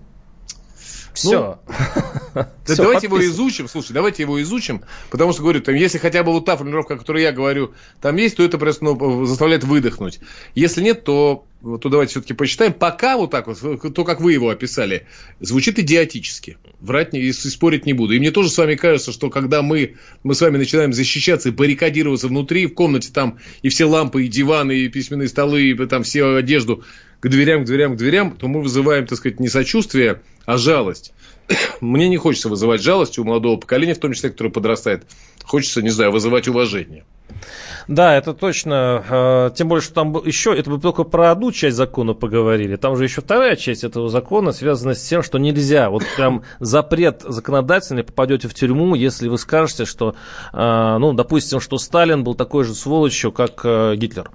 Все. 1.18 1.60
Ну, 1.68 1.72
да 2.68 2.76
давайте 2.76 3.08
его 3.08 3.24
изучим, 3.26 3.68
слушай, 3.68 3.92
давайте 3.92 4.22
его 4.22 4.40
изучим, 4.42 4.84
потому 5.10 5.34
что, 5.34 5.42
говорю, 5.42 5.62
там, 5.62 5.74
если 5.74 5.98
хотя 5.98 6.24
бы 6.24 6.32
вот 6.32 6.46
та 6.46 6.56
формулировка, 6.56 6.94
о 6.94 6.98
которой 6.98 7.24
я 7.24 7.32
говорю, 7.32 7.74
там 8.02 8.16
есть, 8.18 8.38
то 8.38 8.44
это 8.44 8.60
просто 8.60 8.86
ну, 8.86 9.26
заставляет 9.26 9.64
выдохнуть. 9.64 10.20
Если 10.54 10.84
нет, 10.84 11.04
то, 11.04 11.46
то 11.64 11.90
давайте 11.90 12.12
все-таки 12.12 12.34
почитаем. 12.34 12.74
Пока 12.74 13.18
вот 13.18 13.32
так 13.32 13.48
вот, 13.48 13.60
то, 13.94 14.04
как 14.04 14.22
вы 14.22 14.34
его 14.34 14.50
описали, 14.50 15.08
звучит 15.40 15.80
идиотически. 15.80 16.58
Врать 16.80 17.14
не, 17.14 17.22
и 17.22 17.34
спорить 17.34 17.88
не 17.88 17.94
буду. 17.94 18.14
И 18.14 18.20
мне 18.20 18.30
тоже 18.30 18.52
с 18.52 18.58
вами 18.60 18.76
кажется, 18.76 19.12
что 19.12 19.32
когда 19.32 19.64
мы, 19.64 19.96
мы 20.22 20.36
с 20.36 20.42
вами 20.42 20.58
начинаем 20.58 20.94
защищаться 20.94 21.50
и 21.50 21.52
баррикадироваться 21.52 22.28
внутри, 22.28 22.68
в 22.68 22.76
комнате 22.76 23.10
там 23.12 23.40
и 23.64 23.70
все 23.70 23.86
лампы, 23.86 24.26
и 24.26 24.28
диваны, 24.28 24.74
и 24.74 24.88
письменные 24.90 25.30
столы, 25.30 25.72
и 25.72 25.86
там 25.88 26.04
все 26.04 26.36
одежду 26.36 26.84
к 27.20 27.28
дверям, 27.28 27.64
к 27.64 27.66
дверям, 27.66 27.96
к 27.96 27.98
дверям, 27.98 28.38
то 28.38 28.48
мы 28.48 28.62
вызываем, 28.62 29.08
так 29.08 29.18
сказать, 29.18 29.40
не 29.40 29.50
сочувствие, 29.50 30.22
а 30.48 30.58
жалость. 30.58 31.14
Мне 31.82 32.10
не 32.10 32.18
хочется 32.18 32.50
вызывать 32.50 32.82
жалость 32.82 33.20
у 33.20 33.24
молодого 33.24 33.58
поколения, 33.58 33.94
в 33.94 34.00
том 34.00 34.14
числе, 34.14 34.32
которое 34.32 34.50
подрастает. 34.50 35.04
Хочется, 35.44 35.84
не 35.84 35.90
знаю, 35.90 36.12
вызывать 36.12 36.48
уважение. 36.48 37.04
Да, 37.90 38.16
это 38.16 38.34
точно. 38.34 39.04
А, 39.10 39.50
тем 39.52 39.68
более, 39.68 39.84
что 39.84 39.94
там 39.94 40.26
еще, 40.26 40.58
это 40.58 40.70
мы 40.70 40.80
только 40.80 41.04
про 41.04 41.32
одну 41.32 41.52
часть 41.52 41.76
закона 41.76 42.14
поговорили. 42.14 42.78
Там 42.78 42.96
же 42.96 43.04
еще 43.04 43.22
вторая 43.22 43.58
часть 43.58 43.84
этого 43.84 44.10
закона 44.10 44.54
связана 44.54 44.96
с 44.96 45.04
тем, 45.04 45.22
что 45.22 45.38
нельзя. 45.38 45.90
Вот 45.90 46.04
прям 46.16 46.44
запрет 46.60 47.24
законодательный, 47.28 48.04
попадете 48.04 48.48
в 48.48 48.54
тюрьму, 48.54 48.96
если 48.96 49.28
вы 49.28 49.38
скажете, 49.38 49.84
что, 49.84 50.16
а, 50.54 50.98
ну, 50.98 51.12
допустим, 51.12 51.60
что 51.60 51.78
Сталин 51.78 52.24
был 52.24 52.36
такой 52.36 52.64
же 52.64 52.74
сволочью, 52.74 53.34
как 53.34 53.62
э, 53.66 53.96
Гитлер. 53.98 54.32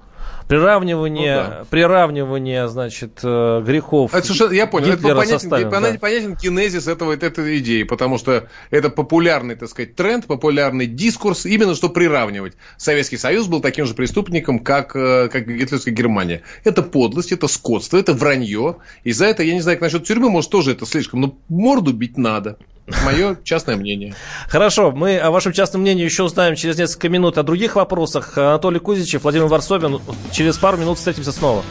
Приравнивание, 0.47 1.35
ну, 1.35 1.49
да. 1.49 1.65
приравнивание, 1.69 2.67
значит, 2.67 3.19
э, 3.23 3.63
грехов. 3.65 4.13
Это, 4.13 4.27
слушай, 4.27 4.55
я 4.55 4.67
понял, 4.67 4.91
это 4.93 5.15
понятен, 5.15 5.39
Сталином, 5.39 5.71
понятен, 5.71 5.93
да. 5.93 5.99
понятен 5.99 6.35
генезис 6.35 6.87
этого, 6.87 7.13
этой 7.13 7.59
идеи, 7.59 7.83
потому 7.83 8.17
что 8.17 8.47
это 8.69 8.89
популярный, 8.89 9.55
так 9.55 9.69
сказать, 9.69 9.95
тренд, 9.95 10.25
популярный 10.27 10.85
дискурс, 10.85 11.45
именно 11.45 11.75
что 11.75 11.89
приравнивать. 11.89 12.53
Советский 12.77 13.17
Союз 13.17 13.47
был 13.47 13.61
таким 13.61 13.85
же 13.85 13.93
преступником, 13.93 14.59
как, 14.59 14.95
э, 14.95 15.29
как 15.29 15.47
гитлеровская 15.47 15.93
Германия. 15.93 16.41
Это 16.63 16.83
подлость, 16.83 17.31
это 17.31 17.47
скотство, 17.47 17.97
это 17.97 18.13
вранье. 18.13 18.77
И 19.03 19.13
за 19.13 19.25
это, 19.25 19.43
я 19.43 19.53
не 19.53 19.61
знаю, 19.61 19.77
как 19.77 19.83
насчет 19.83 20.05
тюрьмы, 20.05 20.29
может, 20.29 20.51
тоже 20.51 20.71
это 20.71 20.85
слишком, 20.85 21.21
но 21.21 21.37
морду 21.47 21.93
бить 21.93 22.17
надо. 22.17 22.57
Мое 23.03 23.37
частное 23.43 23.77
мнение. 23.77 24.13
Хорошо, 24.49 24.91
мы 24.91 25.17
о 25.17 25.31
вашем 25.31 25.53
частном 25.53 25.81
мнении 25.81 26.03
еще 26.03 26.23
узнаем 26.23 26.55
через 26.55 26.77
несколько 26.77 27.07
минут. 27.07 27.37
О 27.37 27.43
других 27.43 27.75
вопросах 27.75 28.37
Анатолий 28.37 28.79
Кузичев, 28.79 29.23
Владимир 29.23 29.47
Варсобин. 29.47 30.01
Через 30.31 30.57
пару 30.57 30.77
минут 30.77 30.97
встретимся 30.97 31.31
снова. 31.31 31.63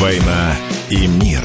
«Война 0.00 0.56
и 0.88 1.06
мир». 1.06 1.42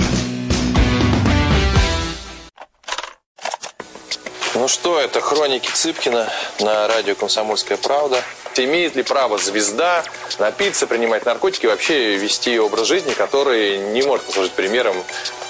Ну 4.54 4.68
что, 4.68 5.00
это 5.00 5.22
хроники 5.22 5.70
Цыпкина 5.74 6.28
на 6.60 6.88
радио 6.88 7.16
«Комсомольская 7.16 7.78
правда». 7.78 8.22
Имеет 8.58 8.96
ли 8.96 9.04
право 9.04 9.38
звезда 9.38 10.04
напиться, 10.40 10.88
принимать 10.88 11.26
наркотики 11.26 11.66
вообще 11.66 12.18
вести 12.18 12.60
образ 12.60 12.88
жизни, 12.88 13.14
который 13.14 13.78
не 13.78 14.02
может 14.02 14.26
послужить 14.26 14.52
примером 14.54 14.96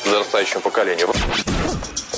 подрастающему 0.04 0.62
поколению? 0.62 1.10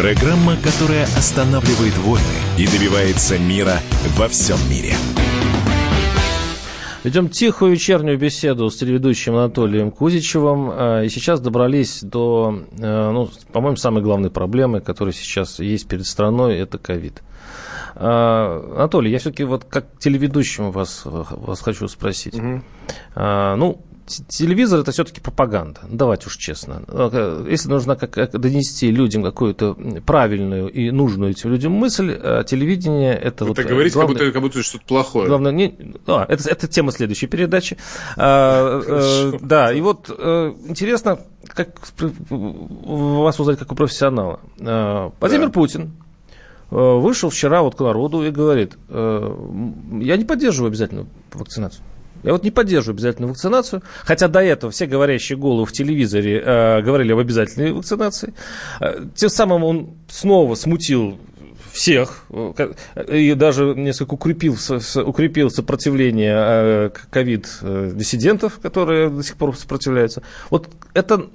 Программа, 0.00 0.56
которая 0.56 1.04
останавливает 1.04 1.94
войны 1.98 2.24
и 2.56 2.66
добивается 2.66 3.38
мира 3.38 3.74
во 4.16 4.28
всем 4.28 4.56
мире. 4.70 4.94
Ведем 7.04 7.28
тихую 7.28 7.72
вечернюю 7.72 8.18
беседу 8.18 8.70
с 8.70 8.76
телеведущим 8.76 9.36
Анатолием 9.36 9.90
Кузичевым. 9.90 10.70
А, 10.72 11.02
и 11.02 11.10
сейчас 11.10 11.40
добрались 11.40 12.00
до, 12.00 12.62
э, 12.78 13.10
ну, 13.10 13.28
по-моему, 13.52 13.76
самой 13.76 14.02
главной 14.02 14.30
проблемы, 14.30 14.80
которая 14.80 15.12
сейчас 15.12 15.58
есть 15.58 15.86
перед 15.86 16.06
страной, 16.06 16.56
это 16.56 16.78
ковид. 16.78 17.22
А, 17.94 18.72
Анатолий, 18.76 19.10
я 19.10 19.18
все-таки 19.18 19.44
вот 19.44 19.64
как 19.64 19.84
телеведущему 19.98 20.70
вас, 20.70 21.02
вас 21.04 21.60
хочу 21.60 21.86
спросить. 21.88 22.36
Угу. 22.36 22.62
Ну, 23.16 23.84
телевизор 24.28 24.80
это 24.80 24.92
все-таки 24.92 25.20
пропаганда. 25.20 25.80
Давайте 25.88 26.26
уж 26.26 26.36
честно. 26.36 26.82
Э, 26.88 27.46
если 27.48 27.68
нужно 27.68 27.96
как, 27.96 28.30
донести 28.32 28.90
людям 28.90 29.22
какую-то 29.22 29.76
правильную 30.04 30.68
и 30.68 30.90
нужную 30.90 31.32
этим 31.32 31.50
людям 31.50 31.72
мысль, 31.72 32.10
э, 32.12 32.44
телевидение 32.46 33.14
это 33.14 33.44
Вы 33.44 33.54
вот. 33.54 33.58
Говорите, 33.58 33.94
главное, 33.94 34.16
как 34.16 34.24
будто, 34.24 34.32
как 34.32 34.42
будто 34.42 34.62
что-то 34.62 34.84
плохое. 34.86 35.28
Главное, 35.28 35.52
не, 35.52 35.74
а, 36.06 36.26
это, 36.28 36.48
это 36.48 36.68
тема 36.68 36.92
следующей 36.92 37.26
передачи. 37.26 37.76
А, 38.16 38.80
э, 38.86 39.38
да, 39.40 39.72
и 39.72 39.80
вот 39.80 40.10
интересно, 40.10 41.20
как 41.46 41.80
вас 42.30 43.40
узнать 43.40 43.58
как 43.58 43.72
у 43.72 43.74
профессионала. 43.74 44.40
Владимир 44.58 45.46
да. 45.46 45.52
Путин 45.52 45.92
вышел 46.70 47.30
вчера 47.30 47.62
вот 47.62 47.74
к 47.74 47.80
народу 47.80 48.24
и 48.24 48.30
говорит, 48.30 48.76
я 48.88 50.16
не 50.16 50.24
поддерживаю 50.24 50.68
обязательную 50.68 51.08
вакцинацию. 51.32 51.82
Я 52.22 52.32
вот 52.32 52.44
не 52.44 52.50
поддерживаю 52.50 52.94
обязательную 52.94 53.30
вакцинацию, 53.30 53.82
хотя 54.04 54.28
до 54.28 54.40
этого 54.40 54.70
все 54.70 54.86
говорящие 54.86 55.38
головы 55.38 55.66
в 55.66 55.72
телевизоре 55.72 56.42
э, 56.44 56.82
говорили 56.82 57.12
об 57.12 57.18
обязательной 57.18 57.72
вакцинации. 57.72 58.34
Э, 58.80 59.04
тем 59.14 59.30
самым 59.30 59.64
он 59.64 59.90
снова 60.08 60.54
смутил 60.54 61.18
всех 61.72 62.24
э, 62.30 62.74
и 63.10 63.34
даже 63.34 63.74
несколько 63.74 64.14
укрепил, 64.14 64.56
укрепил 65.04 65.50
сопротивление 65.50 66.34
э, 66.36 66.90
ковид-диссидентов, 67.10 68.58
которые 68.60 69.10
до 69.10 69.22
сих 69.22 69.36
пор 69.36 69.56
сопротивляются. 69.56 70.22
Вот 70.50 70.68
это, 70.94 71.28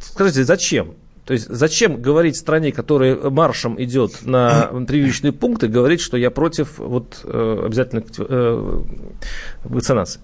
скажите, 0.00 0.44
зачем? 0.44 0.94
То 1.28 1.34
есть 1.34 1.46
зачем 1.50 2.00
говорить 2.00 2.38
стране, 2.38 2.72
которая 2.72 3.14
маршем 3.28 3.78
идет 3.82 4.24
на 4.24 4.70
прививочные 4.86 5.30
пункты, 5.30 5.68
говорить, 5.68 6.00
что 6.00 6.16
я 6.16 6.30
против 6.30 6.78
вот, 6.78 7.20
э, 7.22 7.62
обязательной 7.66 8.02
э, 8.16 8.80
вакцинации? 9.64 10.22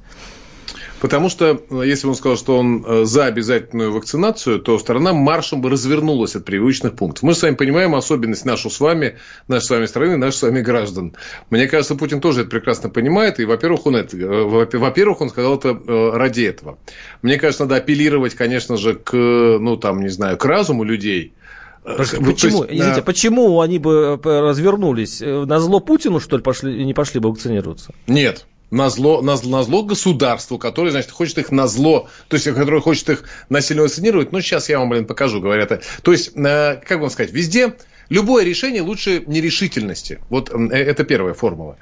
Потому 1.05 1.29
что, 1.29 1.61
э, 1.69 1.83
если 1.85 2.07
бы 2.07 2.13
он 2.13 2.17
сказал, 2.17 2.39
что 2.39 2.57
он 2.57 2.83
э, 2.83 3.05
за 3.05 3.27
обязательную 3.27 3.93
вакцинацию, 3.93 4.59
то 4.59 4.79
страна 4.79 5.13
маршем 5.13 5.61
бы 5.61 5.69
развернулась 5.69 6.35
от 6.35 6.47
привычных 6.47 6.95
пунктов. 6.95 7.25
Мы 7.25 7.35
с 7.35 7.43
вами 7.43 7.57
понимаем 7.57 7.95
особенность 7.95 8.47
нашу 8.47 8.71
с 8.71 8.81
вами, 8.81 9.19
нашей 9.47 9.67
с 9.67 9.71
вами 9.71 9.85
страны, 9.85 10.17
наших 10.17 10.39
с 10.39 10.43
вами 10.45 10.63
граждан. 10.63 11.15
Мне 11.51 11.67
кажется, 11.67 11.95
Путин 11.95 12.23
тоже 12.23 12.41
это 12.41 12.49
прекрасно 12.49 12.89
понимает. 12.89 13.39
И, 13.39 13.45
во-первых, 13.45 13.85
он, 13.85 13.97
это, 13.97 14.17
э, 14.17 14.45
во-первых, 14.79 15.21
он 15.21 15.29
сказал 15.29 15.59
это 15.59 15.79
ради 16.17 16.45
этого. 16.45 16.79
Мне 17.21 17.37
кажется, 17.37 17.65
надо 17.65 17.77
апеллировать, 17.77 18.35
конечно 18.35 18.79
же, 18.79 18.95
к, 18.95 19.13
ну, 19.15 19.77
там, 19.77 20.01
не 20.01 20.09
знаю, 20.09 20.39
к 20.39 20.45
разуму 20.47 20.85
людей, 20.85 21.35
Почему, 21.83 22.63
есть, 22.63 22.73
извините, 22.73 23.01
да. 23.01 23.03
почему 23.03 23.61
они 23.61 23.79
бы 23.79 24.19
развернулись? 24.25 25.21
На 25.21 25.61
зло 25.61 25.81
Путину, 25.81 26.19
что 26.19 26.39
ли, 26.39 26.43
пошли, 26.43 26.83
не 26.83 26.95
пошли 26.95 27.21
бы 27.21 27.29
вакцинироваться? 27.29 27.93
Нет 28.07 28.47
на 28.75 28.91
зло, 28.91 29.23
на, 29.23 29.37
на 29.43 29.63
зло 29.63 29.83
государству, 29.85 30.59
которое, 30.59 30.91
значит, 30.91 31.11
хочет 31.11 31.39
их 31.39 31.53
на 31.53 31.67
зло, 31.67 32.09
то 32.29 32.35
есть, 32.35 32.47
которое 32.47 32.81
хочет 32.81 33.09
их 33.09 33.25
насильно 33.49 33.83
вакцинировать. 33.83 34.33
Ну, 34.33 34.41
сейчас 34.41 34.69
я 34.69 34.81
вам, 34.81 34.91
блин, 34.91 35.07
покажу, 35.07 35.41
говорят. 35.41 35.83
То 36.03 36.13
есть, 36.13 36.33
э, 36.37 36.81
как 36.85 37.01
вам 37.01 37.09
сказать, 37.11 37.33
везде 37.33 37.75
любое 38.09 38.45
решение 38.45 38.83
лучше 38.83 39.23
нерешительности. 39.27 40.19
Вот 40.29 40.51
э, 40.53 40.75
это 40.75 41.05
первая 41.05 41.35
формула. 41.35 41.79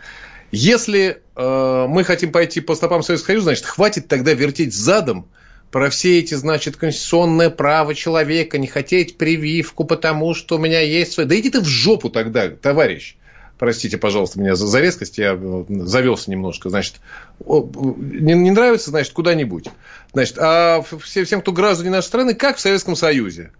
Если 0.50 1.22
э, 1.34 1.86
мы 1.88 2.04
хотим 2.04 2.30
пойти 2.30 2.60
по 2.60 2.74
стопам 2.74 3.02
Советского 3.02 3.28
Союза, 3.28 3.44
значит, 3.44 3.64
хватит 3.64 4.08
тогда 4.08 4.34
вертеть 4.34 4.74
задом 4.74 5.28
про 5.70 5.88
все 5.88 6.18
эти, 6.18 6.34
значит, 6.34 6.76
конституционное 6.76 7.48
право 7.48 7.94
человека, 7.94 8.58
не 8.58 8.66
хотеть 8.66 9.16
прививку, 9.16 9.84
потому 9.84 10.34
что 10.34 10.56
у 10.56 10.58
меня 10.58 10.80
есть... 10.80 11.16
Да 11.16 11.40
иди 11.40 11.48
ты 11.48 11.62
в 11.62 11.66
жопу 11.66 12.10
тогда, 12.10 12.50
товарищ. 12.50 13.16
Простите, 13.62 13.96
пожалуйста, 13.96 14.40
меня 14.40 14.56
за, 14.56 14.66
за 14.66 14.80
резкость, 14.80 15.18
я 15.18 15.38
э, 15.40 15.64
завелся 15.68 16.32
немножко, 16.32 16.68
значит, 16.68 16.96
не, 17.46 18.34
не 18.34 18.50
нравится, 18.50 18.90
значит, 18.90 19.12
куда-нибудь. 19.12 19.68
Значит, 20.12 20.36
а 20.40 20.82
все, 21.00 21.22
всем, 21.22 21.42
кто 21.42 21.52
граждане 21.52 21.90
нашей 21.90 22.08
страны, 22.08 22.34
как 22.34 22.56
в 22.56 22.60
Советском 22.60 22.96
Союзе 22.96 23.52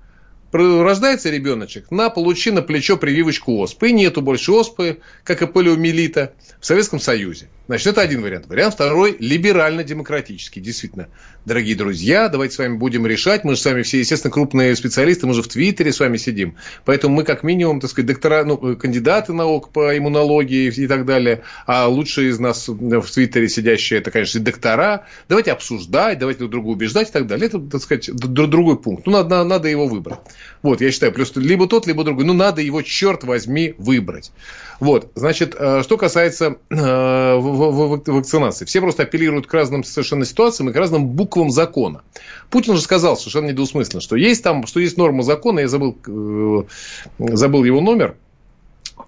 рождается 0.51 1.31
ребеночек, 1.31 1.93
на, 1.93 2.11
получи 2.11 2.51
на 2.51 2.63
плечо 2.63 2.97
прививочку 2.97 3.57
оспы. 3.59 3.91
И 3.91 3.93
нету 3.93 4.23
больше 4.23 4.51
оспы, 4.51 4.99
как 5.23 5.41
и 5.41 5.47
полиомиелита 5.47 6.33
в 6.59 6.67
Советском 6.67 6.99
Союзе. 6.99 7.49
Значит, 7.73 7.87
это 7.87 8.03
один 8.03 8.21
вариант. 8.21 8.49
Вариант 8.49 8.75
второй– 8.75 9.17
либерально-демократический. 9.19 10.61
Действительно, 10.61 11.09
дорогие 11.47 11.75
друзья, 11.75 12.29
давайте 12.29 12.55
с 12.55 12.59
вами 12.59 12.77
будем 12.77 13.07
решать. 13.07 13.45
Мы 13.45 13.55
же 13.55 13.63
с 13.63 13.65
вами 13.65 13.81
все, 13.81 14.01
естественно, 14.01 14.31
крупные 14.31 14.77
специалисты, 14.77 15.27
мы 15.27 15.33
же 15.33 15.43
в 15.43 15.49
Твиттере 15.49 15.91
с 15.91 15.99
вами 15.99 16.19
сидим. 16.19 16.57
Поэтому 16.85 17.15
мы, 17.15 17.25
как 17.25 17.43
минимум, 17.43 17.81
так 17.81 17.89
сказать, 17.89 18.09
доктора, 18.09 18.45
ну, 18.45 18.59
кандидаты 18.77 19.33
наук 19.33 19.71
по 19.73 19.97
иммунологии 19.97 20.67
и 20.71 20.87
так 20.87 21.07
далее. 21.07 21.45
А 21.65 21.89
лучшие 21.89 22.29
из 22.29 22.39
нас 22.39 22.69
в 22.69 23.11
Твиттере 23.11 23.49
сидящие, 23.49 24.01
это, 24.01 24.11
конечно, 24.11 24.39
доктора. 24.41 25.07
Давайте 25.31 25.53
обсуждать, 25.53 26.19
давайте 26.19 26.41
друг 26.41 26.51
друга 26.51 26.69
убеждать 26.69 27.09
и 27.09 27.13
так 27.13 27.27
далее. 27.27 27.47
Это, 27.47 27.59
так 27.59 27.81
сказать, 27.81 28.11
другой 28.13 28.79
пункт. 28.79 29.07
Ну, 29.07 29.13
надо, 29.13 29.45
надо 29.45 29.69
его 29.69 29.87
выбрать. 29.87 30.19
Вот, 30.63 30.81
я 30.81 30.93
считаю, 30.93 31.13
плюс 31.13 31.35
либо 31.35 31.67
тот, 31.67 31.87
либо 31.87 32.05
другой. 32.05 32.25
Ну, 32.25 32.33
надо 32.33 32.61
его, 32.63 32.83
черт 32.83 33.25
возьми, 33.25 33.75
выбрать. 33.79 34.33
Вот, 34.79 35.11
значит, 35.15 35.57
э, 35.59 35.83
что 35.83 35.97
касается 35.97 36.57
э, 36.71 37.37
вакцинации. 37.37 38.65
Все 38.65 38.81
просто 38.81 39.03
апеллируют 39.03 39.47
к 39.47 39.55
разным 39.55 39.83
совершенно 39.85 40.25
ситуациям 40.25 40.71
и 40.71 40.73
к 40.73 40.77
разным 40.77 41.07
буквам 41.07 41.51
закона. 41.51 42.03
Путин 42.51 42.77
же 42.77 42.83
сказал 42.83 43.17
совершенно 43.17 43.49
недвусмысленно, 43.49 44.01
что 44.01 44.17
есть 44.17 44.43
там, 44.43 44.67
что 44.67 44.81
есть 44.81 44.97
норма 44.97 45.23
закона, 45.23 45.61
я 45.61 45.69
забыл, 45.69 45.97
э, 46.07 46.63
забыл 47.19 47.65
его 47.65 47.81
номер, 47.81 48.17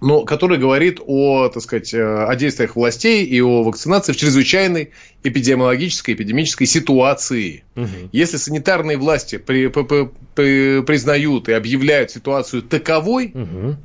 но 0.04 0.24
который 0.24 0.58
говорит 0.58 1.00
о, 1.04 1.48
так 1.48 1.62
сказать, 1.62 1.94
о 1.94 2.34
действиях 2.36 2.76
властей 2.76 3.24
и 3.24 3.40
о 3.40 3.62
вакцинации 3.62 4.12
в 4.12 4.16
чрезвычайной 4.16 4.90
эпидемиологической, 5.22 6.14
эпидемической 6.14 6.66
ситуации. 6.66 7.64
Угу. 7.74 8.10
Если 8.12 8.36
санитарные 8.36 8.98
власти 8.98 9.38
при, 9.38 9.68
при, 9.68 10.10
при, 10.34 10.82
признают 10.82 11.48
и 11.48 11.52
объявляют 11.52 12.10
ситуацию 12.10 12.62
таковой, 12.62 13.32
угу 13.34 13.76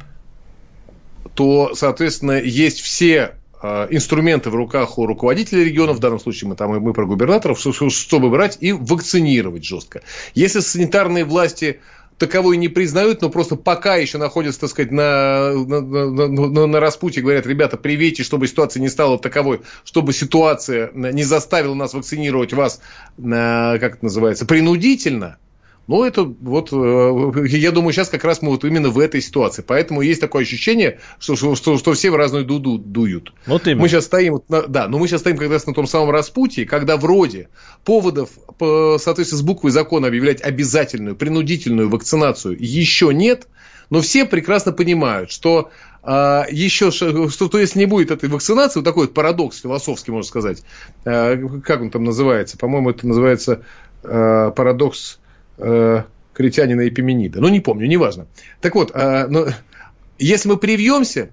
то, 1.35 1.71
соответственно, 1.73 2.33
есть 2.33 2.81
все 2.81 3.35
а, 3.61 3.87
инструменты 3.89 4.49
в 4.49 4.55
руках 4.55 4.97
у 4.97 5.05
руководителей 5.05 5.63
регионов, 5.63 5.97
в 5.97 5.99
данном 5.99 6.19
случае 6.19 6.49
мы 6.49 6.55
там 6.57 6.71
мы 6.71 6.93
про 6.93 7.05
губернаторов, 7.05 7.59
чтобы 7.59 8.29
брать 8.29 8.57
и 8.59 8.73
вакцинировать 8.73 9.63
жестко. 9.63 10.01
Если 10.33 10.59
санитарные 10.59 11.23
власти 11.23 11.79
таковой 12.19 12.57
не 12.57 12.67
признают, 12.67 13.21
но 13.21 13.29
просто 13.29 13.55
пока 13.55 13.95
еще 13.95 14.17
находятся, 14.17 14.61
так 14.61 14.69
сказать, 14.69 14.91
на, 14.91 15.53
на, 15.53 15.81
на, 15.81 16.67
на 16.67 16.79
распутье, 16.79 17.23
говорят, 17.23 17.47
ребята, 17.47 17.77
привейте, 17.77 18.23
чтобы 18.23 18.47
ситуация 18.47 18.81
не 18.81 18.89
стала 18.89 19.17
таковой, 19.17 19.61
чтобы 19.83 20.13
ситуация 20.13 20.91
не 20.93 21.23
заставила 21.23 21.73
нас 21.73 21.93
вакцинировать 21.93 22.53
вас, 22.53 22.81
как 23.17 23.83
это 23.83 23.99
называется, 24.01 24.45
принудительно– 24.45 25.37
ну, 25.89 26.03
это 26.03 26.21
вот, 26.21 26.69
э, 26.71 27.47
я 27.57 27.71
думаю, 27.71 27.93
сейчас 27.93 28.09
как 28.09 28.23
раз 28.23 28.43
мы 28.43 28.51
вот 28.51 28.63
именно 28.63 28.89
в 28.89 28.99
этой 28.99 29.21
ситуации. 29.21 29.63
Поэтому 29.65 30.01
есть 30.01 30.21
такое 30.21 30.43
ощущение, 30.43 30.99
что, 31.17 31.35
что, 31.35 31.55
что, 31.55 31.79
что 31.79 31.93
все 31.93 32.11
в 32.11 32.15
разную 32.15 32.45
дуду 32.45 32.77
дуют. 32.77 33.33
Вот 33.47 33.65
именно. 33.65 33.81
Мы 33.81 33.89
сейчас 33.89 34.05
стоим, 34.05 34.39
да, 34.47 34.87
но 34.87 34.99
мы 34.99 35.07
сейчас 35.07 35.21
стоим 35.21 35.37
как 35.37 35.49
раз 35.49 35.65
на 35.65 35.73
том 35.73 35.87
самом 35.87 36.11
распутье, 36.11 36.67
когда 36.67 36.95
вроде 36.95 37.49
поводов, 37.85 38.29
по, 38.59 38.97
соответственно, 38.99 39.39
с 39.39 39.43
буквой 39.43 39.71
закона 39.71 40.09
объявлять 40.09 40.41
обязательную, 40.41 41.15
принудительную 41.15 41.89
вакцинацию 41.89 42.55
еще 42.59 43.11
нет, 43.11 43.47
но 43.89 44.01
все 44.01 44.25
прекрасно 44.25 44.71
понимают, 44.71 45.31
что 45.31 45.71
а, 46.03 46.45
еще, 46.51 46.91
что, 46.91 47.29
что 47.29 47.57
если 47.57 47.79
не 47.79 47.87
будет 47.87 48.11
этой 48.11 48.29
вакцинации, 48.29 48.77
вот 48.77 48.85
такой 48.85 49.07
вот 49.07 49.15
парадокс 49.15 49.61
философский, 49.61 50.11
можно 50.11 50.27
сказать, 50.27 50.61
а, 51.03 51.35
как 51.63 51.81
он 51.81 51.89
там 51.89 52.03
называется, 52.03 52.59
по-моему, 52.59 52.91
это 52.91 53.07
называется 53.07 53.63
а, 54.03 54.51
парадокс 54.51 55.18
э, 55.59 56.03
критянина 56.33 56.87
Эпименида. 56.87 57.41
Ну, 57.41 57.49
не 57.49 57.59
помню, 57.59 57.87
неважно. 57.87 58.27
Так 58.61 58.75
вот, 58.75 58.91
э, 58.93 59.27
но, 59.27 59.47
если 60.17 60.49
мы 60.49 60.57
привьемся, 60.57 61.29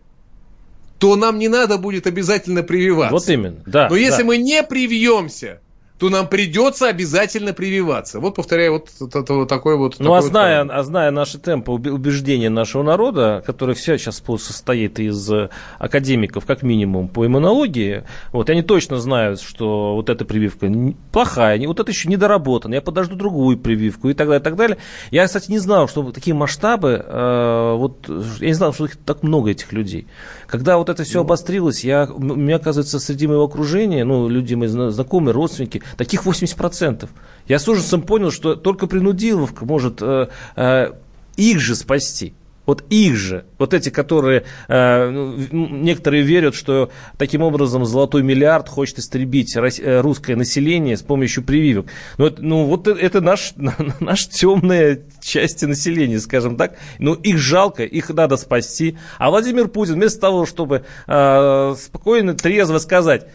то 0.99 1.17
нам 1.17 1.39
не 1.39 1.49
надо 1.49 1.79
будет 1.79 2.07
обязательно 2.07 2.63
прививаться. 2.63 3.13
Вот 3.13 3.29
именно, 3.29 3.63
да. 3.67 3.89
Но 3.89 3.97
если 3.97 4.23
да. 4.23 4.25
мы 4.25 4.37
не 4.39 4.63
привьемся, 4.63 5.61
то 5.99 6.11
нам 6.11 6.29
придется 6.29 6.89
обязательно 6.89 7.55
прививаться. 7.55 8.21
Вот, 8.21 8.35
повторяю, 8.35 8.73
вот, 8.73 8.91
вот, 9.01 9.29
вот 9.29 9.49
такой 9.49 9.77
вот... 9.77 9.97
Ну, 9.99 10.13
а 10.13 10.21
зная, 10.21 10.65
вот... 10.65 10.73
а 10.73 10.83
зная 10.83 11.11
наши 11.11 11.39
темпы 11.39 11.73
убеждения 11.73 12.51
нашего 12.51 12.83
народа, 12.83 13.43
который 13.47 13.75
все 13.75 13.97
сейчас 13.97 14.23
состоит 14.39 14.99
из 14.99 15.31
э, 15.33 15.49
академиков, 15.79 16.45
как 16.45 16.63
минимум, 16.63 17.09
по 17.09 17.27
иммунологии, 17.27 18.05
вот, 18.33 18.51
они 18.51 18.63
точно 18.63 18.99
знают, 18.99 19.41
что 19.41 19.95
вот 19.95 20.11
эта 20.11 20.27
прививка 20.27 20.71
плохая, 21.13 21.67
вот 21.67 21.81
это 21.81 21.91
еще 21.91 22.09
недоработана, 22.09 22.75
я 22.75 22.83
подожду 22.83 23.17
другую 23.17 23.57
прививку 23.57 24.11
и 24.11 24.15
так 24.15 24.29
далее, 24.29 24.41
и 24.41 24.45
так 24.45 24.57
далее. 24.57 24.77
Я, 25.11 25.27
кстати, 25.27 25.51
не 25.51 25.59
знал, 25.59 25.89
что 25.89 26.13
такие 26.13 26.35
масштабы, 26.35 27.03
э, 27.07 27.75
вот, 27.75 28.07
я 28.41 28.47
не 28.47 28.55
знал, 28.55 28.75
что 28.75 28.85
их 28.85 28.97
так 28.97 29.23
много, 29.23 29.51
этих 29.51 29.73
людей. 29.73 30.07
Когда 30.47 30.77
вот 30.77 30.91
это 30.91 31.05
все 31.05 31.19
ну... 31.19 31.25
обострилось, 31.25 31.85
я, 31.85 32.07
у 32.13 32.21
меня, 32.21 32.57
оказывается, 32.57 32.99
среди 32.99 33.27
моего 33.27 33.45
окружения, 33.45 34.05
ну, 34.05 34.29
люди 34.29 34.55
мои 34.55 34.69
знакомые, 34.69 35.33
родственники, 35.33 35.83
таких 35.97 36.25
80%. 36.25 37.09
Я 37.49 37.59
с 37.59 37.69
ужасом 37.69 38.03
понял, 38.03 38.31
что 38.31 38.55
только 38.55 38.87
принудиловка 38.87 39.65
может 39.65 40.03
э, 40.03 40.29
э, 40.57 40.93
их 41.37 41.61
же 41.61 41.75
спасти. 41.75 42.35
Вот 42.67 42.83
их 42.91 43.15
же, 43.15 43.45
вот 43.59 43.73
эти, 43.73 43.91
которые, 43.91 44.45
э, 44.67 45.09
ну, 45.09 45.69
некоторые 45.69 46.25
верят, 46.25 46.57
что 46.57 46.91
таким 47.17 47.43
образом 47.43 47.87
золотой 47.87 48.25
миллиард 48.25 48.69
хочет 48.69 48.99
истребить 48.99 49.57
э, 49.57 50.01
русское 50.01 50.35
население 50.35 50.97
с 50.97 51.03
помощью 51.03 51.45
прививок. 51.45 51.87
Ну, 52.19 52.27
это, 52.27 52.43
ну 52.43 52.65
вот 52.65 52.89
это 52.89 53.21
наш, 53.21 53.53
наша 54.01 54.31
темная 54.31 55.05
часть 55.23 55.63
населения, 55.63 56.19
скажем 56.19 56.57
так. 56.57 56.77
Ну, 56.99 57.15
их 57.15 57.39
жалко, 57.39 57.85
их 57.85 58.11
надо 58.11 58.37
спасти. 58.37 58.99
А 59.19 59.31
Владимир 59.31 59.69
Путин 59.69 59.95
вместо 59.95 60.21
того, 60.21 60.45
чтобы 60.45 60.85
э, 61.07 61.75
спокойно, 61.79 62.35
трезво 62.35 62.79
сказать, 62.79 63.29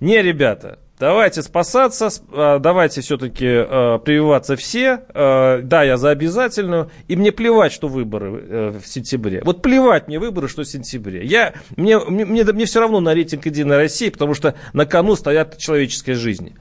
не, 0.00 0.22
ребята, 0.22 0.78
Давайте 0.98 1.42
спасаться, 1.42 2.08
а, 2.32 2.58
давайте 2.58 3.02
все-таки 3.02 3.46
э, 3.46 3.98
прививаться 4.04 4.56
все. 4.56 5.04
Э, 5.14 5.60
да, 5.62 5.84
я 5.84 5.96
за 5.96 6.10
обязательную. 6.10 6.90
И 7.06 7.14
мне 7.14 7.30
плевать, 7.30 7.72
что 7.72 7.86
выборы 7.86 8.44
э, 8.48 8.80
в 8.82 8.86
сентябре. 8.86 9.42
Вот 9.44 9.62
плевать 9.62 10.08
мне 10.08 10.18
выборы, 10.18 10.48
что 10.48 10.62
в 10.62 10.68
сентябре. 10.68 11.24
Я, 11.24 11.54
мне, 11.76 11.98
мне, 12.00 12.24
мне, 12.24 12.44
мне 12.44 12.64
все 12.64 12.80
равно 12.80 12.98
на 12.98 13.14
рейтинг 13.14 13.46
Единой 13.46 13.76
России, 13.76 14.08
потому 14.08 14.34
что 14.34 14.56
на 14.72 14.86
кону 14.86 15.14
стоят 15.14 15.56
человеческие 15.58 16.16
жизни. 16.16 16.56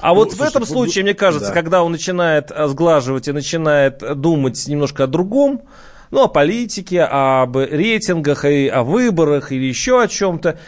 А 0.00 0.08
ну, 0.08 0.14
вот 0.16 0.32
слушай, 0.32 0.40
в 0.40 0.48
этом 0.48 0.66
случае, 0.66 1.04
мне 1.04 1.14
кажется, 1.14 1.48
да. 1.48 1.54
когда 1.54 1.84
он 1.84 1.92
начинает 1.92 2.50
сглаживать 2.50 3.28
и 3.28 3.32
начинает 3.32 4.02
думать 4.20 4.66
немножко 4.66 5.04
о 5.04 5.06
другом, 5.06 5.62
ну, 6.10 6.24
о 6.24 6.28
политике, 6.28 7.02
об 7.02 7.56
рейтингах, 7.56 8.44
и 8.44 8.66
о 8.66 8.82
выборах 8.82 9.52
или 9.52 9.64
еще 9.64 10.02
о 10.02 10.08
чем-то, 10.08 10.58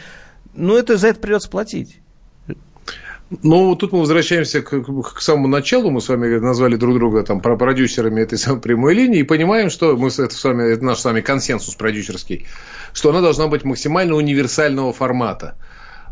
ну, 0.53 0.77
это 0.77 0.95
за 0.95 1.09
это 1.09 1.19
придется 1.19 1.49
платить. 1.49 1.99
Ну, 3.43 3.75
тут 3.75 3.91
мы 3.91 3.99
возвращаемся 3.99 4.61
к, 4.61 4.81
к 4.81 5.21
самому 5.21 5.47
началу. 5.47 5.89
Мы 5.89 6.01
с 6.01 6.09
вами 6.09 6.37
назвали 6.37 6.75
друг 6.75 6.95
друга 6.95 7.23
там 7.23 7.41
про 7.41 7.57
продюсерами 7.57 8.21
этой 8.21 8.37
самой 8.37 8.61
прямой 8.61 8.93
линии 8.93 9.19
и 9.19 9.23
понимаем, 9.23 9.69
что 9.69 9.95
мы 9.97 10.09
это 10.09 10.29
с 10.29 10.43
вами, 10.43 10.71
это 10.71 10.83
наш 10.83 10.99
с 10.99 11.05
вами 11.05 11.21
консенсус 11.21 11.75
продюсерский, 11.75 12.45
что 12.93 13.09
она 13.09 13.21
должна 13.21 13.47
быть 13.47 13.63
максимально 13.63 14.15
универсального 14.15 14.93
формата. 14.93 15.57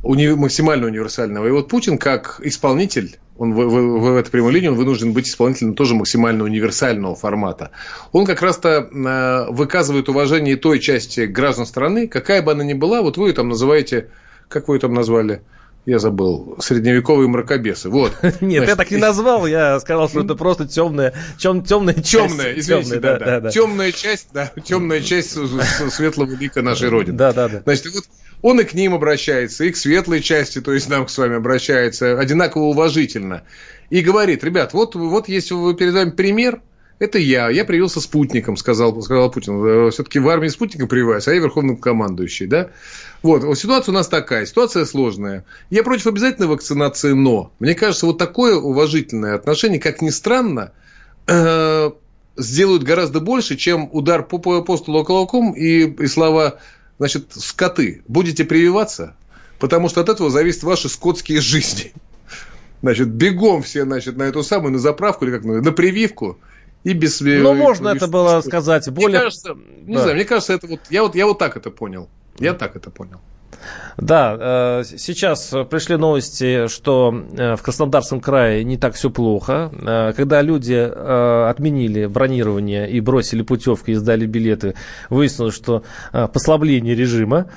Уни, 0.04 0.28
максимально 0.28 0.88
универсального. 0.88 1.48
И 1.48 1.52
вот 1.52 1.70
Путин, 1.70 1.98
как 1.98 2.42
исполнитель, 2.44 3.18
он 3.38 3.54
в, 3.54 3.58
в, 3.58 4.00
в 4.02 4.18
этой 4.18 4.32
прямой 4.32 4.52
линии 4.52 4.68
он 4.68 4.76
вынужден 4.76 5.14
быть 5.14 5.30
исполнителем 5.30 5.76
тоже 5.76 5.96
максимально 5.96 6.44
универсального 6.44 7.16
формата. 7.16 7.72
Он 8.12 8.26
как 8.26 8.42
раз-то 8.42 8.90
э, 8.92 9.52
выказывает 9.52 10.10
уважение 10.10 10.58
той 10.58 10.80
части 10.80 11.22
граждан 11.22 11.66
страны, 11.66 12.08
какая 12.10 12.42
бы 12.42 12.52
она 12.52 12.66
ни 12.66 12.74
была. 12.74 13.02
Вот 13.02 13.16
вы 13.16 13.30
ее 13.30 13.34
там 13.34 13.48
называете, 13.48 14.10
как 14.50 14.68
вы 14.68 14.76
ее 14.76 14.82
там 14.82 14.94
назвали? 14.94 15.42
Я 15.86 16.00
забыл. 16.00 16.56
Средневековые 16.60 17.28
мракобесы. 17.28 17.90
Вот. 17.90 18.14
Нет, 18.42 18.68
я 18.68 18.76
так 18.76 18.90
не 18.90 18.98
назвал. 18.98 19.46
Я 19.46 19.80
сказал, 19.82 20.08
что 20.08 20.22
это 20.22 20.36
просто 20.36 20.66
темная, 20.66 21.14
чем, 21.38 21.64
темная 21.64 21.96
часть. 21.96 22.12
Темная, 22.12 22.54
извините, 22.58 23.00
да, 23.00 23.20
да, 23.20 23.40
да. 23.42 23.50
Темная 23.50 23.92
часть, 23.92 24.28
да, 24.34 24.52
темная 24.64 25.02
часть 25.02 25.32
светлого 25.32 26.32
лика 26.36 26.62
нашей 26.62 26.88
Родины. 26.94 27.18
Да, 27.18 27.34
да, 27.34 27.50
да. 27.50 27.62
Значит, 27.66 27.94
вот 27.94 28.06
он 28.42 28.62
и 28.62 28.64
к 28.64 28.74
ним 28.74 28.94
обращается, 28.94 29.66
и 29.66 29.72
к 29.72 29.78
светлой 29.78 30.22
части, 30.22 30.62
то 30.62 30.72
есть 30.72 30.90
нам 30.90 31.08
с 31.08 31.18
вами 31.18 31.36
обращается 31.36 32.18
одинаково 32.18 32.64
уважительно. 32.64 33.44
И 33.90 34.02
говорит, 34.02 34.44
ребят, 34.44 34.74
вот, 34.74 34.96
вот 34.96 35.28
есть 35.28 35.50
перед 35.50 35.94
вами 35.94 36.12
пример, 36.12 36.62
это 37.00 37.18
я. 37.18 37.50
Я 37.50 37.66
привился 37.66 38.00
спутником, 38.00 38.58
сказал, 38.58 39.02
сказал 39.02 39.32
Путин. 39.32 39.92
Все-таки 39.92 40.20
в 40.20 40.30
армии 40.30 40.48
спутником 40.48 40.88
прививаюсь, 40.88 41.28
а 41.28 41.34
я 41.34 41.40
верховный 41.40 41.76
командующий. 41.76 42.48
Да? 42.48 42.70
Вот, 43.22 43.58
ситуация 43.58 43.92
у 43.92 43.96
нас 43.96 44.08
такая, 44.08 44.46
ситуация 44.46 44.86
сложная. 44.86 45.46
Я 45.70 45.84
против 45.84 46.08
обязательной 46.08 46.48
вакцинации, 46.48 47.14
но 47.14 47.52
мне 47.60 47.76
кажется, 47.76 48.06
вот 48.06 48.18
такое 48.18 48.56
уважительное 48.56 49.36
отношение, 49.36 49.80
как 49.80 50.02
ни 50.02 50.10
странно, 50.10 50.72
э, 51.28 51.92
сделают 52.38 52.84
гораздо 52.84 53.20
больше, 53.20 53.56
чем 53.56 53.90
удар 53.92 54.24
по, 54.24 54.38
по, 54.38 54.62
по 54.62 54.78
столу 54.78 55.00
околоком 55.00 55.54
и, 55.54 55.86
и 55.86 56.08
слова 56.08 56.60
значит, 57.00 57.34
скоты, 57.34 58.04
будете 58.08 58.46
прививаться, 58.46 59.16
потому 59.60 59.90
что 59.90 60.02
от 60.02 60.10
этого 60.10 60.30
зависят 60.30 60.64
ваши 60.64 60.90
скотские 60.90 61.42
жизни. 61.42 61.94
Значит, 62.82 63.08
бегом 63.08 63.64
все, 63.64 63.84
значит, 63.84 64.18
на 64.18 64.24
эту 64.24 64.44
самую, 64.44 64.74
на 64.74 64.80
заправку, 64.80 65.26
или 65.26 65.32
как 65.32 65.46
на 65.46 65.72
прививку, 65.72 66.38
и 66.84 66.94
без... 66.94 67.22
Ну, 67.22 67.54
можно 67.54 67.90
это 67.90 68.08
было 68.08 68.42
сказать 68.42 68.90
более... 68.90 69.10
Мне 69.10 69.20
кажется, 69.20 69.56
не 69.86 69.96
да. 69.96 70.02
знаю, 70.02 70.16
мне 70.16 70.26
кажется, 70.26 70.54
это 70.54 70.68
вот, 70.68 70.80
я 70.90 71.04
вот, 71.04 71.16
я 71.16 71.26
вот 71.26 71.40
так 71.40 71.58
это 71.58 71.72
понял. 71.72 72.10
Я 72.40 72.54
так 72.54 72.76
это 72.76 72.90
понял. 72.90 73.20
Да, 73.98 74.82
э, 74.82 74.84
сейчас 74.98 75.54
пришли 75.70 75.98
новости, 75.98 76.68
что 76.68 77.14
э, 77.38 77.56
в 77.56 77.62
Краснодарском 77.62 78.20
крае 78.20 78.64
не 78.64 78.78
так 78.78 78.96
все 78.96 79.10
плохо. 79.10 79.72
Э, 79.74 80.14
когда 80.16 80.42
люди 80.42 80.74
отменили 80.74 82.06
бронирование 82.08 82.90
и 82.90 83.00
бросили 83.00 83.44
путевки 83.44 83.92
и 83.92 83.96
сдали 83.96 84.26
билеты, 84.26 84.76
выяснилось, 85.10 85.56
что 85.56 85.84
послабление 86.12 86.96
режима. 86.96 87.50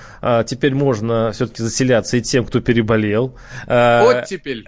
Теперь 0.46 0.74
можно 0.74 1.32
все-таки 1.32 1.62
заселяться 1.62 2.16
и 2.16 2.20
тем, 2.20 2.44
кто 2.44 2.60
переболел. 2.60 3.36
Вот 3.66 4.24
теперь. 4.28 4.64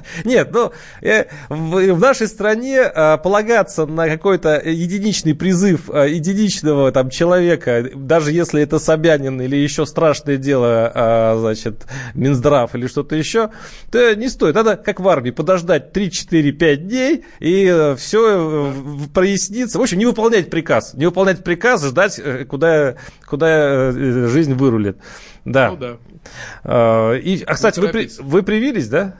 Нет, 0.24 0.50
ну, 0.52 0.72
э, 1.00 1.26
в, 1.48 1.98
нашей 1.98 2.28
стране 2.28 2.78
э, 2.78 3.18
полагаться 3.18 3.86
на 3.86 4.08
какой-то 4.08 4.60
единичный 4.64 5.34
призыв 5.34 5.90
э, 5.90 6.10
единичного 6.10 6.92
там 6.92 7.10
человека, 7.10 7.90
даже 7.94 8.32
если 8.32 8.62
это 8.62 8.78
Собянин 8.78 9.40
или 9.40 9.56
еще 9.56 9.86
страшное 9.86 10.36
дело, 10.36 11.36
значит, 11.38 11.86
Минздрав 12.14 12.74
или 12.74 12.86
что-то 12.86 13.16
еще, 13.16 13.50
то 13.90 14.14
не 14.14 14.28
стоит. 14.28 14.54
Надо, 14.54 14.76
как 14.76 15.00
в 15.00 15.08
армии, 15.08 15.30
подождать 15.30 15.96
3-4-5 15.96 16.76
дней, 16.76 17.24
и 17.40 17.94
все 17.96 18.72
прояснится. 19.14 19.78
В 19.78 19.82
общем, 19.82 19.98
не 19.98 20.06
выполнять 20.06 20.50
приказ. 20.50 20.94
Не 20.94 21.06
выполнять 21.06 21.42
приказ, 21.44 21.84
ждать, 21.84 22.20
куда, 22.48 22.96
куда 23.26 23.92
жизнь 23.92 24.54
вырулит. 24.54 24.98
Да. 25.44 25.70
Ну, 25.70 25.76
да. 25.76 27.16
И, 27.16 27.42
а, 27.46 27.54
кстати, 27.54 27.80
вы, 27.80 28.08
вы 28.20 28.42
привились, 28.42 28.88
да? 28.88 29.16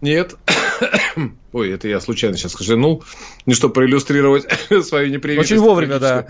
Нет. 0.00 0.36
Ой, 1.52 1.72
это 1.72 1.88
я 1.88 2.00
случайно 2.00 2.36
сейчас 2.36 2.54
кашлянул. 2.54 3.04
Не 3.46 3.54
чтобы 3.54 3.74
проиллюстрировать 3.74 4.46
свою 4.84 5.10
непривычность. 5.10 5.52
Очень 5.52 5.60
вовремя, 5.60 5.98
да. 5.98 6.26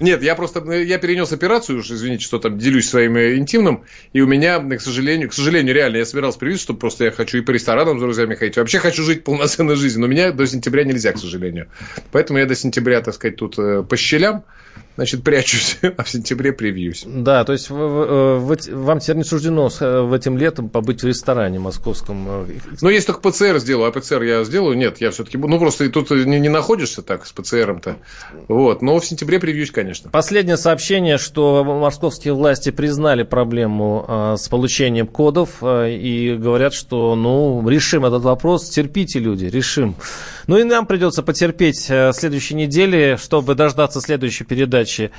Нет, 0.00 0.22
я 0.22 0.34
просто 0.34 0.60
я 0.72 0.98
перенес 0.98 1.32
операцию, 1.32 1.78
уж 1.78 1.90
извините, 1.90 2.24
что 2.24 2.40
там 2.40 2.58
делюсь 2.58 2.88
своим 2.88 3.16
э, 3.16 3.36
интимным, 3.36 3.84
и 4.12 4.20
у 4.20 4.26
меня, 4.26 4.58
к 4.58 4.80
сожалению, 4.80 5.28
к 5.28 5.32
сожалению, 5.32 5.74
реально, 5.74 5.98
я 5.98 6.04
собирался 6.04 6.40
привиться, 6.40 6.64
чтобы 6.64 6.80
просто 6.80 7.04
я 7.04 7.12
хочу 7.12 7.38
и 7.38 7.40
по 7.40 7.52
ресторанам 7.52 7.98
с 7.98 8.02
друзьями 8.02 8.34
ходить, 8.34 8.56
вообще 8.56 8.80
хочу 8.80 9.04
жить 9.04 9.22
полноценной 9.22 9.76
жизнью, 9.76 10.00
но 10.00 10.06
меня 10.08 10.32
до 10.32 10.44
сентября 10.46 10.82
нельзя, 10.82 11.12
к 11.12 11.18
сожалению. 11.18 11.68
Поэтому 12.10 12.40
я 12.40 12.46
до 12.46 12.56
сентября, 12.56 13.00
так 13.00 13.14
сказать, 13.14 13.36
тут 13.36 13.58
э, 13.60 13.84
по 13.88 13.96
щелям, 13.96 14.42
значит, 14.96 15.22
прячусь, 15.22 15.78
а 15.96 16.02
в 16.02 16.08
сентябре 16.08 16.52
привьюсь. 16.52 17.04
Да, 17.06 17.44
то 17.44 17.52
есть 17.52 17.70
в, 17.70 17.74
в, 17.74 18.38
в, 18.38 18.84
вам 18.84 19.00
теперь 19.00 19.16
не 19.16 19.24
суждено 19.24 19.68
в 19.68 20.12
этим 20.12 20.36
летом 20.36 20.68
побыть 20.68 21.02
в 21.02 21.06
ресторане 21.06 21.58
московском. 21.58 22.46
Ну, 22.80 22.88
если 22.88 23.06
только 23.08 23.30
ПЦР 23.30 23.58
сделаю, 23.58 23.88
а 23.88 23.92
ПЦР 23.92 24.22
я 24.22 24.44
сделаю, 24.44 24.76
нет, 24.76 25.00
я 25.00 25.10
все-таки, 25.10 25.38
ну, 25.38 25.58
просто 25.58 25.88
тут 25.90 26.10
не, 26.10 26.40
не 26.40 26.48
находишься 26.48 27.02
так 27.02 27.26
с 27.26 27.32
ПЦРом-то, 27.32 27.96
вот, 28.48 28.82
но 28.82 28.98
в 28.98 29.04
сентябре 29.04 29.38
привьюсь, 29.38 29.70
конечно. 29.70 30.10
Последнее 30.10 30.56
сообщение, 30.56 31.18
что 31.18 31.64
московские 31.64 32.34
власти 32.34 32.70
признали 32.70 33.22
проблему 33.22 34.04
э, 34.06 34.36
с 34.38 34.48
получением 34.48 35.06
кодов 35.06 35.58
э, 35.62 35.92
и 35.92 36.34
говорят, 36.36 36.74
что, 36.74 37.14
ну, 37.14 37.66
решим 37.68 38.04
этот 38.04 38.22
вопрос, 38.22 38.68
терпите, 38.68 39.18
люди, 39.18 39.46
решим. 39.46 39.96
Ну 40.46 40.58
и 40.58 40.64
нам 40.64 40.86
придется 40.86 41.22
потерпеть 41.22 41.86
э, 41.88 42.12
следующей 42.12 42.54
неделе, 42.54 43.16
чтобы 43.16 43.54
дождаться 43.54 44.00
следующей 44.00 44.44
передачи 44.44 44.81
э, 44.90 45.10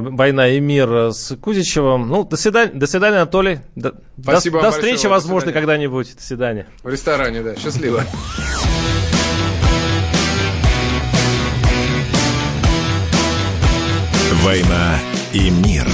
«Война 0.00 0.48
и 0.48 0.60
мир» 0.60 1.12
с 1.12 1.36
Кузичевым. 1.36 2.08
Ну, 2.08 2.24
до 2.24 2.36
свидания, 2.36 2.72
до 2.72 2.86
свидания 2.86 3.16
Анатолий. 3.16 3.60
До, 3.74 3.94
Спасибо 4.20 4.58
до, 4.58 4.66
до 4.66 4.70
встречи, 4.72 4.94
большое. 4.94 5.12
возможно, 5.12 5.52
когда-нибудь. 5.52 6.16
До 6.16 6.22
свидания. 6.22 6.66
В 6.82 6.88
ресторане, 6.88 7.42
да. 7.42 7.56
Счастливо. 7.56 8.02
«Война 14.42 14.98
и 15.32 15.50
мир». 15.50 15.86